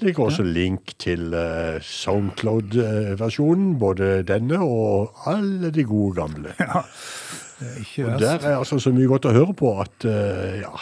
Det 0.00 0.08
ligger 0.08 0.24
også 0.26 0.42
link 0.42 0.92
til 0.98 1.28
uh, 1.34 1.78
Soundcloud-versjonen, 1.80 3.78
både 3.78 4.22
denne 4.26 4.58
og 4.64 5.12
alle 5.30 5.70
de 5.70 5.84
gode 5.86 6.14
gamle. 6.18 6.54
Ikke 7.80 8.06
Og 8.10 8.20
der 8.20 8.42
er 8.42 8.56
altså 8.58 8.78
så 8.82 8.90
mye 8.92 9.06
godt 9.08 9.28
å 9.30 9.32
høre 9.36 9.54
på 9.56 9.70
at 9.80 10.04
uh, 10.10 10.58
ja 10.64 10.72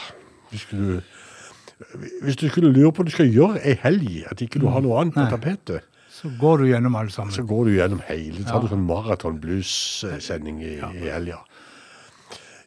hvis 0.52 0.64
du, 0.70 1.01
hvis 2.24 2.36
du 2.40 2.47
skulle 2.48 2.72
lure 2.72 2.90
på 2.93 3.02
hva 3.02 3.09
du 3.09 3.12
skal 3.14 3.28
gjøre 3.32 3.60
ei 3.64 3.76
helg, 3.84 4.09
at 4.30 4.40
ikke 4.44 4.60
du 4.60 4.66
har 4.72 4.82
noe 4.84 4.98
annet 5.01 5.14
på 5.16 5.24
tapetet, 5.32 5.86
Så 6.12 6.28
går 6.40 6.59
du 6.60 6.66
gjennom 6.68 6.97
alle 6.98 7.10
sammen. 7.12 7.32
så 7.32 7.43
går 7.48 7.64
du 7.68 7.70
gjennom 7.78 8.02
hele. 8.09 8.43
Tar 8.44 8.59
Ja. 8.59 8.60
du 8.60 8.68
sånn 8.68 8.84
maraton 8.89 9.39
blues-sending 9.40 10.60
i, 10.60 10.74
i 10.76 11.09
helga. 11.09 11.39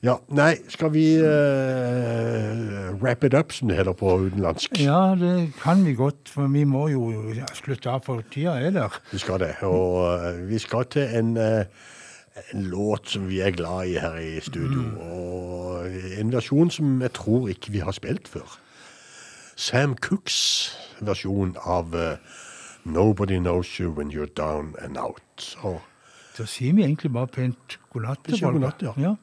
Ja, 0.06 0.20
nei, 0.30 0.60
skal 0.70 0.92
vi 0.94 1.04
uh, 1.18 2.92
wrap 3.02 3.24
it 3.24 3.34
up, 3.34 3.52
som 3.52 3.72
det 3.72 3.80
heter 3.80 3.96
på 3.98 4.12
utenlandsk? 4.28 4.78
Ja, 4.78 5.16
det 5.18 5.56
kan 5.64 5.82
vi 5.86 5.96
godt, 5.98 6.30
for 6.30 6.52
vi 6.54 6.62
må 6.70 6.84
jo 6.92 7.08
slutte 7.58 7.90
av, 7.90 8.04
for 8.06 8.22
tida 8.30 8.54
er 8.62 8.76
der. 8.76 9.00
Vi 9.10 9.18
skal 9.24 9.42
det. 9.42 9.56
Og 9.66 9.98
uh, 10.06 10.44
vi 10.46 10.62
skal 10.62 10.86
til 10.94 11.10
en, 11.10 11.34
uh, 11.42 11.66
en 12.54 12.70
låt 12.70 13.16
som 13.16 13.26
vi 13.32 13.42
er 13.42 13.56
glad 13.58 13.96
i 13.96 13.98
her 13.98 14.20
i 14.22 14.38
studio. 14.46 14.86
Og 15.10 15.90
en 16.20 16.36
versjon 16.38 16.70
som 16.70 17.02
jeg 17.02 17.16
tror 17.18 17.50
ikke 17.56 17.74
vi 17.74 17.82
har 17.82 17.98
spilt 17.98 18.30
før. 18.30 18.60
Sam 19.58 19.98
Cooks 19.98 20.38
versjon 21.02 21.58
av 21.66 21.98
Nobody 22.86 23.40
Knows 23.40 23.74
You 23.80 23.90
When 23.90 24.14
You're 24.14 24.30
Down 24.38 24.76
and 24.86 24.98
Out. 25.02 25.24
Så 25.38 25.80
Da 26.38 26.44
sier 26.46 26.74
vi 26.76 26.84
egentlig 26.84 27.14
bare 27.14 27.28
pent 27.32 27.80
god 27.94 28.02
natt. 28.02 28.26
Til 28.28 28.40
folk. 28.40 28.82
ja. 29.00 29.16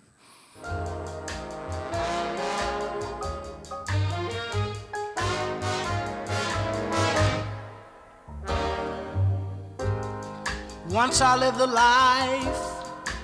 Once 10.92 11.22
I 11.22 11.36
lived 11.36 11.56
the 11.56 11.66
life 11.66 12.72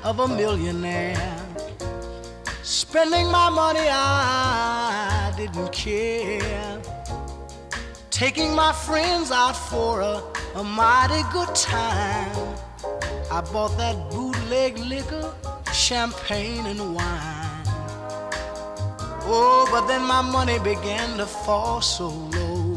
of 0.02 0.20
a 0.20 0.28
millionaire. 0.28 1.36
Spending 2.62 3.30
my 3.30 3.50
money, 3.50 3.86
I 3.90 5.32
didn't 5.36 5.70
care. 5.70 6.80
Taking 8.10 8.54
my 8.54 8.72
friends 8.72 9.30
out 9.30 9.52
for 9.52 10.00
a, 10.00 10.22
a 10.54 10.64
mighty 10.64 11.22
good 11.30 11.54
time. 11.54 12.56
I 13.30 13.42
bought 13.52 13.76
that 13.76 13.96
bootleg 14.10 14.78
liquor, 14.78 15.34
champagne, 15.88 16.66
and 16.66 16.94
wine. 16.94 17.62
Oh, 19.24 19.66
but 19.70 19.86
then 19.86 20.02
my 20.02 20.20
money 20.20 20.58
began 20.58 21.16
to 21.16 21.24
fall 21.24 21.80
so 21.80 22.08
low. 22.08 22.76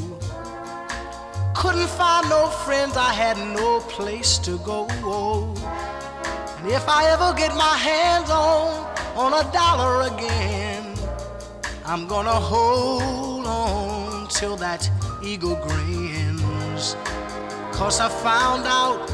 Couldn't 1.53 1.89
find 1.89 2.29
no 2.29 2.47
friends, 2.63 2.95
I 2.95 3.11
had 3.11 3.37
no 3.37 3.81
place 3.81 4.37
to 4.47 4.57
go. 4.59 4.87
And 6.57 6.71
if 6.71 6.87
I 6.87 7.01
ever 7.11 7.33
get 7.37 7.53
my 7.53 7.75
hands 7.89 8.29
on 8.29 8.87
on 9.23 9.31
a 9.41 9.43
dollar 9.51 10.07
again, 10.13 10.95
I'm 11.85 12.07
gonna 12.07 12.39
hold 12.51 13.45
on 13.45 14.29
till 14.29 14.55
that 14.55 14.89
eagle 15.21 15.57
grins. 15.57 16.95
Cause 17.73 17.99
I 17.99 18.07
found 18.07 18.63
out 18.65 19.05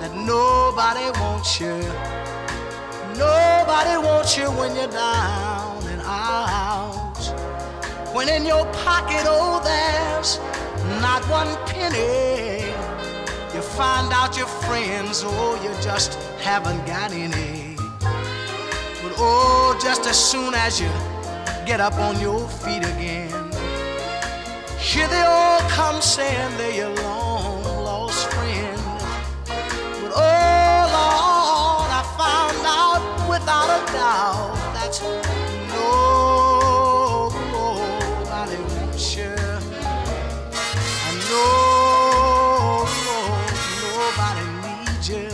that 0.00 0.14
nobody 0.14 1.08
wants 1.18 1.58
you. 1.58 2.25
Nobody 3.18 3.96
wants 4.06 4.36
you 4.36 4.44
when 4.52 4.76
you're 4.76 4.88
down 4.88 5.82
and 5.88 6.02
out. 6.02 7.16
When 8.12 8.28
in 8.28 8.44
your 8.44 8.64
pocket, 8.84 9.24
oh, 9.26 9.60
there's 9.64 10.38
not 11.00 11.22
one 11.30 11.48
penny. 11.66 12.66
You 13.54 13.62
find 13.62 14.12
out 14.12 14.36
your 14.36 14.46
friends, 14.46 15.22
oh, 15.24 15.54
you 15.62 15.70
just 15.82 16.14
haven't 16.40 16.84
got 16.86 17.12
any. 17.12 17.76
But 19.02 19.14
oh, 19.16 19.78
just 19.82 20.06
as 20.06 20.18
soon 20.18 20.54
as 20.54 20.78
you 20.78 20.88
get 21.64 21.80
up 21.80 21.94
on 21.94 22.20
your 22.20 22.46
feet 22.48 22.84
again, 22.84 23.50
here 24.78 25.08
they 25.08 25.22
all 25.22 25.60
come 25.70 26.02
saying 26.02 26.56
they're 26.58 26.74
your 26.74 26.94
without 33.46 33.70
a 33.70 33.80
doubt 33.92 34.58
that 34.74 34.90
nobody 35.70 36.18
wants 38.74 39.06
you. 39.16 39.34
I 41.06 41.10
know 41.30 42.90
nobody 43.86 44.44
needs 44.64 45.06
you. 45.08 45.30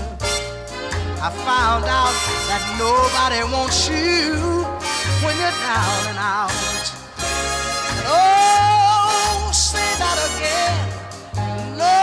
I 1.22 1.28
found 1.48 1.84
out 1.86 2.16
that 2.50 2.62
nobody 2.78 3.40
wants 3.50 3.80
you 3.88 4.36
when 5.24 5.34
you're 5.40 5.58
down 5.64 6.02
and 6.12 6.18
out. 6.20 6.84
Oh, 8.04 9.50
say 9.54 9.88
that 10.02 10.18
again. 10.28 10.76
No, 11.80 11.96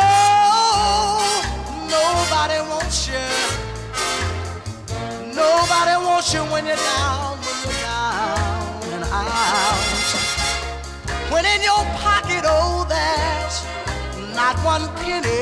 nobody 1.87 2.57
wants 2.67 2.99
you. 3.07 3.48
Nobody 5.39 5.95
wants 6.05 6.33
you 6.33 6.41
when 6.51 6.65
you're 6.65 6.75
down, 6.75 7.37
when 7.43 7.55
you're 7.63 7.81
down 7.81 8.83
and 8.93 9.03
out. 9.07 9.79
When 11.31 11.45
in 11.45 11.61
your 11.61 11.83
pocket, 12.03 12.43
oh, 12.45 12.85
there's 12.89 13.55
not 14.35 14.55
one 14.65 14.85
penny. 14.97 15.39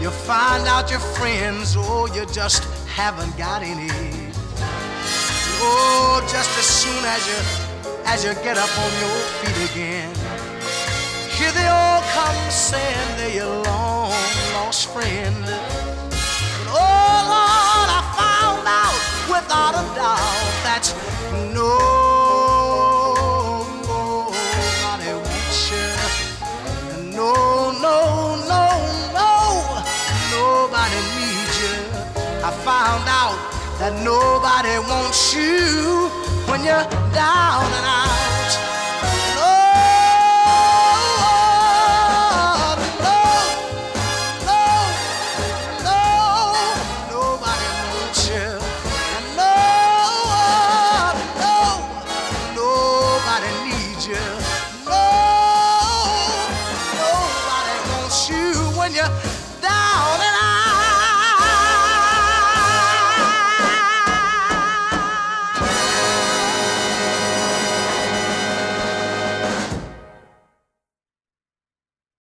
You 0.00 0.10
find 0.10 0.66
out 0.68 0.90
your 0.90 1.00
friends, 1.00 1.74
oh, 1.76 2.06
you 2.14 2.24
just 2.26 2.64
haven't 2.86 3.36
got 3.36 3.62
any. 3.62 3.90
Oh, 5.58 6.20
just 6.30 6.50
as 6.58 6.64
soon 6.64 7.02
as 7.04 7.26
you 7.26 7.40
as 8.04 8.24
you 8.24 8.32
get 8.44 8.56
up 8.56 8.70
on 8.78 8.92
your 9.02 9.18
feet 9.38 9.70
again, 9.70 10.14
here 11.36 11.52
they 11.52 11.66
all 11.66 12.02
come 12.14 12.50
saying 12.50 13.16
they're 13.16 13.34
your 13.34 13.64
long 13.64 14.12
lost 14.54 14.88
friend. 14.90 15.36
But 15.44 16.66
oh 16.68 17.18
Lord, 17.32 17.55
without 19.46 19.74
a 19.74 19.84
doubt 19.94 20.18
that 20.66 20.84
no 21.54 21.70
nobody 23.86 25.12
wants 25.22 25.70
you. 25.70 25.86
No, 27.14 27.30
no, 27.86 27.98
no, 28.52 28.64
no, 29.14 29.30
nobody 30.34 31.00
needs 31.14 31.56
you. 31.62 31.76
I 32.42 32.50
found 32.66 33.06
out 33.06 33.38
that 33.78 33.94
nobody 34.02 34.76
wants 34.90 35.32
you 35.32 36.10
when 36.50 36.64
you're 36.64 36.88
down 37.14 37.66
and 37.78 37.86
out. 37.86 38.35